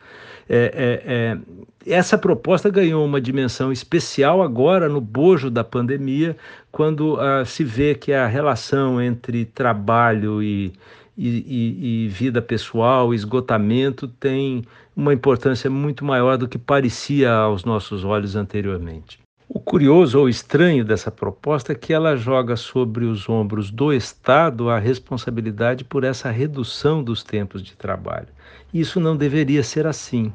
É, 0.49 0.73
é, 0.75 1.93
é, 1.93 1.95
essa 1.95 2.17
proposta 2.17 2.71
ganhou 2.71 3.05
uma 3.05 3.21
dimensão 3.21 3.71
especial 3.71 4.43
agora 4.43 4.89
no 4.89 5.01
bojo 5.01 5.51
da 5.51 5.63
pandemia, 5.63 6.37
quando 6.73 7.15
uh, 7.15 7.45
se 7.45 7.65
vê 7.65 7.95
que 7.95 8.13
a 8.13 8.27
relação 8.27 9.01
entre 9.01 9.45
trabalho 9.45 10.43
e, 10.43 10.73
e, 11.17 11.29
e, 11.29 12.05
e 12.05 12.09
vida 12.09 12.41
pessoal, 12.41 13.13
esgotamento, 13.13 14.09
tem 14.09 14.65
uma 14.97 15.13
importância 15.13 15.71
muito 15.71 16.05
maior 16.05 16.37
do 16.39 16.49
que 16.49 16.59
parecia 16.59 17.33
aos 17.33 17.65
nossos 17.65 18.05
olhos 18.05 18.35
anteriormente. 18.35 19.19
O 19.49 19.59
curioso 19.59 20.19
ou 20.19 20.29
estranho 20.29 20.85
dessa 20.85 21.11
proposta 21.11 21.73
é 21.73 21.75
que 21.75 21.93
ela 21.93 22.17
joga 22.17 22.55
sobre 22.55 23.07
os 23.07 23.29
ombros 23.31 23.71
do 23.71 23.93
Estado 23.95 24.69
a 24.69 24.79
responsabilidade 24.79 25.85
por 25.85 26.05
essa 26.05 26.31
redução 26.31 27.03
dos 27.03 27.23
tempos 27.23 27.63
de 27.63 27.75
trabalho. 27.75 28.29
Isso 28.73 29.01
não 29.01 29.17
deveria 29.17 29.63
ser 29.63 29.87
assim. 29.87 30.33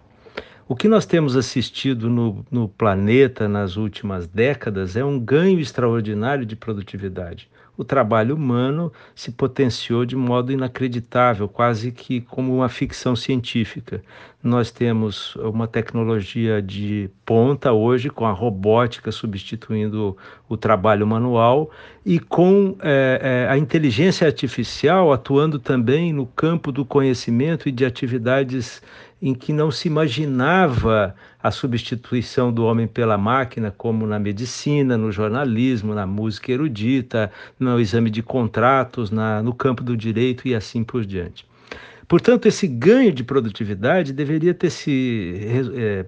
O 0.67 0.75
que 0.75 0.87
nós 0.87 1.05
temos 1.05 1.35
assistido 1.35 2.09
no, 2.09 2.45
no 2.49 2.67
planeta 2.67 3.47
nas 3.47 3.75
últimas 3.75 4.27
décadas 4.27 4.95
é 4.95 5.03
um 5.03 5.19
ganho 5.19 5.59
extraordinário 5.59 6.45
de 6.45 6.55
produtividade 6.55 7.49
o 7.75 7.83
trabalho 7.83 8.35
humano 8.35 8.91
se 9.15 9.31
potenciou 9.31 10.05
de 10.05 10.15
modo 10.15 10.51
inacreditável, 10.51 11.47
quase 11.47 11.91
que 11.91 12.21
como 12.21 12.55
uma 12.55 12.69
ficção 12.69 13.15
científica. 13.15 14.01
Nós 14.43 14.69
temos 14.69 15.35
uma 15.37 15.67
tecnologia 15.67 16.61
de 16.61 17.09
ponta 17.25 17.71
hoje, 17.71 18.09
com 18.09 18.25
a 18.25 18.31
robótica 18.31 19.11
substituindo 19.11 20.15
o 20.47 20.57
trabalho 20.57 21.07
manual 21.07 21.71
e 22.05 22.19
com 22.19 22.75
é, 22.81 23.45
é, 23.47 23.51
a 23.51 23.57
inteligência 23.57 24.27
artificial 24.27 25.11
atuando 25.11 25.57
também 25.57 26.11
no 26.13 26.27
campo 26.27 26.71
do 26.71 26.85
conhecimento 26.85 27.69
e 27.69 27.71
de 27.71 27.85
atividades 27.85 28.81
em 29.23 29.33
que 29.33 29.53
não 29.53 29.71
se 29.71 29.87
imaginava 29.87 31.15
a 31.41 31.49
substituição 31.49 32.51
do 32.51 32.65
homem 32.65 32.85
pela 32.85 33.17
máquina, 33.17 33.71
como 33.71 34.05
na 34.05 34.19
medicina, 34.19 34.97
no 34.97 35.13
jornalismo, 35.13 35.95
na 35.95 36.05
música 36.05 36.51
erudita, 36.51 37.31
no 37.57 37.79
exame 37.79 38.09
de 38.09 38.21
contratos, 38.21 39.09
na, 39.09 39.41
no 39.41 39.53
campo 39.53 39.81
do 39.81 39.95
direito 39.95 40.45
e 40.45 40.53
assim 40.53 40.83
por 40.83 41.05
diante. 41.05 41.47
Portanto, 42.05 42.47
esse 42.47 42.67
ganho 42.67 43.13
de 43.13 43.23
produtividade 43.23 44.11
deveria 44.11 44.53
ter 44.53 44.69
se 44.69 45.63
é, 45.73 46.05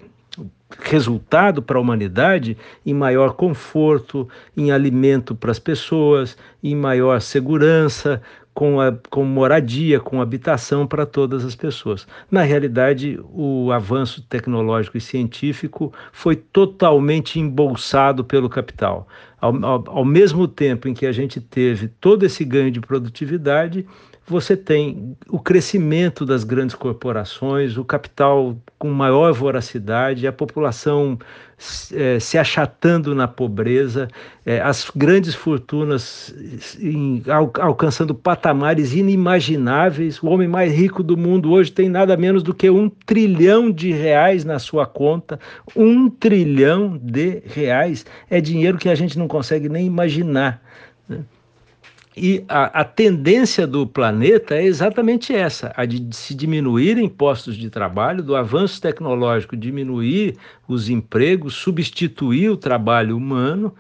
resultado 0.82 1.61
para 1.61 1.78
a 1.78 1.82
humanidade 1.82 2.57
em 2.86 2.93
maior 2.93 3.36
conforto, 3.36 4.28
em 4.57 4.74
alimento 4.74 5.34
para 5.34 5.51
as 5.51 5.59
pessoas, 5.59 6.38
em 6.61 6.76
maior 6.76 7.22
segurança, 7.22 8.22
com, 8.56 8.80
a, 8.80 8.93
com 9.10 9.26
moradia, 9.26 9.99
com 9.99 10.22
habitação 10.22 10.88
para 10.88 11.06
todas 11.06 11.43
as 11.43 11.56
pessoas. 11.56 12.08
Na 12.32 12.41
realidade, 12.41 13.20
o 13.34 13.70
avanço 13.74 14.24
tecnológico 14.24 14.97
e 14.97 15.01
científico 15.01 15.93
foi 16.14 16.38
totalmente 16.38 17.38
embolsado 17.38 18.24
pelo 18.24 18.49
capital. 18.49 19.08
Ao, 19.41 19.53
ao, 19.64 19.84
ao 19.88 20.06
mesmo 20.06 20.47
tempo 20.47 20.88
em 20.88 20.93
que 20.93 21.06
a 21.06 21.12
gente 21.12 21.41
teve 21.41 21.89
todo 21.99 22.24
esse 22.26 22.45
ganho 22.45 22.72
de 22.72 22.80
produtividade, 22.80 23.86
você 24.28 24.57
tem 24.57 25.15
o 25.30 25.39
crescimento 25.39 26.26
das 26.26 26.43
grandes 26.43 26.76
corporações, 26.76 27.78
o 27.78 27.86
capital 27.86 28.57
com 28.80 28.89
maior 28.89 29.32
voracidade, 29.34 30.26
a 30.26 30.34
população 30.34 31.19
é, 31.93 32.19
se 32.19 32.36
achatando 32.36 33.13
na 33.13 33.28
pobreza, 33.28 34.07
é, 34.43 34.59
as 34.59 34.91
grandes 34.95 35.36
fortunas 35.36 36.34
em, 36.80 37.21
al, 37.28 37.53
alcançando 37.59 38.15
patamares 38.15 38.93
inimagináveis. 38.93 40.21
O 40.21 40.28
homem 40.28 40.47
mais 40.47 40.73
rico 40.73 41.03
do 41.03 41.15
mundo 41.15 41.51
hoje 41.51 41.71
tem 41.71 41.88
nada 41.88 42.17
menos 42.17 42.41
do 42.41 42.53
que 42.53 42.67
um 42.67 42.89
trilhão 42.89 43.71
de 43.71 43.91
reais 43.91 44.43
na 44.43 44.57
sua 44.57 44.88
conta. 44.88 45.39
Um 45.76 46.09
trilhão 46.09 46.99
de 46.99 47.43
reais 47.45 48.03
é 48.28 48.41
dinheiro 48.41 48.80
que 48.80 48.89
a 48.89 48.95
gente 48.95 49.19
não 49.19 49.28
consegue 49.28 49.69
nem 49.69 49.86
imaginar. 49.86 50.61
Né? 51.07 51.19
E 52.18 52.45
a, 52.47 52.82
a, 52.82 52.84
tendência 52.86 53.68
do 53.68 53.86
planeta 53.86 54.55
é 54.55 54.63
exatamente 54.63 55.34
essa: 55.34 55.74
a 55.76 55.86
de, 55.86 56.16
se 56.16 56.34
diminuir 56.34 56.97
impostos 56.97 57.57
de 57.57 57.70
trabalho, 57.70 58.24
do 58.24 58.36
avanço 58.36 58.82
tecnológico 58.82 59.57
diminuir 59.57 60.38
os 60.68 60.89
empregos, 60.89 61.55
substituir 61.55 62.49
o 62.49 62.57
trabalho 62.57 63.18
humano 63.18 63.76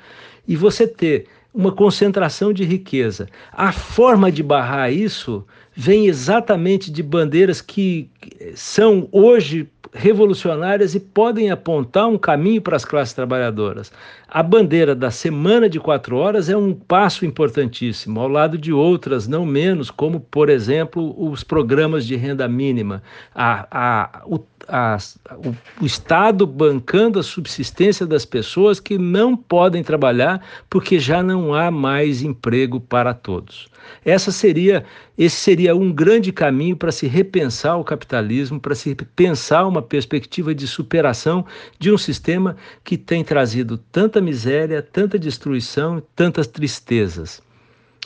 e 0.47 0.55
você 0.55 0.85
ter 0.85 1.27
uma 1.53 1.71
concentração 1.71 2.51
de 2.51 2.65
riqueza. 2.65 3.29
A 3.53 3.71
forma 3.71 4.29
de 4.29 4.43
barrar 4.43 4.91
isso 4.91 5.45
vem 5.73 6.07
exatamente 6.07 6.91
de 6.91 7.01
bandeiras 7.01 7.61
que 7.61 8.09
são 8.53 9.07
hoje 9.11 9.69
revolucionárias 9.95 10.93
e 10.93 10.99
podem 10.99 11.49
apontar 11.49 12.07
um 12.07 12.17
caminho 12.17 12.61
para 12.61 12.75
as 12.75 12.83
classes 12.83 13.13
trabalhadoras. 13.13 13.91
A 14.27 14.43
bandeira 14.43 14.93
da 14.93 15.09
semana 15.09 15.69
de 15.69 15.79
quatro 15.79 16.17
horas 16.17 16.49
é 16.49 16.57
um 16.57 16.73
passo 16.73 17.25
importantíssimo, 17.25 18.19
ao 18.19 18.27
lado 18.27 18.57
de 18.57 18.73
outras, 18.73 19.27
não 19.27 19.45
menos, 19.45 19.89
como, 19.89 20.19
por 20.19 20.49
exemplo, 20.49 21.15
os 21.17 21.43
programas 21.43 22.05
de 22.05 22.15
renda 22.17 22.47
mínima. 22.47 23.01
A, 23.33 23.67
a, 23.71 24.21
o, 24.25 24.37
a, 24.67 24.97
o, 25.37 25.83
o 25.83 25.85
Estado 25.85 26.45
bancando 26.45 27.19
a 27.19 27.23
subsistência 27.23 28.05
das 28.05 28.25
pessoas 28.25 28.79
que 28.79 28.97
não 28.97 29.35
podem 29.35 29.83
trabalhar 29.83 30.41
porque 30.69 30.99
já 30.99 31.21
não 31.21 31.53
há 31.53 31.69
mais 31.69 32.21
emprego 32.21 32.79
para 32.79 33.13
todos. 33.13 33.67
Essa 34.03 34.31
seria, 34.31 34.83
esse 35.17 35.35
seria 35.35 35.75
um 35.75 35.91
grande 35.91 36.31
caminho 36.31 36.75
para 36.75 36.91
se 36.91 37.07
repensar 37.07 37.77
o 37.77 37.83
capitalismo, 37.83 38.59
para 38.59 38.75
se 38.75 38.95
pensar 39.15 39.65
uma 39.67 39.81
perspectiva 39.81 40.53
de 40.53 40.67
superação 40.67 41.45
de 41.79 41.91
um 41.91 41.97
sistema 41.97 42.55
que 42.83 42.97
tem 42.97 43.23
trazido 43.23 43.77
tanta 43.77 44.21
miséria, 44.21 44.81
tanta 44.81 45.19
destruição, 45.19 46.01
tantas 46.15 46.47
tristezas. 46.47 47.41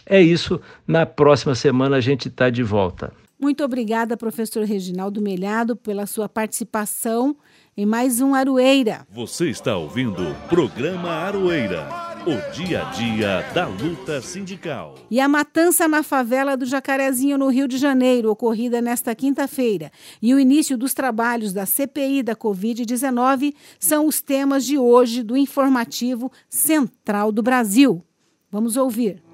É 0.06 0.22
isso. 0.22 0.60
Na 0.88 1.06
próxima 1.06 1.54
semana 1.56 1.98
a 1.98 2.02
gente 2.02 2.28
está 2.28 2.50
de 2.50 2.64
volta. 2.64 3.14
Muito 3.42 3.64
obrigada, 3.64 4.18
professor 4.18 4.66
Reginaldo 4.66 5.22
Melhado, 5.22 5.74
pela 5.74 6.06
sua 6.06 6.28
participação 6.28 7.38
em 7.78 7.86
mais 7.86 8.20
um 8.20 8.36
Aroeira. 8.36 9.08
Você 9.10 9.50
está 9.50 9.78
ouvindo 9.78 10.22
o 10.22 10.36
programa 10.50 11.10
Aroeira, 11.10 11.88
o 12.28 12.52
dia 12.52 12.86
a 12.86 12.92
dia 12.92 13.42
da 13.54 13.66
luta 13.66 14.22
sindical. 14.22 14.96
E 15.10 15.22
a 15.22 15.28
matança 15.30 15.88
na 15.88 16.04
favela 16.04 16.58
do 16.58 16.66
Jacarezinho, 16.66 17.38
no 17.38 17.48
Rio 17.48 17.66
de 17.66 17.78
Janeiro, 17.78 18.30
ocorrida 18.30 18.82
nesta 18.82 19.16
quinta-feira, 19.16 19.90
e 20.22 20.34
o 20.34 20.40
início 20.40 20.78
dos 20.78 20.94
trabalhos 20.94 21.54
da 21.54 21.66
CPI 21.66 22.22
da 22.22 22.36
Covid-19 22.36 23.54
são 23.80 24.06
os 24.06 24.20
temas 24.20 24.66
de 24.66 24.78
hoje 24.78 25.24
do 25.24 25.38
informativo 25.38 26.30
Central 26.50 27.32
do 27.32 27.42
Brasil. 27.42 28.04
Vamos 28.52 28.76
ouvir. 28.76 29.29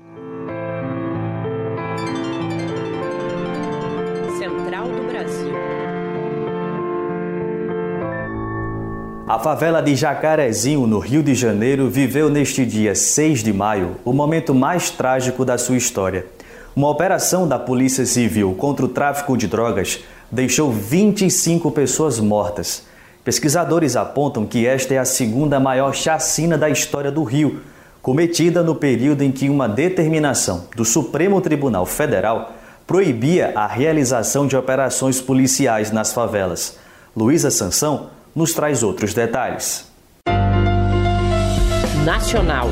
A 9.27 9.39
favela 9.39 9.81
de 9.81 9.95
Jacarezinho, 9.95 10.85
no 10.85 10.99
Rio 10.99 11.23
de 11.23 11.33
Janeiro, 11.33 11.89
viveu 11.89 12.29
neste 12.29 12.63
dia 12.63 12.93
6 12.93 13.41
de 13.41 13.51
maio 13.51 13.95
o 14.05 14.13
momento 14.13 14.53
mais 14.53 14.91
trágico 14.91 15.43
da 15.43 15.57
sua 15.57 15.77
história. 15.77 16.27
Uma 16.75 16.91
operação 16.91 17.47
da 17.47 17.57
Polícia 17.57 18.05
Civil 18.05 18.53
contra 18.53 18.85
o 18.85 18.87
tráfico 18.87 19.35
de 19.35 19.47
drogas 19.47 20.01
deixou 20.31 20.71
25 20.71 21.71
pessoas 21.71 22.19
mortas. 22.19 22.83
Pesquisadores 23.23 23.95
apontam 23.95 24.45
que 24.45 24.67
esta 24.67 24.93
é 24.93 24.99
a 24.99 25.05
segunda 25.05 25.59
maior 25.59 25.95
chacina 25.95 26.55
da 26.55 26.69
história 26.69 27.11
do 27.11 27.23
Rio, 27.23 27.61
cometida 28.03 28.61
no 28.61 28.75
período 28.75 29.23
em 29.23 29.31
que 29.31 29.49
uma 29.49 29.67
determinação 29.67 30.65
do 30.75 30.85
Supremo 30.85 31.41
Tribunal 31.41 31.87
Federal 31.87 32.53
proibia 32.85 33.53
a 33.55 33.65
realização 33.65 34.45
de 34.45 34.55
operações 34.55 35.19
policiais 35.19 35.89
nas 35.89 36.13
favelas. 36.13 36.77
Luísa 37.15 37.49
Sansão 37.49 38.13
nos 38.35 38.53
traz 38.53 38.83
outros 38.83 39.13
detalhes. 39.13 39.89
Nacional. 42.03 42.69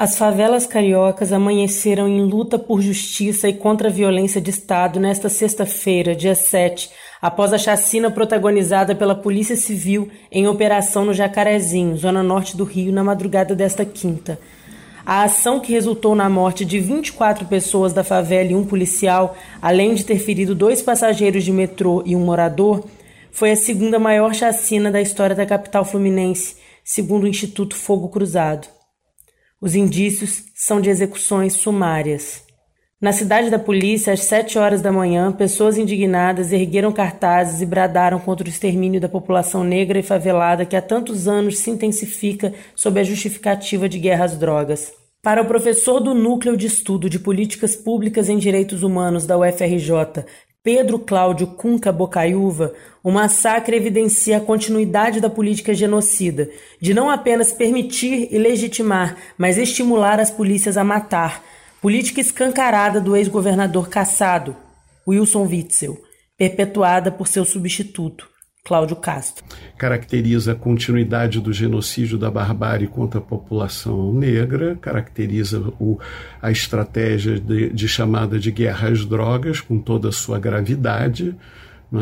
As 0.00 0.16
favelas 0.16 0.64
cariocas 0.64 1.32
amanheceram 1.32 2.06
em 2.06 2.22
luta 2.22 2.56
por 2.56 2.80
justiça 2.80 3.48
e 3.48 3.52
contra 3.52 3.88
a 3.88 3.92
violência 3.92 4.40
de 4.40 4.50
Estado 4.50 5.00
nesta 5.00 5.28
sexta-feira, 5.28 6.14
dia 6.14 6.36
7, 6.36 6.88
após 7.20 7.52
a 7.52 7.58
chacina 7.58 8.08
protagonizada 8.08 8.94
pela 8.94 9.14
Polícia 9.14 9.56
Civil 9.56 10.08
em 10.30 10.46
operação 10.46 11.04
no 11.04 11.12
Jacarezinho, 11.12 11.96
zona 11.96 12.22
norte 12.22 12.56
do 12.56 12.62
Rio, 12.62 12.92
na 12.92 13.02
madrugada 13.02 13.56
desta 13.56 13.84
quinta. 13.84 14.38
A 15.10 15.22
ação 15.22 15.58
que 15.58 15.72
resultou 15.72 16.14
na 16.14 16.28
morte 16.28 16.66
de 16.66 16.78
24 16.78 17.46
pessoas 17.46 17.94
da 17.94 18.04
favela 18.04 18.52
e 18.52 18.54
um 18.54 18.66
policial, 18.66 19.34
além 19.62 19.94
de 19.94 20.04
ter 20.04 20.18
ferido 20.18 20.54
dois 20.54 20.82
passageiros 20.82 21.44
de 21.44 21.50
metrô 21.50 22.02
e 22.04 22.14
um 22.14 22.20
morador, 22.20 22.84
foi 23.32 23.50
a 23.50 23.56
segunda 23.56 23.98
maior 23.98 24.34
chacina 24.34 24.90
da 24.90 25.00
história 25.00 25.34
da 25.34 25.46
capital 25.46 25.82
fluminense, 25.82 26.56
segundo 26.84 27.24
o 27.24 27.26
Instituto 27.26 27.74
Fogo 27.74 28.10
Cruzado. 28.10 28.68
Os 29.62 29.74
indícios 29.74 30.44
são 30.54 30.78
de 30.78 30.90
execuções 30.90 31.54
sumárias. 31.54 32.42
Na 33.00 33.12
cidade 33.12 33.48
da 33.48 33.58
polícia, 33.58 34.12
às 34.12 34.24
sete 34.24 34.58
horas 34.58 34.82
da 34.82 34.92
manhã, 34.92 35.32
pessoas 35.32 35.78
indignadas 35.78 36.52
ergueram 36.52 36.92
cartazes 36.92 37.62
e 37.62 37.66
bradaram 37.66 38.18
contra 38.18 38.46
o 38.46 38.50
extermínio 38.50 39.00
da 39.00 39.08
população 39.08 39.64
negra 39.64 40.00
e 40.00 40.02
favelada 40.02 40.66
que 40.66 40.76
há 40.76 40.82
tantos 40.82 41.26
anos 41.26 41.60
se 41.60 41.70
intensifica 41.70 42.52
sob 42.74 43.00
a 43.00 43.04
justificativa 43.04 43.88
de 43.88 43.98
guerra 43.98 44.26
às 44.26 44.36
drogas. 44.36 44.97
Para 45.20 45.42
o 45.42 45.46
professor 45.46 45.98
do 45.98 46.14
Núcleo 46.14 46.56
de 46.56 46.66
Estudo 46.66 47.10
de 47.10 47.18
Políticas 47.18 47.74
Públicas 47.74 48.28
em 48.28 48.38
Direitos 48.38 48.84
Humanos 48.84 49.26
da 49.26 49.36
UFRJ, 49.36 50.24
Pedro 50.62 50.96
Cláudio 51.00 51.48
Cunca 51.48 51.90
Bocaiúva, 51.90 52.72
o 53.02 53.10
massacre 53.10 53.76
evidencia 53.76 54.36
a 54.36 54.40
continuidade 54.40 55.20
da 55.20 55.28
política 55.28 55.74
genocida, 55.74 56.48
de 56.80 56.94
não 56.94 57.10
apenas 57.10 57.52
permitir 57.52 58.28
e 58.30 58.38
legitimar, 58.38 59.16
mas 59.36 59.58
estimular 59.58 60.20
as 60.20 60.30
polícias 60.30 60.76
a 60.76 60.84
matar, 60.84 61.42
política 61.82 62.20
escancarada 62.20 63.00
do 63.00 63.16
ex-governador 63.16 63.88
caçado, 63.88 64.54
Wilson 65.06 65.46
Witzel, 65.46 65.98
perpetuada 66.36 67.10
por 67.10 67.26
seu 67.26 67.44
substituto, 67.44 68.28
Cláudio 68.68 68.96
Castro. 68.96 69.42
Caracteriza 69.78 70.52
a 70.52 70.54
continuidade 70.54 71.40
do 71.40 71.54
genocídio 71.54 72.18
da 72.18 72.30
barbárie 72.30 72.86
contra 72.86 73.18
a 73.18 73.22
população 73.22 74.12
negra, 74.12 74.76
caracteriza 74.78 75.72
o, 75.80 75.98
a 76.42 76.50
estratégia 76.50 77.40
de, 77.40 77.70
de 77.70 77.88
chamada 77.88 78.38
de 78.38 78.50
guerra 78.50 78.90
às 78.90 79.06
drogas, 79.06 79.62
com 79.62 79.78
toda 79.78 80.10
a 80.10 80.12
sua 80.12 80.38
gravidade, 80.38 81.34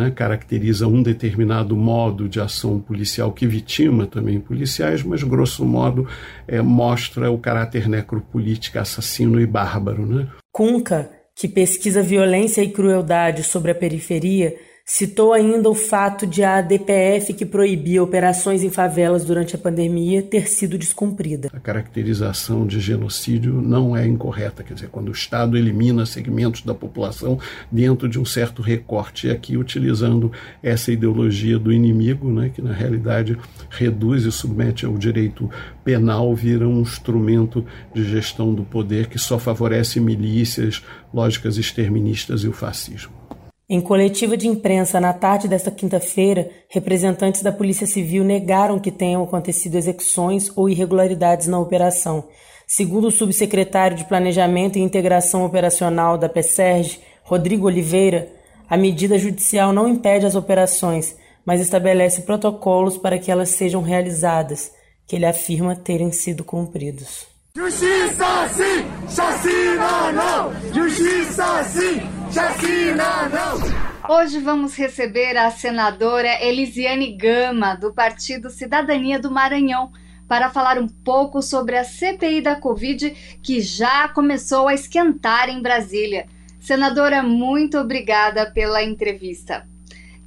é? 0.05 0.11
caracteriza 0.11 0.89
um 0.89 1.01
determinado 1.01 1.77
modo 1.77 2.29
de 2.29 2.41
ação 2.41 2.81
policial 2.81 3.31
que 3.31 3.47
vitima 3.47 4.05
também 4.05 4.41
policiais, 4.41 5.05
mas 5.05 5.23
grosso 5.23 5.65
modo 5.65 6.09
é, 6.49 6.61
mostra 6.61 7.31
o 7.31 7.39
caráter 7.39 7.89
necropolítico 7.89 8.81
assassino 8.81 9.41
e 9.41 9.47
bárbaro. 9.47 10.05
Né? 10.05 10.27
Cunca, 10.51 11.09
que 11.37 11.47
pesquisa 11.47 12.03
violência 12.03 12.61
e 12.61 12.73
crueldade 12.73 13.45
sobre 13.45 13.71
a 13.71 13.75
periferia, 13.77 14.57
Citou 14.89 15.33
ainda 15.33 15.69
o 15.69 15.75
fato 15.75 16.29
de 16.29 16.45
a 16.45 16.59
ADPF, 16.59 17.35
que 17.35 17.45
proibia 17.45 18.01
operações 18.01 18.63
em 18.63 18.71
favelas 18.71 19.25
durante 19.25 19.57
a 19.57 19.59
pandemia, 19.59 20.23
ter 20.23 20.47
sido 20.47 20.79
descumprida. 20.79 21.51
A 21.53 21.59
caracterização 21.59 22.65
de 22.65 22.79
genocídio 22.79 23.61
não 23.61 23.97
é 23.97 24.07
incorreta, 24.07 24.63
quer 24.63 24.75
dizer, 24.75 24.89
quando 24.89 25.09
o 25.09 25.13
Estado 25.13 25.57
elimina 25.59 26.07
segmentos 26.07 26.63
da 26.63 26.73
população 26.73 27.37
dentro 27.69 28.09
de 28.09 28.17
um 28.21 28.25
certo 28.25 28.63
recorte, 28.63 29.27
e 29.27 29.31
aqui 29.33 29.57
utilizando 29.57 30.31
essa 30.63 30.93
ideologia 30.93 31.59
do 31.59 31.73
inimigo, 31.73 32.31
né, 32.31 32.53
que 32.55 32.63
na 32.63 32.73
realidade 32.73 33.37
reduz 33.69 34.23
e 34.23 34.31
submete 34.31 34.87
ao 34.87 34.97
direito 34.97 35.51
penal, 35.83 36.33
vira 36.33 36.67
um 36.67 36.83
instrumento 36.83 37.67
de 37.93 38.05
gestão 38.05 38.55
do 38.55 38.63
poder 38.63 39.09
que 39.09 39.19
só 39.19 39.37
favorece 39.37 39.99
milícias, 39.99 40.81
lógicas 41.13 41.57
exterministas 41.57 42.45
e 42.45 42.49
o 42.49 42.53
fascismo. 42.53 43.26
Em 43.69 43.81
coletiva 43.81 44.37
de 44.37 44.47
imprensa 44.47 45.01
na 45.01 45.13
tarde 45.13 45.49
desta 45.49 45.73
quinta-feira, 45.73 46.49
representantes 46.69 47.43
da 47.43 47.51
Polícia 47.51 47.85
Civil 47.85 48.23
negaram 48.23 48.79
que 48.79 48.93
tenham 48.93 49.25
acontecido 49.25 49.75
execuções 49.75 50.49
ou 50.55 50.69
irregularidades 50.69 51.49
na 51.49 51.59
operação. 51.59 52.29
Segundo 52.65 53.09
o 53.09 53.11
subsecretário 53.11 53.97
de 53.97 54.05
Planejamento 54.05 54.79
e 54.79 54.83
Integração 54.83 55.45
Operacional 55.45 56.17
da 56.17 56.29
PSERG, 56.29 57.01
Rodrigo 57.25 57.67
Oliveira, 57.67 58.29
a 58.71 58.77
medida 58.77 59.19
judicial 59.19 59.73
não 59.73 59.89
impede 59.89 60.27
as 60.27 60.37
operações, 60.37 61.17
mas 61.45 61.61
estabelece 61.61 62.23
protocolos 62.23 62.97
para 62.97 63.19
que 63.19 63.33
elas 63.33 63.49
sejam 63.49 63.83
realizadas, 63.83 64.71
que 65.09 65.17
ele 65.17 65.27
afirma 65.27 65.75
terem 65.75 66.13
sido 66.13 66.45
cumpridos. 66.45 67.27
Justiça 67.57 68.49
sim, 68.55 68.85
chacina 69.09 70.13
não! 70.13 70.53
Justiça 70.73 71.65
sim, 71.65 72.01
chacina 72.37 73.31
não! 73.31 74.15
Hoje 74.15 74.39
vamos 74.41 74.77
receber 74.77 75.39
a 75.39 75.51
senadora 75.51 76.45
Elisiane 76.45 77.17
Gama, 77.17 77.75
do 77.75 77.95
Partido 77.95 78.51
Cidadania 78.51 79.19
do 79.19 79.31
Maranhão, 79.31 79.91
para 80.29 80.51
falar 80.51 80.79
um 80.79 80.87
pouco 80.87 81.41
sobre 81.41 81.79
a 81.79 81.83
CPI 81.85 82.43
da 82.43 82.55
Covid 82.55 83.39
que 83.43 83.63
já 83.63 84.07
começou 84.09 84.69
a 84.69 84.75
esquentar 84.75 85.49
em 85.49 85.63
Brasília. 85.63 86.27
Senadora, 86.61 87.23
muito 87.23 87.79
obrigada 87.79 88.51
pela 88.51 88.83
entrevista. 88.83 89.67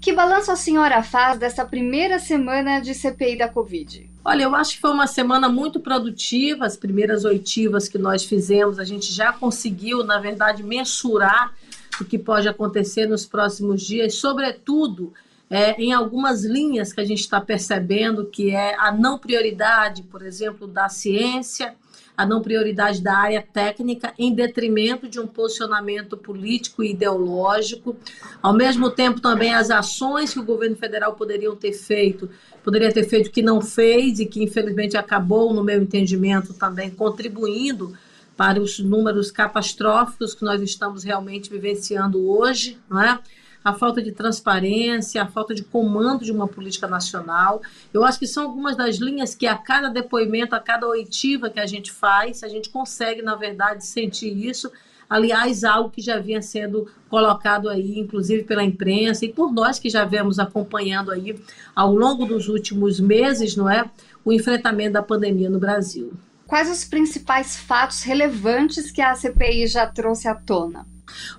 Que 0.01 0.11
balanço 0.11 0.51
a 0.51 0.55
senhora 0.55 1.03
faz 1.03 1.37
dessa 1.37 1.63
primeira 1.63 2.17
semana 2.17 2.79
de 2.79 2.95
CPI 2.95 3.37
da 3.37 3.47
Covid? 3.47 4.09
Olha, 4.25 4.43
eu 4.43 4.55
acho 4.55 4.73
que 4.73 4.81
foi 4.81 4.91
uma 4.91 5.05
semana 5.05 5.47
muito 5.47 5.79
produtiva. 5.79 6.65
As 6.65 6.75
primeiras 6.75 7.23
oitivas 7.23 7.87
que 7.87 7.99
nós 7.99 8.25
fizemos, 8.25 8.79
a 8.79 8.83
gente 8.83 9.13
já 9.13 9.31
conseguiu, 9.31 10.03
na 10.03 10.17
verdade, 10.17 10.63
mensurar 10.63 11.53
o 12.01 12.05
que 12.05 12.17
pode 12.17 12.47
acontecer 12.47 13.05
nos 13.05 13.25
próximos 13.25 13.81
dias, 13.81 14.15
sobretudo 14.15 15.13
é, 15.49 15.81
em 15.81 15.91
algumas 15.93 16.43
linhas 16.43 16.93
que 16.93 17.01
a 17.01 17.05
gente 17.05 17.21
está 17.21 17.41
percebendo, 17.41 18.25
que 18.25 18.51
é 18.51 18.75
a 18.77 18.91
não 18.91 19.17
prioridade, 19.17 20.03
por 20.03 20.21
exemplo, 20.21 20.67
da 20.67 20.87
ciência, 20.89 21.75
a 22.15 22.25
não 22.25 22.41
prioridade 22.41 23.01
da 23.01 23.15
área 23.15 23.41
técnica, 23.41 24.13
em 24.19 24.33
detrimento 24.33 25.07
de 25.07 25.19
um 25.19 25.25
posicionamento 25.25 26.17
político 26.17 26.83
e 26.83 26.91
ideológico. 26.91 27.95
Ao 28.41 28.53
mesmo 28.53 28.91
tempo, 28.91 29.21
também 29.21 29.53
as 29.53 29.71
ações 29.71 30.33
que 30.33 30.39
o 30.39 30.43
governo 30.43 30.75
federal 30.75 31.15
poderiam 31.15 31.55
ter 31.55 31.71
feito 31.71 32.29
poderia 32.63 32.91
ter 32.91 33.03
feito 33.07 33.31
que 33.31 33.41
não 33.41 33.61
fez 33.61 34.19
e 34.19 34.25
que 34.25 34.43
infelizmente 34.43 34.97
acabou, 34.97 35.53
no 35.53 35.63
meu 35.63 35.81
entendimento, 35.81 36.53
também 36.53 36.89
contribuindo 36.89 37.97
para 38.39 38.61
os 38.61 38.79
números 38.79 39.31
catastróficos 39.31 40.33
que 40.33 40.45
nós 40.45 40.61
estamos 40.61 41.03
realmente 41.03 41.49
vivenciando 41.49 42.25
hoje, 42.25 42.79
não 42.89 43.03
é? 43.03 43.19
a 43.61 43.73
falta 43.73 44.01
de 44.01 44.13
transparência, 44.13 45.21
a 45.21 45.27
falta 45.27 45.53
de 45.53 45.61
comando 45.61 46.23
de 46.23 46.31
uma 46.31 46.47
política 46.47 46.87
nacional. 46.87 47.61
Eu 47.93 48.05
acho 48.05 48.17
que 48.17 48.25
são 48.25 48.45
algumas 48.45 48.77
das 48.77 48.95
linhas 48.95 49.35
que 49.35 49.45
a 49.45 49.57
cada 49.57 49.89
depoimento, 49.89 50.55
a 50.55 50.59
cada 50.61 50.87
oitiva 50.87 51.49
que 51.49 51.59
a 51.59 51.65
gente 51.65 51.91
faz, 51.91 52.41
a 52.41 52.47
gente 52.47 52.69
consegue, 52.69 53.21
na 53.21 53.35
verdade, 53.35 53.85
sentir 53.85 54.31
isso. 54.47 54.71
Aliás, 55.09 55.65
algo 55.65 55.89
que 55.89 56.01
já 56.01 56.17
vinha 56.17 56.41
sendo 56.41 56.87
colocado 57.09 57.67
aí, 57.67 57.99
inclusive 57.99 58.45
pela 58.45 58.63
imprensa 58.63 59.25
e 59.25 59.33
por 59.33 59.51
nós 59.51 59.79
que 59.79 59.89
já 59.89 60.05
vemos 60.05 60.39
acompanhando 60.39 61.11
aí 61.11 61.37
ao 61.75 61.93
longo 61.93 62.25
dos 62.25 62.47
últimos 62.47 63.01
meses, 63.01 63.57
não 63.57 63.69
é, 63.69 63.91
o 64.23 64.31
enfrentamento 64.31 64.93
da 64.93 65.03
pandemia 65.03 65.49
no 65.49 65.59
Brasil. 65.59 66.13
Quais 66.49 66.67
os 66.67 66.83
principais 66.83 67.55
fatos 67.55 68.01
relevantes 68.01 68.89
que 68.89 69.03
a 69.03 69.13
CPI 69.13 69.67
já 69.67 69.85
trouxe 69.85 70.27
à 70.27 70.33
tona? 70.33 70.83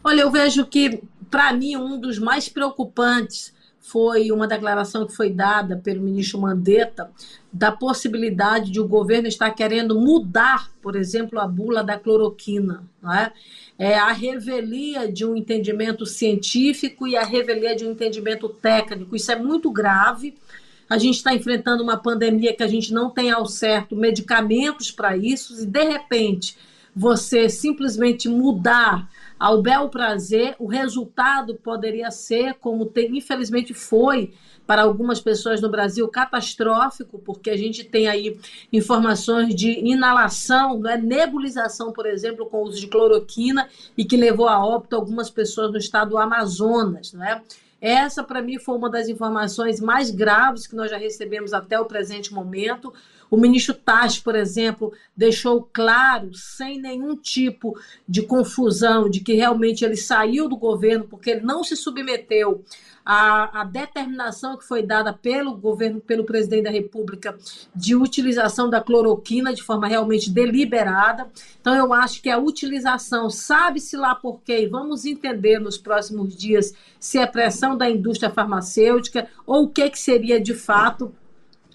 Olha, 0.05 0.21
eu 0.21 0.31
vejo 0.31 0.65
que, 0.65 1.03
para 1.29 1.53
mim, 1.53 1.75
um 1.75 1.99
dos 1.99 2.17
mais 2.17 2.49
preocupantes 2.49 3.53
foi 3.81 4.31
uma 4.31 4.47
declaração 4.47 5.05
que 5.05 5.13
foi 5.13 5.29
dada 5.29 5.77
pelo 5.77 6.01
ministro 6.01 6.41
Mandetta 6.41 7.11
da 7.53 7.73
possibilidade 7.73 8.71
de 8.71 8.79
o 8.79 8.87
governo 8.87 9.27
estar 9.27 9.51
querendo 9.51 9.99
mudar, 9.99 10.71
por 10.81 10.95
exemplo, 10.95 11.41
a 11.41 11.49
bula 11.49 11.83
da 11.83 11.99
cloroquina, 11.99 12.85
não 13.03 13.13
é? 13.13 13.33
é 13.77 13.99
a 13.99 14.13
revelia 14.13 15.11
de 15.11 15.27
um 15.27 15.35
entendimento 15.35 16.07
científico 16.07 17.09
e 17.09 17.17
a 17.17 17.25
revelia 17.25 17.75
de 17.75 17.85
um 17.85 17.91
entendimento 17.91 18.49
técnico. 18.49 19.17
Isso 19.17 19.33
é 19.33 19.37
muito 19.37 19.73
grave. 19.73 20.37
A 20.91 20.99
gente 20.99 21.19
está 21.19 21.33
enfrentando 21.33 21.85
uma 21.85 21.97
pandemia 21.97 22.53
que 22.53 22.65
a 22.65 22.67
gente 22.67 22.93
não 22.93 23.09
tem 23.09 23.31
ao 23.31 23.47
certo 23.47 23.95
medicamentos 23.95 24.91
para 24.91 25.17
isso, 25.17 25.63
e 25.63 25.65
de 25.65 25.85
repente 25.85 26.59
você 26.95 27.49
simplesmente 27.49 28.29
mudar 28.29 29.09
ao 29.39 29.63
bel 29.63 29.89
prazer, 29.89 30.57
o 30.59 30.67
resultado 30.67 31.55
poderia 31.55 32.11
ser, 32.11 32.55
como 32.55 32.85
tem, 32.85 33.17
infelizmente 33.17 33.73
foi 33.73 34.35
para 34.67 34.83
algumas 34.83 35.21
pessoas 35.21 35.61
no 35.61 35.69
Brasil, 35.69 36.07
catastrófico, 36.09 37.19
porque 37.19 37.51
a 37.51 37.57
gente 37.57 37.83
tem 37.83 38.07
aí 38.07 38.39
informações 38.73 39.55
de 39.55 39.71
inalação, 39.81 40.79
né, 40.79 40.97
nebulização, 40.97 41.93
por 41.93 42.07
exemplo, 42.07 42.47
com 42.47 42.59
o 42.59 42.65
uso 42.65 42.81
de 42.81 42.87
cloroquina, 42.87 43.69
e 43.97 44.05
que 44.05 44.17
levou 44.17 44.49
a 44.49 44.65
óbito 44.65 44.95
algumas 44.95 45.31
pessoas 45.31 45.71
no 45.71 45.79
estado 45.79 46.11
do 46.11 46.19
Amazonas. 46.19 47.13
Né? 47.13 47.41
Essa, 47.81 48.23
para 48.23 48.43
mim, 48.43 48.59
foi 48.59 48.77
uma 48.77 48.91
das 48.91 49.09
informações 49.09 49.81
mais 49.81 50.11
graves 50.11 50.67
que 50.67 50.77
nós 50.77 50.91
já 50.91 50.99
recebemos 50.99 51.53
até 51.53 51.81
o 51.81 51.87
presente 51.87 52.33
momento. 52.33 52.93
O 53.31 53.37
ministro 53.37 53.75
Taz, 53.75 54.19
por 54.19 54.35
exemplo, 54.35 54.93
deixou 55.17 55.69
claro, 55.73 56.35
sem 56.35 56.81
nenhum 56.81 57.17
tipo 57.17 57.79
de 58.07 58.23
confusão, 58.23 59.09
de 59.09 59.21
que 59.21 59.35
realmente 59.35 59.85
ele 59.85 59.97
saiu 59.97 60.49
do 60.49 60.57
governo 60.57 61.07
porque 61.09 61.31
ele 61.31 61.41
não 61.41 61.65
se 61.65 61.77
submeteu 61.77 62.65
à, 63.05 63.61
à 63.61 63.65
determinação 63.65 64.57
que 64.57 64.65
foi 64.65 64.83
dada 64.83 65.13
pelo 65.13 65.55
governo, 65.55 66.01
pelo 66.01 66.25
presidente 66.25 66.65
da 66.65 66.71
República, 66.71 67.37
de 67.75 67.95
utilização 67.95 68.69
da 68.69 68.81
cloroquina 68.81 69.53
de 69.53 69.63
forma 69.63 69.87
realmente 69.87 70.31
deliberada. 70.31 71.27
Então, 71.61 71.75
eu 71.75 71.93
acho 71.93 72.23
que 72.23 72.31
a 72.31 72.39
utilização, 72.39 73.31
sabe-se 73.31 73.97
lá 73.97 74.15
por 74.15 74.41
quê, 74.43 74.69
vamos 74.71 75.05
entender 75.05 75.59
nos 75.59 75.79
próximos 75.79 76.37
dias 76.37 76.75
se 76.99 77.19
é 77.19 77.27
pressão 77.27 77.77
da 77.77 77.89
indústria 77.89 78.31
farmacêutica 78.31 79.29
ou 79.47 79.65
o 79.65 79.69
que, 79.69 79.89
que 79.91 79.99
seria 79.99 80.41
de 80.41 80.55
fato 80.55 81.15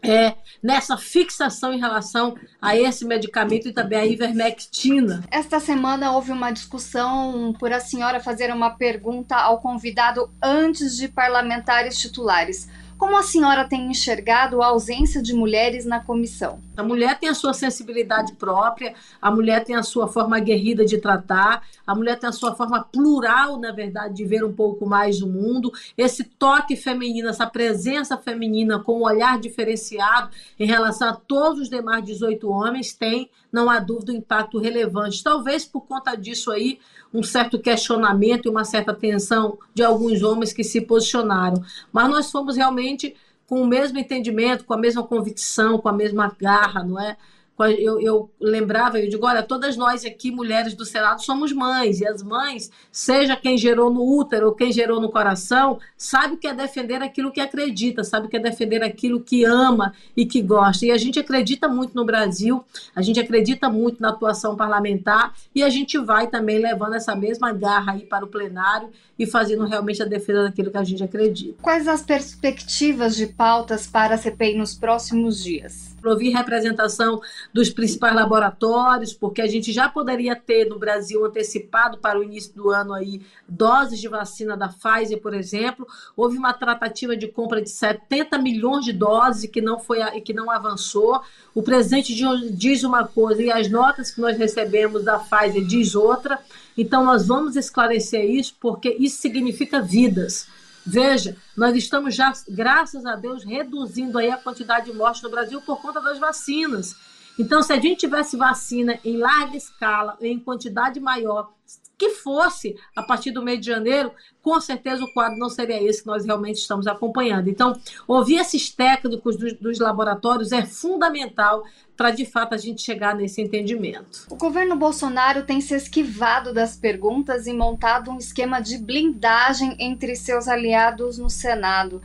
é, 0.10 0.36
nessa 0.62 0.98
fixação 0.98 1.74
em 1.74 1.80
relação 1.80 2.36
a 2.62 2.76
esse 2.76 3.06
medicamento 3.06 3.68
e 3.68 3.74
também 3.74 4.00
a 4.00 4.06
ivermectina. 4.06 5.24
Esta 5.30 5.60
semana 5.60 6.12
houve 6.12 6.32
uma 6.32 6.52
discussão 6.52 7.54
por 7.60 7.72
a 7.72 7.80
senhora 7.80 8.20
fazer 8.20 8.52
uma 8.54 8.72
pergunta 8.72 9.36
ao 9.36 9.60
convidado 9.60 10.30
antes 10.42 10.96
de 10.98 11.08
parlamentares 11.08 11.98
titulares. 11.98 12.68
Como 12.98 13.18
a 13.18 13.24
senhora 13.24 13.68
tem 13.68 13.92
enxergado 13.92 14.62
a 14.62 14.68
ausência 14.68 15.22
de 15.22 15.34
mulheres 15.34 15.86
na 15.86 16.00
comissão? 16.00 16.62
A 16.78 16.84
mulher 16.84 17.20
tem 17.20 17.28
a 17.28 17.34
sua 17.34 17.54
sensibilidade 17.54 18.34
própria, 18.34 18.94
a 19.22 19.30
mulher 19.30 19.66
tem 19.66 19.76
a 19.76 19.84
sua 19.84 20.08
forma 20.08 20.38
aguerrida 20.38 20.86
de 20.86 20.98
tratar, 20.98 21.64
a 21.86 21.94
mulher 21.94 22.18
tem 22.18 22.30
a 22.30 22.32
sua 22.32 22.56
forma 22.56 22.84
plural, 22.84 23.60
na 23.60 23.74
verdade, 23.74 24.16
de 24.16 24.24
ver 24.24 24.46
um 24.46 24.54
pouco 24.54 24.86
mais 24.86 25.20
do 25.20 25.28
mundo. 25.28 25.74
Esse 25.98 26.24
toque 26.24 26.78
feminino, 26.78 27.28
essa 27.28 27.46
presença 27.46 28.18
feminina 28.18 28.80
com 28.80 29.00
um 29.00 29.04
olhar 29.04 29.40
diferenciado 29.40 30.30
em 30.58 30.66
relação 30.66 31.10
a 31.10 31.14
todos 31.14 31.64
os 31.64 31.70
demais 31.70 32.04
18 32.04 32.50
homens 32.50 32.94
tem, 32.94 33.30
não 33.52 33.70
há 33.70 33.80
dúvida, 33.80 34.14
um 34.14 34.18
impacto 34.18 34.58
relevante. 34.58 35.22
Talvez 35.22 35.66
por 35.66 35.82
conta 35.82 36.16
disso 36.16 36.50
aí, 36.50 36.80
um 37.14 37.24
certo 37.24 37.60
questionamento 37.60 38.46
e 38.46 38.50
uma 38.50 38.66
certa 38.66 38.94
tensão 38.94 39.58
de 39.74 39.84
alguns 39.84 40.22
homens 40.22 40.52
que 40.52 40.64
se 40.64 40.82
posicionaram. 40.82 41.64
Mas 41.92 42.10
nós 42.10 42.32
fomos 42.32 42.56
realmente 42.56 43.16
com 43.48 43.62
o 43.62 43.68
mesmo 43.68 43.98
entendimento, 44.00 44.66
com 44.66 44.74
a 44.74 44.78
mesma 44.78 45.04
convicção, 45.04 45.78
com 45.78 45.88
a 45.88 45.94
mesma 45.94 46.36
garra, 46.40 46.84
não 46.84 47.00
é? 47.00 47.16
Eu, 47.60 48.00
eu 48.02 48.30
lembrava, 48.40 49.00
eu 49.00 49.10
digo, 49.10 49.26
olha, 49.26 49.42
todas 49.42 49.78
nós 49.78 50.04
aqui, 50.04 50.30
mulheres 50.30 50.74
do 50.74 50.86
Senado, 50.86 51.24
somos 51.24 51.54
mães, 51.54 52.02
e 52.02 52.08
as 52.08 52.22
mães, 52.22 52.70
seja 52.92 53.36
quem 53.36 53.58
gerou 53.58 53.90
no 53.90 54.04
útero 54.04 54.48
ou 54.48 54.54
quem 54.54 54.72
gerou 54.72 55.00
no 55.00 55.10
coração, 55.10 55.80
sabe 55.98 56.36
que 56.36 56.48
é 56.48 56.54
defender 56.54 57.02
aquilo 57.02 57.32
que 57.32 57.40
acredita, 57.40 58.04
sabe 58.04 58.28
que 58.28 58.36
é 58.36 58.40
defender 58.40 58.84
aquilo 58.84 59.22
que 59.22 59.46
ama 59.46 59.94
e 60.18 60.26
que 60.26 60.42
gosta. 60.42 60.86
E 60.86 60.92
a 60.92 60.98
gente 60.98 61.18
acredita 61.18 61.68
muito 61.68 61.96
no 61.96 62.04
Brasil, 62.04 62.64
a 62.94 63.02
gente 63.02 63.20
acredita 63.20 63.70
muito 63.70 64.02
na 64.02 64.10
atuação 64.10 64.56
parlamentar, 64.56 65.34
e 65.54 65.64
a 65.64 65.70
gente 65.70 65.98
vai 65.98 66.28
também 66.28 66.60
levando 66.60 66.96
essa 66.96 67.16
mesma 67.16 67.54
garra 67.54 67.94
aí 67.94 68.02
para 68.02 68.26
o 68.26 68.28
plenário 68.28 68.90
e 69.18 69.26
fazendo 69.26 69.66
realmente 69.66 70.04
a 70.04 70.06
defesa 70.06 70.44
daquilo 70.44 70.72
que 70.72 70.78
a 70.78 70.84
gente 70.84 71.04
acredita. 71.04 71.56
Quais 71.62 71.88
as 71.88 72.02
perspectivas 72.02 73.16
de 73.16 73.28
pautas 73.28 73.88
para 73.88 74.16
a 74.16 74.18
CPI 74.18 74.58
nos 74.58 74.76
próximos 74.76 75.42
dias? 75.42 75.95
Ouvir 76.10 76.32
representação 76.32 77.22
dos 77.54 77.70
principais 77.70 78.16
laboratórios, 78.16 79.14
porque 79.14 79.42
a 79.42 79.48
gente 79.48 79.72
já 79.72 79.90
poderia 79.90 80.36
ter 80.36 80.66
no 80.66 80.78
Brasil 80.78 81.26
antecipado 81.26 81.98
para 81.98 82.20
o 82.20 82.24
início 82.24 82.54
do 82.54 82.70
ano 82.70 82.94
aí 82.94 83.22
doses 83.48 84.00
de 84.00 84.08
vacina 84.08 84.56
da 84.56 84.68
Pfizer, 84.68 85.22
por 85.22 85.34
exemplo. 85.34 85.88
Houve 86.16 86.38
uma 86.38 86.54
tratativa 86.54 87.16
de 87.16 87.28
compra 87.28 87.62
de 87.62 87.70
70 87.70 88.38
milhões 88.38 88.86
de 88.86 88.94
doses 88.94 89.50
que 89.50 89.62
não 89.62 89.80
foi 89.80 90.00
que 90.22 90.34
não 90.34 90.50
avançou. 90.50 91.22
O 91.54 91.64
presidente 91.64 92.14
diz 92.52 92.84
uma 92.84 93.08
coisa 93.08 93.42
e 93.42 93.52
as 93.52 93.70
notas 93.70 94.12
que 94.12 94.22
nós 94.22 94.38
recebemos 94.38 95.04
da 95.04 95.20
Pfizer 95.20 95.66
diz 95.66 95.96
outra. 95.96 96.40
Então 96.78 97.04
nós 97.06 97.28
vamos 97.28 97.56
esclarecer 97.56 98.26
isso 98.26 98.56
porque 98.60 98.96
isso 99.00 99.22
significa 99.22 99.82
vidas. 99.82 100.48
Veja, 100.86 101.36
nós 101.58 101.76
estamos 101.76 102.14
já, 102.14 102.32
graças 102.48 103.06
a 103.06 103.16
Deus, 103.16 103.44
reduzindo 103.44 104.20
aí 104.20 104.30
a 104.30 104.38
quantidade 104.38 104.92
de 104.92 104.96
mortes 104.96 105.24
no 105.24 105.32
Brasil 105.32 105.60
por 105.62 105.82
conta 105.82 106.00
das 106.00 106.20
vacinas. 106.20 106.96
Então, 107.40 107.64
se 107.64 107.74
a 107.74 107.80
gente 107.80 108.02
tivesse 108.02 108.38
vacina 108.38 109.00
em 109.04 109.18
larga 109.18 109.58
escala, 109.58 110.16
em 110.22 110.40
quantidade 110.40 111.00
maior, 111.00 111.52
que 111.98 112.10
fosse 112.12 112.76
a 112.96 113.02
partir 113.02 113.32
do 113.32 113.42
mês 113.42 113.60
de 113.60 113.68
janeiro, 113.68 114.12
com 114.42 114.60
certeza 114.60 115.04
o 115.04 115.14
quadro 115.14 115.38
não 115.38 115.50
seria 115.50 115.82
esse 115.82 116.02
que 116.02 116.08
nós 116.08 116.26
realmente 116.26 116.58
estamos 116.58 116.88
acompanhando. 116.88 117.50
Então, 117.50 117.80
ouvir 118.08 118.36
esses 118.36 118.70
técnicos 118.70 119.38
dos, 119.38 119.54
dos 119.54 119.80
laboratórios 119.80 120.52
é 120.52 120.66
fundamental 120.66 121.64
para 121.96 122.12
de 122.12 122.26
fato 122.26 122.54
a 122.54 122.58
gente 122.58 122.82
chegar 122.82 123.16
nesse 123.16 123.42
entendimento. 123.42 124.28
O 124.30 124.36
governo 124.36 124.76
Bolsonaro 124.76 125.44
tem 125.44 125.62
se 125.62 125.74
esquivado 125.74 126.54
das 126.54 126.76
perguntas 126.76 127.48
e 127.48 127.54
montado 127.54 128.12
um 128.12 128.18
esquema 128.18 128.60
de 128.60 128.78
blindagem 128.78 129.76
entre 129.80 130.16
seus 130.16 130.48
aliados 130.48 131.18
no 131.18 131.30
Senado. 131.30 132.02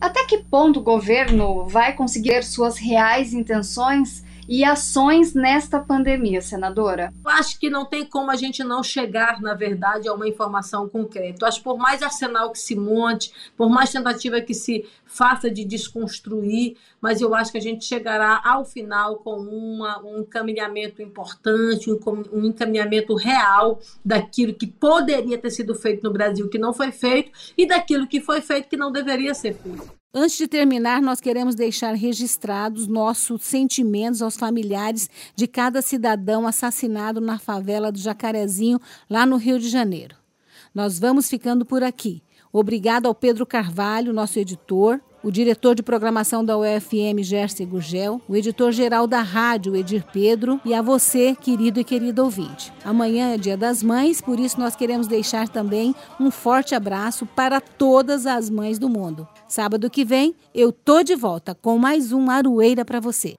Até 0.00 0.24
que 0.24 0.38
ponto 0.38 0.80
o 0.80 0.82
governo 0.82 1.66
vai 1.66 1.94
conseguir 1.94 2.42
suas 2.42 2.76
reais 2.76 3.32
intenções 3.32 4.24
e 4.48 4.64
ações 4.64 5.34
nesta 5.34 5.80
pandemia, 5.80 6.40
senadora? 6.40 7.12
Eu 7.24 7.30
acho 7.30 7.58
que 7.58 7.70
não 7.70 7.84
tem 7.84 8.04
como 8.04 8.30
a 8.30 8.36
gente 8.36 8.62
não 8.62 8.82
chegar, 8.82 9.40
na 9.40 9.54
verdade, 9.54 10.08
a 10.08 10.14
uma 10.14 10.28
informação 10.28 10.88
concreta. 10.88 11.44
Eu 11.44 11.48
acho 11.48 11.58
que 11.58 11.64
por 11.64 11.78
mais 11.78 12.02
arsenal 12.02 12.50
que 12.50 12.58
se 12.58 12.74
monte, 12.74 13.32
por 13.56 13.68
mais 13.68 13.90
tentativa 13.90 14.40
que 14.40 14.54
se 14.54 14.84
faça 15.04 15.50
de 15.50 15.64
desconstruir, 15.64 16.76
mas 17.00 17.20
eu 17.20 17.34
acho 17.34 17.52
que 17.52 17.58
a 17.58 17.62
gente 17.62 17.84
chegará 17.84 18.40
ao 18.44 18.64
final 18.64 19.16
com 19.16 19.36
uma, 19.36 20.02
um 20.02 20.20
encaminhamento 20.20 21.02
importante, 21.02 21.90
um, 21.90 21.98
um 22.32 22.44
encaminhamento 22.46 23.14
real 23.14 23.80
daquilo 24.04 24.54
que 24.54 24.66
poderia 24.66 25.38
ter 25.38 25.50
sido 25.50 25.74
feito 25.74 26.02
no 26.02 26.12
Brasil 26.12 26.48
que 26.48 26.58
não 26.58 26.72
foi 26.72 26.90
feito 26.90 27.30
e 27.56 27.66
daquilo 27.66 28.06
que 28.06 28.20
foi 28.20 28.40
feito 28.40 28.68
que 28.68 28.76
não 28.76 28.90
deveria 28.90 29.34
ser 29.34 29.54
feito. 29.54 30.03
Antes 30.16 30.38
de 30.38 30.46
terminar, 30.46 31.02
nós 31.02 31.20
queremos 31.20 31.56
deixar 31.56 31.92
registrados 31.94 32.86
nossos 32.86 33.42
sentimentos 33.42 34.22
aos 34.22 34.36
familiares 34.36 35.10
de 35.34 35.48
cada 35.48 35.82
cidadão 35.82 36.46
assassinado 36.46 37.20
na 37.20 37.36
favela 37.36 37.90
do 37.90 37.98
Jacarezinho, 37.98 38.80
lá 39.10 39.26
no 39.26 39.36
Rio 39.36 39.58
de 39.58 39.68
Janeiro. 39.68 40.14
Nós 40.72 41.00
vamos 41.00 41.28
ficando 41.28 41.64
por 41.64 41.82
aqui. 41.82 42.22
Obrigado 42.52 43.06
ao 43.06 43.14
Pedro 43.14 43.44
Carvalho, 43.44 44.12
nosso 44.12 44.38
editor, 44.38 45.00
o 45.24 45.32
diretor 45.32 45.74
de 45.74 45.82
programação 45.82 46.44
da 46.44 46.56
UFM, 46.56 47.22
Gerson 47.22 47.64
Gurgel, 47.64 48.20
o 48.28 48.36
editor-geral 48.36 49.06
da 49.06 49.22
rádio, 49.22 49.74
Edir 49.74 50.04
Pedro, 50.12 50.60
e 50.64 50.74
a 50.74 50.82
você, 50.82 51.34
querido 51.34 51.80
e 51.80 51.84
querida 51.84 52.22
ouvinte. 52.22 52.70
Amanhã 52.84 53.32
é 53.32 53.38
Dia 53.38 53.56
das 53.56 53.82
Mães, 53.82 54.20
por 54.20 54.38
isso 54.38 54.60
nós 54.60 54.76
queremos 54.76 55.06
deixar 55.06 55.48
também 55.48 55.94
um 56.20 56.30
forte 56.30 56.74
abraço 56.74 57.24
para 57.24 57.58
todas 57.60 58.26
as 58.26 58.50
mães 58.50 58.78
do 58.78 58.88
mundo. 58.88 59.26
Sábado 59.48 59.88
que 59.88 60.04
vem, 60.04 60.34
eu 60.54 60.70
tô 60.70 61.02
de 61.02 61.16
volta 61.16 61.54
com 61.54 61.78
mais 61.78 62.12
um 62.12 62.30
Aroeira 62.30 62.84
para 62.84 63.00
você. 63.00 63.34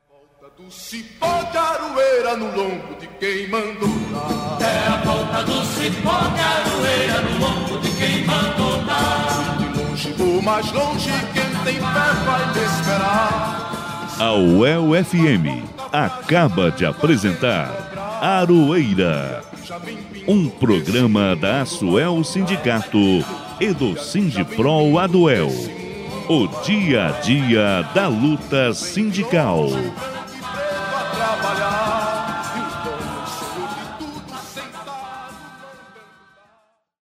Do 0.58 0.72
cipó 0.72 1.44
de 1.52 1.58
aroeira 1.58 2.38
no 2.38 2.46
lombo 2.46 2.96
de 2.98 3.08
quem 3.20 3.46
mandou 3.50 3.90
dar. 4.14 4.58
É 4.62 4.88
a 4.88 5.04
volta 5.04 5.44
do 5.44 5.66
cipó 5.66 6.18
de 6.30 6.40
aroeira 6.40 7.22
no 7.22 7.40
lombo 7.40 7.78
de 7.82 7.92
quem 7.98 8.26
mandou 8.26 8.82
dar. 8.86 9.58
De 9.58 9.78
longe 9.78 10.16
ou 10.18 10.42
mais 10.42 10.72
longe, 10.72 11.12
quem 11.34 11.45
A 14.20 14.34
UEL 14.34 15.04
FM 15.04 15.64
acaba 15.92 16.70
de 16.70 16.86
apresentar 16.86 18.20
Aroeira, 18.22 19.44
um 20.28 20.48
programa 20.48 21.36
da 21.36 21.62
Asuel 21.62 22.24
Sindicato 22.24 23.26
e 23.60 23.74
do 23.74 23.98
Sindipro 24.00 25.00
Aduel. 25.00 25.50
O 26.30 26.48
dia 26.64 27.08
a 27.08 27.12
dia 27.22 27.82
da 27.96 28.08
luta 28.08 28.72
sindical. 28.72 29.68